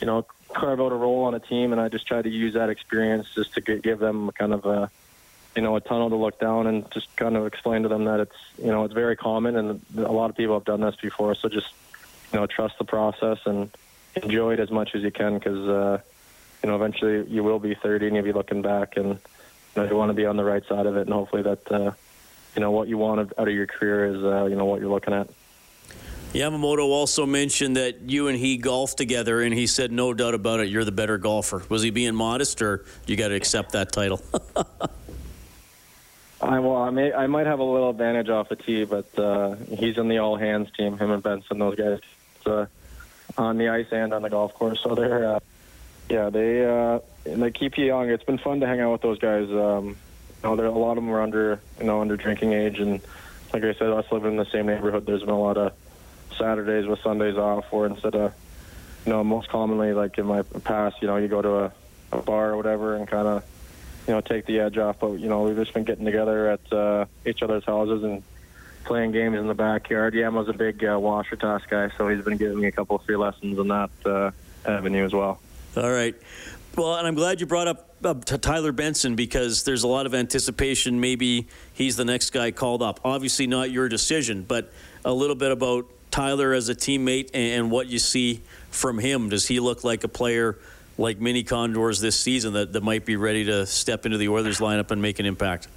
you 0.00 0.06
know 0.06 0.26
carve 0.52 0.80
out 0.80 0.92
a 0.92 0.96
role 0.96 1.24
on 1.24 1.34
a 1.34 1.40
team, 1.40 1.72
and 1.72 1.80
I 1.80 1.88
just 1.88 2.06
try 2.06 2.22
to 2.22 2.28
use 2.28 2.54
that 2.54 2.70
experience 2.70 3.28
just 3.34 3.54
to 3.54 3.60
give 3.60 3.98
them 3.98 4.30
kind 4.32 4.52
of 4.52 4.66
a 4.66 4.90
you 5.56 5.62
know 5.62 5.76
a 5.76 5.80
tunnel 5.80 6.10
to 6.10 6.16
look 6.16 6.38
down 6.38 6.66
and 6.66 6.90
just 6.90 7.14
kind 7.16 7.36
of 7.36 7.46
explain 7.46 7.82
to 7.82 7.88
them 7.88 8.04
that 8.04 8.20
it's 8.20 8.36
you 8.58 8.70
know 8.70 8.84
it's 8.84 8.94
very 8.94 9.16
common 9.16 9.56
and 9.56 9.80
a 9.96 10.12
lot 10.12 10.30
of 10.30 10.36
people 10.36 10.54
have 10.54 10.64
done 10.64 10.80
this 10.80 10.96
before. 10.96 11.34
So 11.34 11.48
just 11.48 11.72
you 12.32 12.38
know 12.38 12.46
trust 12.46 12.78
the 12.78 12.84
process 12.84 13.38
and 13.46 13.70
enjoy 14.16 14.54
it 14.54 14.60
as 14.60 14.70
much 14.70 14.94
as 14.94 15.02
you 15.02 15.10
can 15.10 15.34
because 15.34 15.68
uh, 15.68 16.00
you 16.62 16.68
know 16.68 16.76
eventually 16.76 17.26
you 17.28 17.42
will 17.42 17.58
be 17.58 17.74
30 17.74 18.08
and 18.08 18.16
you'll 18.16 18.24
be 18.24 18.32
looking 18.32 18.62
back 18.62 18.96
and 18.96 19.08
you, 19.08 19.18
know, 19.76 19.84
you 19.84 19.96
want 19.96 20.10
to 20.10 20.14
be 20.14 20.26
on 20.26 20.36
the 20.36 20.44
right 20.44 20.64
side 20.66 20.86
of 20.86 20.96
it 20.96 21.02
and 21.02 21.12
hopefully 21.12 21.42
that 21.42 21.72
uh, 21.72 21.92
you 22.54 22.60
know 22.60 22.70
what 22.70 22.88
you 22.88 22.98
want 22.98 23.32
out 23.38 23.48
of 23.48 23.54
your 23.54 23.66
career 23.66 24.06
is 24.06 24.22
uh, 24.22 24.44
you 24.46 24.56
know 24.56 24.64
what 24.64 24.80
you're 24.80 24.90
looking 24.90 25.14
at. 25.14 25.28
Yamamoto 26.32 26.84
also 26.84 27.26
mentioned 27.26 27.76
that 27.76 28.02
you 28.02 28.28
and 28.28 28.38
he 28.38 28.56
golfed 28.56 28.96
together, 28.96 29.42
and 29.42 29.52
he 29.52 29.66
said, 29.66 29.90
"No 29.90 30.14
doubt 30.14 30.34
about 30.34 30.60
it, 30.60 30.68
you're 30.68 30.84
the 30.84 30.92
better 30.92 31.18
golfer." 31.18 31.64
Was 31.68 31.82
he 31.82 31.90
being 31.90 32.14
modest, 32.14 32.62
or 32.62 32.84
you 33.06 33.16
got 33.16 33.28
to 33.28 33.34
accept 33.34 33.72
that 33.72 33.90
title? 33.90 34.20
I 36.40 36.60
well, 36.60 36.76
I 36.76 36.90
may 36.90 37.12
I 37.12 37.26
might 37.26 37.46
have 37.46 37.58
a 37.58 37.64
little 37.64 37.90
advantage 37.90 38.28
off 38.28 38.48
the 38.48 38.56
tee, 38.56 38.84
but 38.84 39.18
uh, 39.18 39.56
he's 39.56 39.98
in 39.98 40.08
the 40.08 40.18
all 40.18 40.36
hands 40.36 40.70
team. 40.76 40.96
Him 40.96 41.10
and 41.10 41.22
Benson, 41.22 41.58
those 41.58 41.74
guys, 41.74 42.00
uh, 42.46 42.66
on 43.36 43.58
the 43.58 43.68
ice 43.68 43.88
and 43.90 44.14
on 44.14 44.22
the 44.22 44.30
golf 44.30 44.54
course. 44.54 44.80
So 44.80 44.94
they're, 44.94 45.36
uh, 45.36 45.40
yeah, 46.10 46.30
they 46.30 46.64
uh, 46.64 46.98
they 47.24 47.50
keep 47.50 47.78
you 47.78 47.86
young. 47.86 48.10
It's 48.10 48.24
been 48.24 48.38
fun 48.38 48.60
to 48.60 48.66
hang 48.66 48.80
out 48.80 48.92
with 48.92 49.02
those 49.02 49.18
guys. 49.18 49.48
Um, 49.50 49.86
you 49.88 49.96
know, 50.44 50.56
there 50.56 50.66
a 50.66 50.70
lot 50.70 50.92
of 50.92 50.96
them 50.96 51.10
are 51.10 51.22
under 51.22 51.60
you 51.78 51.86
know 51.86 52.00
under 52.00 52.16
drinking 52.16 52.52
age, 52.52 52.80
and 52.80 53.00
like 53.52 53.64
I 53.64 53.74
said, 53.74 53.88
us 53.88 54.06
living 54.12 54.32
in 54.32 54.36
the 54.36 54.46
same 54.46 54.66
neighborhood, 54.66 55.06
there's 55.06 55.20
been 55.20 55.30
a 55.30 55.40
lot 55.40 55.56
of 55.56 55.72
Saturdays 56.36 56.86
with 56.86 57.00
Sundays 57.00 57.36
off, 57.36 57.66
or 57.72 57.86
instead 57.86 58.14
of, 58.14 58.32
you 59.04 59.12
know, 59.12 59.24
most 59.24 59.48
commonly, 59.48 59.92
like 59.92 60.18
in 60.18 60.26
my 60.26 60.42
past, 60.42 60.96
you 61.02 61.08
know, 61.08 61.16
you 61.16 61.28
go 61.28 61.42
to 61.42 61.56
a, 61.64 61.72
a 62.12 62.22
bar 62.22 62.50
or 62.50 62.56
whatever 62.56 62.96
and 62.96 63.08
kind 63.08 63.26
of, 63.26 63.44
you 64.06 64.14
know, 64.14 64.20
take 64.20 64.46
the 64.46 64.60
edge 64.60 64.78
off. 64.78 65.00
But, 65.00 65.14
you 65.14 65.28
know, 65.28 65.42
we've 65.42 65.56
just 65.56 65.74
been 65.74 65.84
getting 65.84 66.04
together 66.04 66.50
at 66.50 66.72
uh, 66.72 67.06
each 67.26 67.42
other's 67.42 67.64
houses 67.64 68.02
and 68.02 68.22
playing 68.84 69.12
games 69.12 69.36
in 69.36 69.46
the 69.46 69.54
backyard. 69.54 70.14
Yama's 70.14 70.48
a 70.48 70.52
big 70.52 70.84
uh, 70.84 70.98
washer 70.98 71.36
toss 71.36 71.62
guy, 71.68 71.90
so 71.96 72.08
he's 72.08 72.24
been 72.24 72.36
giving 72.36 72.60
me 72.60 72.68
a 72.68 72.72
couple 72.72 72.96
of 72.96 73.02
free 73.04 73.16
lessons 73.16 73.58
on 73.58 73.68
that 73.68 73.90
uh, 74.06 74.30
avenue 74.64 75.04
as 75.04 75.12
well. 75.12 75.40
All 75.76 75.90
right. 75.90 76.14
Well, 76.76 76.96
and 76.96 77.06
I'm 77.06 77.14
glad 77.14 77.40
you 77.40 77.46
brought 77.46 77.68
up 77.68 77.94
uh, 78.02 78.14
Tyler 78.14 78.72
Benson 78.72 79.14
because 79.14 79.64
there's 79.64 79.82
a 79.82 79.88
lot 79.88 80.06
of 80.06 80.14
anticipation. 80.14 81.00
Maybe 81.00 81.48
he's 81.74 81.96
the 81.96 82.04
next 82.04 82.30
guy 82.30 82.50
called 82.50 82.82
up. 82.82 83.00
Obviously, 83.04 83.46
not 83.46 83.70
your 83.70 83.88
decision, 83.88 84.44
but 84.46 84.72
a 85.04 85.12
little 85.12 85.36
bit 85.36 85.52
about 85.52 85.86
Tyler 86.10 86.52
as 86.52 86.68
a 86.68 86.74
teammate 86.74 87.30
and 87.34 87.70
what 87.70 87.86
you 87.86 87.98
see 87.98 88.42
from 88.70 88.98
him? 88.98 89.28
Does 89.28 89.46
he 89.46 89.60
look 89.60 89.84
like 89.84 90.04
a 90.04 90.08
player 90.08 90.58
like 90.98 91.20
mini 91.20 91.42
Condors 91.42 92.00
this 92.00 92.18
season 92.18 92.52
that, 92.54 92.72
that 92.72 92.82
might 92.82 93.04
be 93.04 93.16
ready 93.16 93.44
to 93.44 93.66
step 93.66 94.06
into 94.06 94.18
the 94.18 94.28
Oilers 94.28 94.58
lineup 94.58 94.90
and 94.90 95.00
make 95.00 95.18
an 95.18 95.26
impact? 95.26 95.68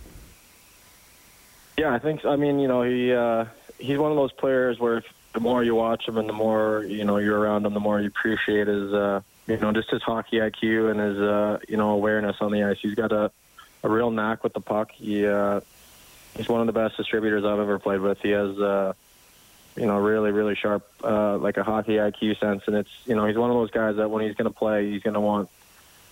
Yeah, 1.77 1.93
I 1.93 1.99
think. 1.99 2.25
I 2.25 2.35
mean, 2.35 2.59
you 2.59 2.67
know, 2.67 2.83
he 2.83 3.13
uh, 3.13 3.45
he's 3.79 3.97
one 3.97 4.11
of 4.11 4.17
those 4.17 4.31
players 4.31 4.79
where 4.79 5.03
the 5.33 5.39
more 5.39 5.63
you 5.63 5.75
watch 5.75 6.07
him 6.07 6.17
and 6.17 6.29
the 6.29 6.33
more 6.33 6.83
you 6.83 7.03
know 7.03 7.17
you're 7.17 7.39
around 7.39 7.65
him, 7.65 7.73
the 7.73 7.79
more 7.79 7.99
you 7.99 8.07
appreciate 8.07 8.67
his 8.67 8.93
uh, 8.93 9.21
you 9.47 9.57
know 9.57 9.71
just 9.71 9.89
his 9.89 10.01
hockey 10.01 10.37
IQ 10.37 10.91
and 10.91 10.99
his 10.99 11.19
uh, 11.19 11.59
you 11.67 11.77
know 11.77 11.91
awareness 11.91 12.37
on 12.41 12.51
the 12.51 12.63
ice. 12.63 12.77
He's 12.81 12.95
got 12.95 13.11
a 13.11 13.31
a 13.83 13.89
real 13.89 14.11
knack 14.11 14.43
with 14.43 14.53
the 14.53 14.61
puck. 14.61 14.91
He 14.91 15.25
uh, 15.25 15.61
he's 16.35 16.47
one 16.49 16.61
of 16.61 16.67
the 16.67 16.73
best 16.73 16.97
distributors 16.97 17.43
I've 17.43 17.59
ever 17.59 17.79
played 17.79 17.99
with. 17.99 18.19
He 18.19 18.29
has 18.29 18.57
uh, 18.59 18.93
you 19.75 19.85
know, 19.85 19.97
really, 19.97 20.31
really 20.31 20.55
sharp, 20.55 20.87
uh, 21.03 21.37
like 21.37 21.57
a 21.57 21.63
hockey 21.63 21.93
IQ 21.93 22.39
sense. 22.39 22.63
And 22.67 22.75
it's, 22.75 22.91
you 23.05 23.15
know, 23.15 23.25
he's 23.25 23.37
one 23.37 23.49
of 23.49 23.55
those 23.55 23.71
guys 23.71 23.95
that 23.95 24.09
when 24.09 24.23
he's 24.23 24.35
going 24.35 24.51
to 24.51 24.55
play, 24.55 24.91
he's 24.91 25.01
going 25.01 25.15
to 25.15 25.19
want, 25.19 25.49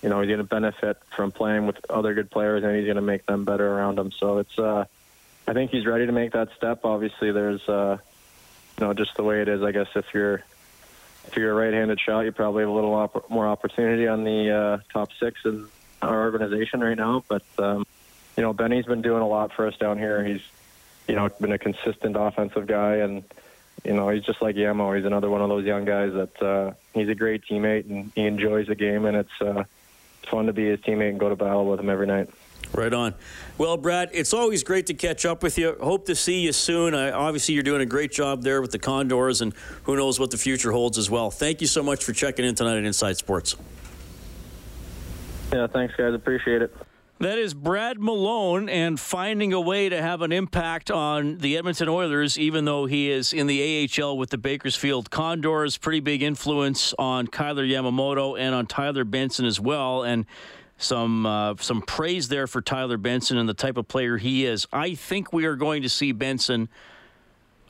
you 0.01 0.09
know, 0.09 0.19
he's 0.21 0.27
going 0.27 0.39
to 0.39 0.43
benefit 0.43 0.97
from 1.15 1.31
playing 1.31 1.67
with 1.67 1.77
other 1.89 2.13
good 2.13 2.31
players 2.31 2.63
and 2.63 2.75
he's 2.75 2.85
going 2.85 2.95
to 2.95 3.01
make 3.01 3.25
them 3.25 3.45
better 3.45 3.67
around 3.67 3.99
him. 3.99 4.11
So 4.11 4.39
it's, 4.39 4.57
uh, 4.57 4.85
I 5.47 5.53
think 5.53 5.71
he's 5.71 5.85
ready 5.85 6.05
to 6.07 6.11
make 6.11 6.31
that 6.31 6.49
step. 6.57 6.85
Obviously, 6.85 7.31
there's, 7.31 7.67
uh, 7.69 7.97
you 8.79 8.87
know, 8.87 8.93
just 8.93 9.15
the 9.15 9.23
way 9.23 9.41
it 9.41 9.47
is. 9.47 9.61
I 9.61 9.71
guess 9.71 9.87
if 9.95 10.05
you're, 10.13 10.43
if 11.27 11.37
you're 11.37 11.51
a 11.51 11.53
right-handed 11.53 11.99
shot, 11.99 12.21
you 12.21 12.31
probably 12.31 12.63
have 12.63 12.69
a 12.69 12.73
little 12.73 12.93
op- 12.93 13.29
more 13.29 13.47
opportunity 13.47 14.07
on 14.07 14.23
the 14.23 14.51
uh, 14.51 14.77
top 14.91 15.09
six 15.19 15.41
in 15.45 15.67
our 16.01 16.23
organization 16.23 16.81
right 16.81 16.97
now. 16.97 17.23
But 17.27 17.43
um, 17.57 17.85
you 18.37 18.43
know, 18.43 18.53
Benny's 18.53 18.85
been 18.85 19.01
doing 19.01 19.21
a 19.21 19.27
lot 19.27 19.53
for 19.53 19.67
us 19.67 19.77
down 19.77 19.97
here. 19.97 20.23
He's, 20.23 20.41
you 21.07 21.15
know, 21.15 21.29
been 21.39 21.51
a 21.51 21.57
consistent 21.57 22.15
offensive 22.17 22.67
guy, 22.67 22.95
and 22.95 23.23
you 23.83 23.93
know, 23.93 24.09
he's 24.09 24.23
just 24.23 24.41
like 24.41 24.55
Yamo. 24.55 24.95
He's 24.95 25.05
another 25.05 25.29
one 25.29 25.41
of 25.41 25.49
those 25.49 25.65
young 25.65 25.85
guys 25.85 26.13
that 26.13 26.41
uh, 26.41 26.73
he's 26.93 27.09
a 27.09 27.15
great 27.15 27.43
teammate 27.49 27.89
and 27.89 28.11
he 28.15 28.25
enjoys 28.25 28.67
the 28.67 28.75
game, 28.75 29.05
and 29.05 29.17
it's 29.17 29.41
uh, 29.41 29.63
it's 30.21 30.29
fun 30.29 30.47
to 30.47 30.53
be 30.53 30.65
his 30.65 30.79
teammate 30.81 31.09
and 31.09 31.19
go 31.19 31.29
to 31.29 31.35
battle 31.35 31.65
with 31.65 31.79
him 31.79 31.89
every 31.89 32.07
night. 32.07 32.29
Right 32.73 32.93
on. 32.93 33.13
Well, 33.57 33.75
Brad, 33.75 34.09
it's 34.13 34.33
always 34.33 34.63
great 34.63 34.87
to 34.87 34.93
catch 34.93 35.25
up 35.25 35.43
with 35.43 35.57
you. 35.57 35.75
Hope 35.81 36.05
to 36.05 36.15
see 36.15 36.39
you 36.39 36.53
soon. 36.53 36.95
I, 36.95 37.11
obviously, 37.11 37.53
you're 37.53 37.63
doing 37.63 37.81
a 37.81 37.85
great 37.85 38.11
job 38.11 38.43
there 38.43 38.61
with 38.61 38.71
the 38.71 38.79
Condors, 38.79 39.41
and 39.41 39.53
who 39.83 39.95
knows 39.95 40.19
what 40.19 40.31
the 40.31 40.37
future 40.37 40.71
holds 40.71 40.97
as 40.97 41.09
well. 41.09 41.29
Thank 41.31 41.61
you 41.61 41.67
so 41.67 41.83
much 41.83 42.03
for 42.03 42.13
checking 42.13 42.45
in 42.45 42.55
tonight 42.55 42.77
at 42.77 42.85
Inside 42.85 43.17
Sports. 43.17 43.55
Yeah, 45.51 45.67
thanks, 45.67 45.93
guys. 45.97 46.13
Appreciate 46.13 46.61
it. 46.61 46.73
That 47.19 47.37
is 47.37 47.53
Brad 47.53 47.99
Malone 47.99 48.67
and 48.67 48.99
finding 48.99 49.53
a 49.53 49.61
way 49.61 49.89
to 49.89 50.01
have 50.01 50.23
an 50.23 50.31
impact 50.31 50.89
on 50.89 51.37
the 51.37 51.55
Edmonton 51.55 51.87
Oilers, 51.87 52.39
even 52.39 52.65
though 52.65 52.87
he 52.87 53.11
is 53.11 53.31
in 53.31 53.45
the 53.45 53.87
AHL 54.01 54.17
with 54.17 54.31
the 54.31 54.39
Bakersfield 54.39 55.11
Condors. 55.11 55.77
Pretty 55.77 55.99
big 55.99 56.23
influence 56.23 56.95
on 56.97 57.27
Kailer 57.27 57.63
Yamamoto 57.63 58.39
and 58.39 58.55
on 58.55 58.65
Tyler 58.65 59.03
Benson 59.03 59.45
as 59.45 59.59
well. 59.59 60.01
And 60.01 60.25
some 60.81 61.25
uh, 61.25 61.55
some 61.59 61.81
praise 61.81 62.27
there 62.27 62.47
for 62.47 62.61
Tyler 62.61 62.97
Benson 62.97 63.37
and 63.37 63.47
the 63.47 63.53
type 63.53 63.77
of 63.77 63.87
player 63.87 64.17
he 64.17 64.45
is. 64.45 64.67
I 64.73 64.95
think 64.95 65.31
we 65.31 65.45
are 65.45 65.55
going 65.55 65.83
to 65.83 65.89
see 65.89 66.11
Benson 66.11 66.69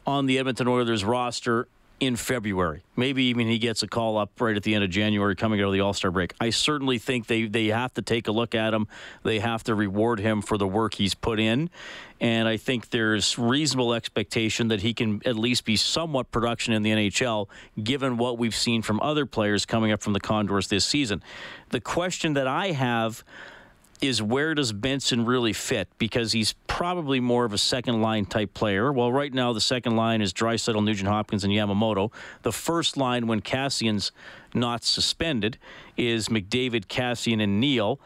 on 0.05 0.25
the 0.25 0.39
Edmonton 0.39 0.67
Oilers 0.67 1.03
roster 1.03 1.67
in 2.01 2.15
February. 2.15 2.81
Maybe 2.95 3.25
even 3.25 3.45
he 3.47 3.59
gets 3.59 3.83
a 3.83 3.87
call 3.87 4.17
up 4.17 4.41
right 4.41 4.57
at 4.57 4.63
the 4.63 4.73
end 4.73 4.83
of 4.83 4.89
January 4.89 5.35
coming 5.35 5.61
out 5.61 5.67
of 5.67 5.73
the 5.73 5.81
All 5.81 5.93
Star 5.93 6.09
break. 6.09 6.33
I 6.41 6.49
certainly 6.49 6.97
think 6.97 7.27
they, 7.27 7.45
they 7.45 7.67
have 7.67 7.93
to 7.93 8.01
take 8.01 8.27
a 8.27 8.31
look 8.31 8.55
at 8.55 8.73
him. 8.73 8.87
They 9.21 9.37
have 9.37 9.63
to 9.65 9.75
reward 9.75 10.19
him 10.19 10.41
for 10.41 10.57
the 10.57 10.67
work 10.67 10.95
he's 10.95 11.13
put 11.13 11.39
in. 11.39 11.69
And 12.19 12.47
I 12.47 12.57
think 12.57 12.89
there's 12.89 13.37
reasonable 13.37 13.93
expectation 13.93 14.69
that 14.69 14.81
he 14.81 14.95
can 14.95 15.21
at 15.25 15.35
least 15.35 15.63
be 15.63 15.75
somewhat 15.75 16.31
production 16.31 16.73
in 16.73 16.81
the 16.81 16.89
NHL, 16.89 17.47
given 17.81 18.17
what 18.17 18.39
we've 18.39 18.55
seen 18.55 18.81
from 18.81 18.99
other 19.01 19.27
players 19.27 19.67
coming 19.67 19.91
up 19.91 20.01
from 20.01 20.13
the 20.13 20.19
Condors 20.19 20.69
this 20.69 20.83
season. 20.83 21.21
The 21.69 21.81
question 21.81 22.33
that 22.33 22.47
I 22.47 22.71
have 22.71 23.23
is 24.01 24.21
where 24.21 24.55
does 24.55 24.73
Benson 24.73 25.25
really 25.25 25.53
fit? 25.53 25.87
Because 25.97 26.31
he's 26.31 26.53
probably 26.67 27.19
more 27.19 27.45
of 27.45 27.53
a 27.53 27.57
second 27.57 28.01
line 28.01 28.25
type 28.25 28.53
player. 28.53 28.91
Well, 28.91 29.11
right 29.11 29.31
now 29.33 29.53
the 29.53 29.61
second 29.61 29.95
line 29.95 30.21
is 30.21 30.33
Draisaitl, 30.33 30.83
Nugent 30.83 31.07
Hopkins, 31.07 31.43
and 31.43 31.53
Yamamoto. 31.53 32.11
The 32.41 32.51
first 32.51 32.97
line, 32.97 33.27
when 33.27 33.41
Kassian's 33.41 34.11
not 34.53 34.83
suspended, 34.83 35.57
is 35.95 36.29
McDavid, 36.29 36.87
Cassian, 36.87 37.39
and 37.39 37.59
Neal. 37.59 37.99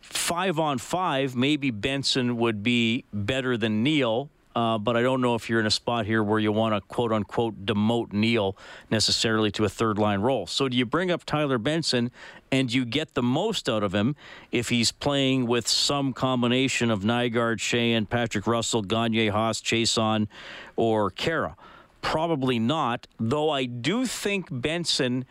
Five 0.00 0.58
on 0.58 0.78
five, 0.78 1.34
maybe 1.34 1.70
Benson 1.70 2.36
would 2.36 2.62
be 2.62 3.04
better 3.12 3.56
than 3.56 3.82
Neal 3.82 4.30
uh, 4.54 4.78
but 4.78 4.96
I 4.96 5.02
don't 5.02 5.20
know 5.20 5.34
if 5.34 5.48
you're 5.48 5.60
in 5.60 5.66
a 5.66 5.70
spot 5.70 6.06
here 6.06 6.22
where 6.22 6.38
you 6.38 6.52
want 6.52 6.74
to 6.74 6.80
quote 6.80 7.12
unquote 7.12 7.64
demote 7.64 8.12
Neal 8.12 8.56
necessarily 8.90 9.50
to 9.52 9.64
a 9.64 9.68
third 9.68 9.98
line 9.98 10.20
role. 10.20 10.46
So 10.46 10.68
do 10.68 10.76
you 10.76 10.86
bring 10.86 11.10
up 11.10 11.24
Tyler 11.24 11.58
Benson 11.58 12.10
and 12.50 12.72
you 12.72 12.84
get 12.84 13.14
the 13.14 13.22
most 13.22 13.68
out 13.68 13.82
of 13.82 13.94
him 13.94 14.14
if 14.50 14.68
he's 14.68 14.92
playing 14.92 15.46
with 15.46 15.66
some 15.66 16.12
combination 16.12 16.90
of 16.90 17.00
Nygard, 17.00 17.58
Sheahan, 17.58 18.08
Patrick 18.08 18.46
Russell, 18.46 18.82
Gagne, 18.82 19.28
Haas, 19.28 19.60
Chiasson, 19.60 20.28
or 20.76 21.10
Khaira? 21.10 21.54
Probably 22.02 22.58
not, 22.58 23.06
though 23.18 23.50
I 23.50 23.64
do 23.64 24.06
think 24.06 24.48
Benson 24.50 25.24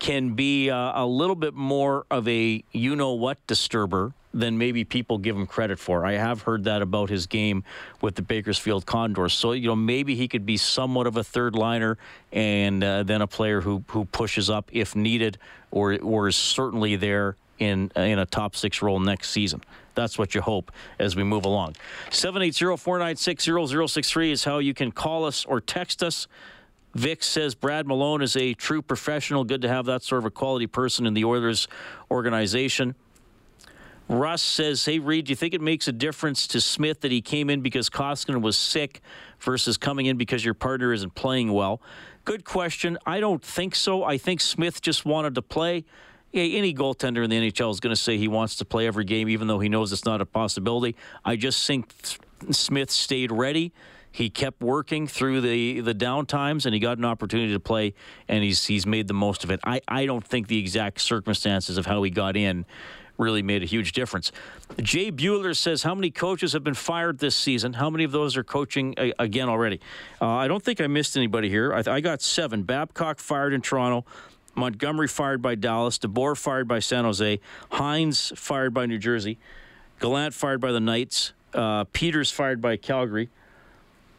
can 0.00 0.34
be 0.34 0.70
uh, 0.70 0.92
a 0.94 1.06
little 1.06 1.36
bit 1.36 1.54
more 1.54 2.04
of 2.10 2.26
a 2.26 2.64
you 2.72 2.96
know 2.96 3.12
what 3.12 3.46
disturber 3.46 4.14
than 4.32 4.58
maybe 4.58 4.84
people 4.84 5.18
give 5.18 5.36
him 5.36 5.46
credit 5.46 5.78
for. 5.78 6.06
I 6.06 6.12
have 6.12 6.42
heard 6.42 6.64
that 6.64 6.82
about 6.82 7.10
his 7.10 7.26
game 7.26 7.64
with 8.00 8.14
the 8.14 8.22
Bakersfield 8.22 8.86
Condors. 8.86 9.32
So, 9.32 9.52
you 9.52 9.66
know, 9.66 9.76
maybe 9.76 10.14
he 10.14 10.28
could 10.28 10.46
be 10.46 10.56
somewhat 10.56 11.06
of 11.06 11.16
a 11.16 11.24
third 11.24 11.54
liner 11.54 11.98
and 12.32 12.82
uh, 12.82 13.02
then 13.02 13.22
a 13.22 13.26
player 13.26 13.60
who, 13.60 13.84
who 13.88 14.04
pushes 14.04 14.48
up 14.48 14.70
if 14.72 14.94
needed 14.94 15.38
or, 15.70 15.98
or 16.00 16.28
is 16.28 16.36
certainly 16.36 16.96
there 16.96 17.36
in, 17.58 17.90
in 17.96 18.18
a 18.18 18.26
top 18.26 18.56
six 18.56 18.82
role 18.82 19.00
next 19.00 19.30
season. 19.30 19.62
That's 19.94 20.16
what 20.16 20.34
you 20.34 20.40
hope 20.40 20.70
as 20.98 21.16
we 21.16 21.24
move 21.24 21.44
along. 21.44 21.76
780 22.10 22.76
496 22.76 23.44
0063 23.44 24.32
is 24.32 24.44
how 24.44 24.58
you 24.58 24.74
can 24.74 24.92
call 24.92 25.24
us 25.24 25.44
or 25.44 25.60
text 25.60 26.02
us. 26.02 26.28
Vic 26.94 27.22
says 27.22 27.54
Brad 27.54 27.86
Malone 27.86 28.22
is 28.22 28.36
a 28.36 28.54
true 28.54 28.82
professional. 28.82 29.44
Good 29.44 29.62
to 29.62 29.68
have 29.68 29.86
that 29.86 30.02
sort 30.02 30.20
of 30.20 30.24
a 30.24 30.30
quality 30.30 30.66
person 30.66 31.06
in 31.06 31.14
the 31.14 31.24
Oilers 31.24 31.68
organization. 32.10 32.94
Russ 34.10 34.42
says, 34.42 34.84
Hey, 34.84 34.98
Reed, 34.98 35.26
do 35.26 35.30
you 35.30 35.36
think 35.36 35.54
it 35.54 35.60
makes 35.60 35.86
a 35.86 35.92
difference 35.92 36.48
to 36.48 36.60
Smith 36.60 37.02
that 37.02 37.12
he 37.12 37.22
came 37.22 37.48
in 37.48 37.60
because 37.60 37.88
Koskinen 37.88 38.42
was 38.42 38.58
sick 38.58 39.00
versus 39.38 39.76
coming 39.76 40.06
in 40.06 40.16
because 40.16 40.44
your 40.44 40.52
partner 40.54 40.92
isn't 40.92 41.14
playing 41.14 41.52
well? 41.52 41.80
Good 42.24 42.44
question. 42.44 42.98
I 43.06 43.20
don't 43.20 43.40
think 43.40 43.76
so. 43.76 44.02
I 44.02 44.18
think 44.18 44.40
Smith 44.40 44.82
just 44.82 45.04
wanted 45.04 45.36
to 45.36 45.42
play. 45.42 45.84
any 46.34 46.74
goaltender 46.74 47.22
in 47.22 47.30
the 47.30 47.36
NHL 47.36 47.70
is 47.70 47.78
going 47.78 47.94
to 47.94 48.00
say 48.00 48.18
he 48.18 48.26
wants 48.26 48.56
to 48.56 48.64
play 48.64 48.88
every 48.88 49.04
game, 49.04 49.28
even 49.28 49.46
though 49.46 49.60
he 49.60 49.68
knows 49.68 49.92
it's 49.92 50.04
not 50.04 50.20
a 50.20 50.26
possibility. 50.26 50.96
I 51.24 51.36
just 51.36 51.64
think 51.64 51.92
Smith 52.50 52.90
stayed 52.90 53.30
ready. 53.30 53.72
He 54.10 54.28
kept 54.28 54.60
working 54.60 55.06
through 55.06 55.40
the, 55.40 55.82
the 55.82 55.94
down 55.94 56.26
times, 56.26 56.66
and 56.66 56.74
he 56.74 56.80
got 56.80 56.98
an 56.98 57.04
opportunity 57.04 57.52
to 57.52 57.60
play, 57.60 57.94
and 58.26 58.42
he's 58.42 58.66
he's 58.66 58.84
made 58.84 59.06
the 59.06 59.14
most 59.14 59.44
of 59.44 59.52
it. 59.52 59.60
I, 59.62 59.82
I 59.86 60.04
don't 60.04 60.26
think 60.26 60.48
the 60.48 60.58
exact 60.58 61.00
circumstances 61.00 61.78
of 61.78 61.86
how 61.86 62.02
he 62.02 62.10
got 62.10 62.36
in 62.36 62.66
really 63.20 63.42
made 63.42 63.62
a 63.62 63.66
huge 63.66 63.92
difference. 63.92 64.32
Jay 64.80 65.12
Bueller 65.12 65.56
says, 65.56 65.82
How 65.82 65.94
many 65.94 66.10
coaches 66.10 66.54
have 66.54 66.64
been 66.64 66.74
fired 66.74 67.18
this 67.18 67.36
season? 67.36 67.74
How 67.74 67.90
many 67.90 68.04
of 68.04 68.10
those 68.10 68.36
are 68.36 68.42
coaching 68.42 68.94
uh, 68.98 69.10
again 69.18 69.48
already? 69.48 69.78
Uh, 70.20 70.28
I 70.28 70.48
don't 70.48 70.62
think 70.62 70.80
I 70.80 70.86
missed 70.86 71.16
anybody 71.16 71.48
here. 71.48 71.72
I, 71.72 71.82
I 71.86 72.00
got 72.00 72.22
seven. 72.22 72.62
Babcock 72.64 73.20
fired 73.20 73.52
in 73.52 73.60
Toronto. 73.60 74.04
Montgomery 74.56 75.06
fired 75.06 75.40
by 75.40 75.54
Dallas. 75.54 75.98
DeBoer 75.98 76.36
fired 76.36 76.66
by 76.66 76.80
San 76.80 77.04
Jose. 77.04 77.38
Hynes 77.72 78.36
fired 78.36 78.74
by 78.74 78.86
New 78.86 78.98
Jersey. 78.98 79.38
Gallant 80.00 80.34
fired 80.34 80.60
by 80.60 80.72
the 80.72 80.80
Knights. 80.80 81.32
Uh, 81.54 81.84
Peters 81.84 82.30
fired 82.30 82.60
by 82.60 82.76
Calgary. 82.76 83.28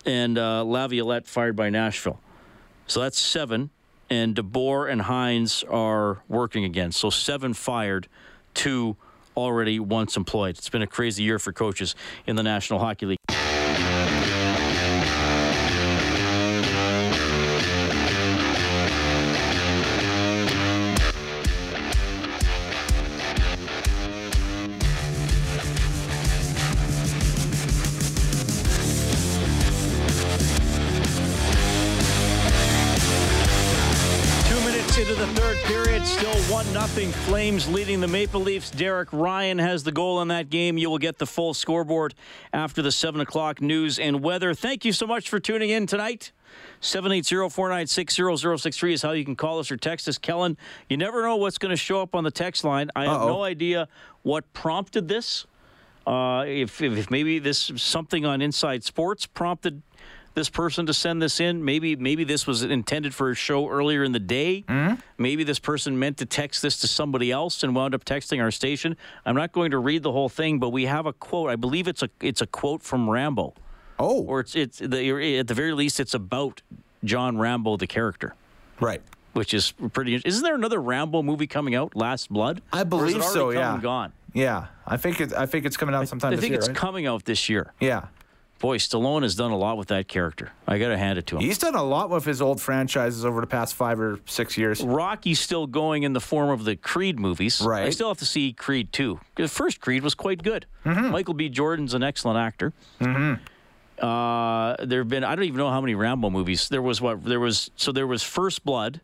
And 0.06 0.38
uh, 0.38 0.64
Laviolette 0.64 1.28
fired 1.28 1.56
by 1.56 1.70
Nashville. 1.70 2.20
So 2.88 3.02
that's 3.02 3.20
seven. 3.20 3.72
And 4.10 4.36
DeBoer 4.36 4.92
and 4.92 5.02
Hynes 5.02 5.64
are 5.70 6.22
working 6.28 6.66
again. 6.66 6.92
So 6.92 7.10
seven 7.10 7.54
fired 7.54 8.08
two 8.54 8.98
already 9.36 9.80
once 9.80 10.18
employed. 10.18 10.58
It's 10.58 10.70
been 10.70 10.82
a 10.82 10.88
crazy 10.88 11.24
year 11.24 11.40
for 11.40 11.54
coaches 11.54 11.96
in 12.28 12.36
the 12.36 12.44
National 12.44 12.80
Hockey 12.80 13.06
League. 13.06 13.51
Nothing. 36.92 37.12
Flames 37.24 37.70
leading 37.70 38.02
the 38.02 38.08
Maple 38.08 38.42
Leafs. 38.42 38.70
Derek 38.70 39.14
Ryan 39.14 39.58
has 39.60 39.86
the 39.86 39.94
goal 39.94 40.22
in 40.22 40.28
that 40.28 40.50
game. 40.50 40.78
You 40.78 40.90
will 40.90 40.98
get 40.98 41.20
the 41.20 41.26
full 41.26 41.54
scoreboard 41.54 42.14
after 42.52 42.82
the 42.82 42.92
7 42.92 43.22
o'clock 43.22 43.62
news 43.62 43.98
and 43.98 44.22
weather. 44.22 44.54
Thank 44.54 44.84
you 44.84 44.92
so 44.92 45.08
much 45.08 45.30
for 45.30 45.40
tuning 45.40 45.70
in 45.70 45.88
tonight. 45.88 46.34
780-496-0063 46.82 48.92
is 48.92 49.02
how 49.02 49.12
you 49.12 49.24
can 49.24 49.38
call 49.38 49.60
us 49.60 49.72
or 49.72 49.78
text 49.78 50.10
us. 50.10 50.18
Kellen, 50.18 50.58
you 50.90 50.98
never 50.98 51.22
know 51.22 51.38
what's 51.38 51.58
going 51.58 51.70
to 51.70 51.78
show 51.78 52.02
up 52.02 52.14
on 52.14 52.26
the 52.26 52.32
text 52.32 52.66
line. 52.66 52.90
I 52.94 53.06
have 53.06 53.22
Uh-oh. 53.22 53.28
no 53.28 53.44
idea 53.44 53.88
what 54.24 54.52
prompted 54.52 55.08
this. 55.08 55.46
Uh, 56.06 56.44
if, 56.46 56.82
if 56.82 57.10
maybe 57.10 57.40
this 57.40 57.72
something 57.78 58.26
on 58.26 58.42
Inside 58.42 58.84
Sports 58.84 59.26
prompted 59.26 59.82
this 60.34 60.50
person 60.50 60.86
to 60.86 60.94
send 60.94 61.22
this 61.22 61.40
in. 61.40 61.64
Maybe 61.64 61.96
maybe 61.96 62.24
this 62.24 62.48
was 62.48 62.64
intended 62.64 63.14
for 63.14 63.32
a 63.32 63.36
show 63.36 63.68
earlier 63.68 64.04
in 64.04 64.12
the 64.12 64.20
day. 64.20 64.64
Mm-hmm. 64.68 64.96
Maybe 65.18 65.44
this 65.44 65.60
person 65.60 66.00
meant 66.00 66.18
to 66.18 66.26
text 66.26 66.62
this 66.62 66.78
to 66.82 66.88
somebody 66.88 67.32
else 67.32 67.64
and 67.64 67.76
wound 67.76 67.94
up 67.94 68.06
texting 68.06 68.42
our 68.42 68.52
station. 68.52 68.96
I'm 69.26 69.36
not 69.36 69.52
going 69.52 69.72
to 69.72 69.80
read 69.80 70.04
the 70.04 70.12
whole 70.12 70.30
thing, 70.30 70.60
but 70.60 70.70
we 70.70 70.86
have 70.86 71.06
a 71.06 71.14
quote. 71.14 71.50
I 71.50 71.56
believe 71.56 71.88
it's 71.88 72.04
a 72.04 72.10
it's 72.22 72.42
a 72.42 72.48
quote 72.48 72.82
from 72.82 73.10
Rambo. 73.10 73.54
Oh, 74.00 74.24
or 74.24 74.40
it's 74.40 74.56
it's 74.56 74.80
the, 74.80 75.38
at 75.40 75.48
the 75.48 75.54
very 75.54 75.74
least 75.74 76.00
it's 76.00 76.14
about 76.14 76.62
John 77.04 77.38
Rambo 77.38 77.78
the 77.78 77.88
character. 77.88 78.34
Right. 78.80 79.02
Which 79.34 79.54
is 79.54 79.72
pretty. 79.94 80.22
Isn't 80.26 80.44
there 80.44 80.56
another 80.56 80.82
Rambo 80.82 81.22
movie 81.24 81.48
coming 81.48 81.76
out? 81.76 81.96
Last 81.96 82.30
Blood. 82.30 82.62
I 82.74 82.84
believe 82.84 83.24
so. 83.24 83.52
Yeah. 83.52 83.80
Gone. 83.82 84.12
Yeah, 84.34 84.68
I 84.88 84.96
think 84.96 85.20
it. 85.20 85.34
I 85.34 85.46
think 85.46 85.66
it's 85.66 85.76
coming 85.76 85.94
out 85.94 86.08
sometime. 86.08 86.32
I, 86.32 86.38
I 86.38 86.40
think 86.40 86.52
year, 86.52 86.60
it's 86.60 86.70
right? 86.70 86.78
coming 86.78 87.06
out 87.06 87.26
this 87.26 87.50
year. 87.50 87.74
Yeah 87.82 88.08
boy, 88.62 88.78
Stallone 88.78 89.24
has 89.24 89.36
done 89.36 89.52
a 89.52 89.58
lot 89.58 89.78
with 89.78 89.90
that 89.90 90.08
character. 90.08 90.52
I 90.68 90.78
got 90.78 90.90
to 90.90 90.98
hand 90.98 91.18
it 91.20 91.26
to 91.28 91.36
him. 91.36 91.42
He's 91.42 91.58
done 91.58 91.76
a 91.76 91.84
lot 91.84 92.10
with 92.10 92.24
his 92.24 92.42
old 92.42 92.62
franchises 92.62 93.26
over 93.26 93.42
the 93.42 93.48
past 93.48 93.74
five 93.76 94.00
or 94.00 94.20
six 94.26 94.58
years. 94.58 94.82
Rocky's 94.82 95.40
still 95.40 95.68
going 95.68 96.04
in 96.04 96.14
the 96.14 96.22
form 96.22 96.50
of 96.50 96.64
the 96.64 96.76
Creed 96.76 97.20
movies. 97.20 97.62
Right. 97.62 97.86
I 97.86 97.90
still 97.90 98.08
have 98.08 98.20
to 98.20 98.26
see 98.26 98.54
Creed 98.54 98.94
2. 98.94 99.20
The 99.36 99.48
first 99.48 99.82
Creed 99.82 100.04
was 100.04 100.16
quite 100.16 100.44
good. 100.44 100.68
Mm-hmm. 100.86 101.12
Michael 101.12 101.34
B. 101.34 101.50
Jordan's 101.50 101.94
an 101.94 102.04
excellent 102.04 102.38
actor. 102.38 102.72
Mm-hmm. 103.00 103.44
Uh, 104.02 104.78
there 104.84 105.02
have 105.02 105.10
been 105.10 105.24
I 105.24 105.36
don't 105.36 105.46
even 105.46 105.58
know 105.58 105.70
how 105.70 105.82
many 105.82 105.94
Rambo 105.94 106.30
movies. 106.32 106.70
There 106.70 106.82
was 106.82 107.02
what 107.02 107.24
there 107.24 107.40
was 107.40 107.70
so 107.76 107.92
there 107.92 108.08
was 108.08 108.24
First 108.24 108.66
Blood. 108.66 109.00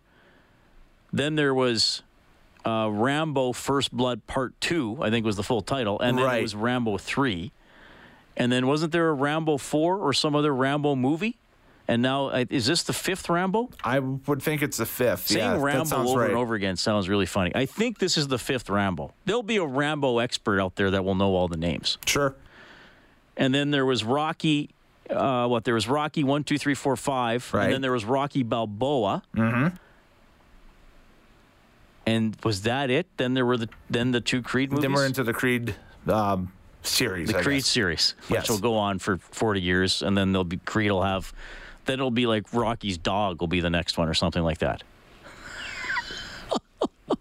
Then 1.14 1.36
there 1.36 1.54
was 1.54 2.02
uh, 2.66 2.90
Rambo 2.92 3.54
First 3.54 3.92
Blood 3.92 4.26
Part 4.26 4.60
Two, 4.60 4.98
I 5.02 5.12
think 5.12 5.24
was 5.24 5.36
the 5.36 5.44
full 5.44 5.62
title, 5.62 6.00
and 6.00 6.18
then 6.18 6.26
right. 6.26 6.40
it 6.40 6.42
was 6.42 6.56
Rambo 6.56 6.98
Three. 6.98 7.52
And 8.38 8.52
then 8.52 8.68
wasn't 8.68 8.92
there 8.94 9.10
a 9.10 9.14
Rambo 9.14 9.58
4 9.58 9.98
or 9.98 10.14
some 10.14 10.36
other 10.36 10.54
Rambo 10.54 10.96
movie? 10.96 11.38
And 11.88 12.02
now, 12.02 12.28
uh, 12.28 12.46
is 12.50 12.66
this 12.66 12.84
the 12.84 12.94
fifth 12.94 13.30
Rambo? 13.30 13.70
I 13.84 14.00
would 14.00 14.42
think 14.42 14.62
it's 14.62 14.78
the 14.78 14.86
fifth. 14.86 15.28
Saying 15.28 15.40
yeah, 15.40 15.62
Rambo 15.62 15.96
over 15.96 16.20
right. 16.20 16.30
and 16.30 16.38
over 16.38 16.54
again 16.54 16.76
sounds 16.76 17.08
really 17.08 17.26
funny. 17.26 17.52
I 17.56 17.66
think 17.66 18.00
this 18.00 18.18
is 18.18 18.28
the 18.28 18.38
fifth 18.38 18.70
Rambo. 18.70 19.14
There'll 19.26 19.42
be 19.42 19.58
a 19.58 19.66
Rambo 19.66 20.20
expert 20.20 20.60
out 20.60 20.76
there 20.76 20.92
that 20.92 21.06
will 21.06 21.16
know 21.16 21.34
all 21.34 21.48
the 21.48 21.58
names. 21.58 21.98
Sure. 22.06 22.36
And 23.38 23.56
then 23.56 23.72
there 23.72 23.86
was 23.86 24.04
Rocky. 24.04 24.72
Uh, 25.10 25.48
what 25.48 25.64
there 25.64 25.74
was 25.74 25.88
Rocky 25.88 26.26
one, 26.26 26.44
two, 26.44 26.58
three, 26.58 26.74
four, 26.74 26.98
five, 26.98 27.54
right. 27.54 27.64
and 27.64 27.74
then 27.74 27.82
there 27.82 27.94
was 27.94 28.04
Rocky 28.04 28.44
Balboa. 28.44 29.24
Mm-hmm. 29.34 29.76
And 32.06 32.36
was 32.44 32.64
that 32.64 32.90
it? 32.90 33.08
Then 33.16 33.34
there 33.34 33.46
were 33.46 33.56
the 33.56 33.70
then 33.90 34.12
the 34.12 34.20
two 34.20 34.42
Creed 34.42 34.72
movies. 34.72 34.82
Then 34.82 34.92
we're 34.92 35.06
into 35.06 35.24
the 35.24 35.34
Creed 35.34 35.76
um, 36.08 36.52
series. 36.88 37.30
The 37.30 37.40
I 37.40 37.44
Creed 37.44 37.60
guess. 37.60 37.68
series, 37.68 38.16
yes. 38.30 38.44
which 38.44 38.50
will 38.50 38.60
go 38.60 38.76
on 38.76 39.00
for 39.00 39.18
40 39.18 39.62
years, 39.62 40.02
and 40.02 40.18
then 40.18 40.32
they'll 40.32 40.44
be 40.44 40.58
Creed 40.58 40.92
will 40.92 41.04
have. 41.04 41.34
Then 41.86 42.00
it'll 42.00 42.12
be 42.12 42.28
like 42.28 42.54
Rocky's 42.54 42.98
dog 42.98 43.40
will 43.40 43.48
be 43.48 43.62
the 43.62 43.70
next 43.70 43.98
one 43.98 44.10
or 44.10 44.14
something 44.14 44.44
like 44.44 44.58
that. 44.60 44.84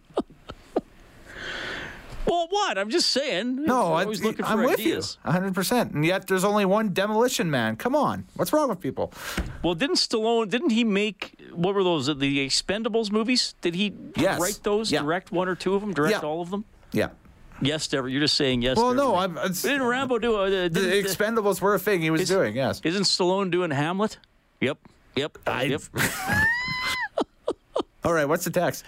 well, 2.27 2.49
what? 2.51 2.77
I'm 2.79 2.91
just 2.91 3.11
saying. 3.11 3.65
No, 3.65 3.95
I'm 3.95 4.03
always 4.07 4.25
looking 4.25 4.45
for 4.45 4.51
I'm 4.51 4.67
ideas. 4.67 5.19
with 5.19 5.25
you, 5.25 5.31
100. 5.31 5.55
percent 5.55 5.93
And 5.93 6.05
yet, 6.05 6.27
there's 6.27 6.45
only 6.45 6.65
one 6.65 6.93
Demolition 6.93 7.49
Man. 7.51 7.77
Come 7.77 7.95
on, 7.95 8.25
what's 8.35 8.53
wrong 8.53 8.69
with 8.69 8.81
people? 8.81 9.13
Well, 9.63 9.75
didn't 9.75 9.97
Stallone? 9.97 10.51
Didn't 10.51 10.71
he 10.71 10.83
make 10.83 11.37
what 11.53 11.75
were 11.75 11.85
those? 11.85 12.07
The 12.07 12.47
Expendables 12.47 13.13
movies? 13.13 13.55
Did 13.61 13.77
he 13.77 13.95
yes. 14.17 14.41
write 14.41 14.61
those? 14.63 14.91
Yeah. 14.91 15.03
Direct 15.03 15.31
one 15.31 15.49
or 15.49 15.55
two 15.55 15.75
of 15.75 15.81
them? 15.81 15.95
Direct 15.95 16.23
yeah. 16.23 16.29
all 16.29 16.43
of 16.43 16.51
them? 16.51 16.65
Yeah. 16.93 17.11
Yes, 17.61 17.87
to 17.89 18.07
You're 18.07 18.21
just 18.21 18.37
saying 18.37 18.63
yes. 18.63 18.77
Well, 18.77 18.91
to 18.91 18.97
no, 18.97 19.17
I'm. 19.17 19.35
Didn't 19.35 19.83
Rambo 19.83 20.19
do 20.19 20.37
uh, 20.37 20.69
the 20.69 20.71
Expendables 20.71 21.61
were 21.61 21.75
a 21.75 21.79
thing 21.79 22.03
he 22.03 22.11
was 22.11 22.23
is, 22.23 22.29
doing? 22.29 22.55
Yes. 22.55 22.81
Isn't 22.85 23.05
Stallone 23.05 23.51
doing 23.51 23.71
Hamlet? 23.71 24.19
Yep. 24.61 24.79
Yep. 25.17 25.39
I, 25.47 25.63
yep. 25.65 25.83
All 28.05 28.13
right. 28.13 28.27
What's 28.27 28.45
the 28.45 28.51
text? 28.51 28.85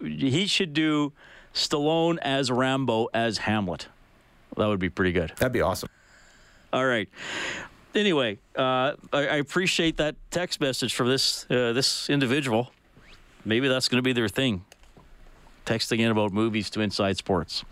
he 0.00 0.46
should 0.46 0.72
do 0.72 1.12
Stallone 1.54 2.18
as 2.22 2.50
Rambo 2.50 3.08
as 3.12 3.38
Hamlet. 3.38 3.88
That 4.56 4.66
would 4.66 4.80
be 4.80 4.90
pretty 4.90 5.12
good. 5.12 5.32
That'd 5.38 5.52
be 5.52 5.60
awesome. 5.60 5.88
All 6.72 6.86
right. 6.86 7.08
Anyway, 7.94 8.38
uh, 8.56 8.94
I, 9.12 9.12
I, 9.12 9.36
appreciate 9.36 9.98
that 9.98 10.16
text 10.32 10.60
message 10.60 10.94
from 10.94 11.08
this 11.08 11.46
uh, 11.48 11.72
this 11.72 12.10
individual. 12.10 12.72
Maybe 13.44 13.68
that's 13.68 13.88
going 13.88 13.98
to 13.98 14.02
be 14.02 14.12
their 14.12 14.28
thing 14.28 14.64
texting 15.64 16.00
in 16.00 16.10
about 16.10 16.32
movies 16.32 16.70
to 16.70 16.80
Inside 16.80 17.16
Sports. 17.16 17.64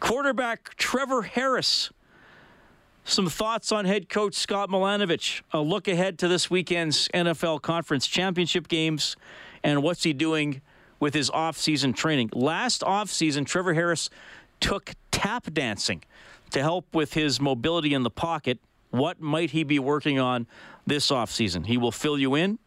Quarterback 0.00 0.74
Trevor 0.76 1.22
Harris 1.22 1.90
some 3.04 3.28
thoughts 3.28 3.70
on 3.70 3.84
head 3.84 4.08
coach 4.08 4.34
Scott 4.34 4.70
Milanovich. 4.70 5.42
A 5.52 5.60
look 5.60 5.88
ahead 5.88 6.18
to 6.20 6.28
this 6.28 6.50
weekend's 6.50 7.08
NFL 7.08 7.60
Conference 7.60 8.06
Championship 8.06 8.66
games 8.66 9.14
and 9.62 9.82
what's 9.82 10.04
he 10.04 10.14
doing 10.14 10.62
with 11.00 11.12
his 11.12 11.28
off-season 11.30 11.92
training. 11.92 12.30
Last 12.32 12.82
off-season, 12.82 13.44
Trevor 13.44 13.74
Harris 13.74 14.08
took 14.58 14.92
tap 15.10 15.52
dancing 15.52 16.02
to 16.50 16.62
help 16.62 16.94
with 16.94 17.12
his 17.12 17.40
mobility 17.40 17.92
in 17.92 18.04
the 18.04 18.10
pocket. 18.10 18.58
What 18.90 19.20
might 19.20 19.50
he 19.50 19.64
be 19.64 19.78
working 19.78 20.18
on 20.18 20.46
this 20.86 21.10
offseason? 21.10 21.66
He 21.66 21.76
will 21.76 21.92
fill 21.92 22.18
you 22.18 22.34
in. 22.34 22.58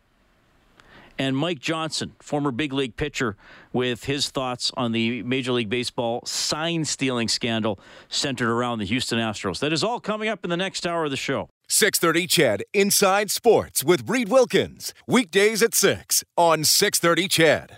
And 1.20 1.36
Mike 1.36 1.59
Johnson, 1.59 2.13
former 2.20 2.51
big 2.51 2.74
league 2.74 2.95
pitcher, 2.95 3.36
with 3.74 4.05
his 4.05 4.30
thoughts 4.30 4.72
on 4.78 4.91
the 4.91 5.24
Major 5.24 5.51
League 5.51 5.70
Baseball 5.70 6.22
sign 6.26 6.86
stealing 6.86 7.28
scandal 7.28 7.80
centered 8.07 8.51
around 8.51 8.80
the 8.80 8.86
Houston 8.86 9.20
Astros. 9.20 9.59
That 9.59 9.74
is 9.74 9.84
all 9.84 9.99
coming 9.99 10.30
up 10.30 10.43
in 10.43 10.49
the 10.49 10.57
next 10.57 10.86
hour 10.86 11.05
of 11.05 11.11
the 11.11 11.18
show. 11.18 11.49
630 11.70 12.28
CHED 12.28 12.63
Inside 12.74 13.30
Sports 13.30 13.84
with 13.84 14.09
Reed 14.09 14.30
Wilkins. 14.30 14.93
Weekdays 15.05 15.61
at 15.61 15.74
6 15.74 16.24
on 16.38 16.63
630 16.63 17.28
CHED. 17.28 17.76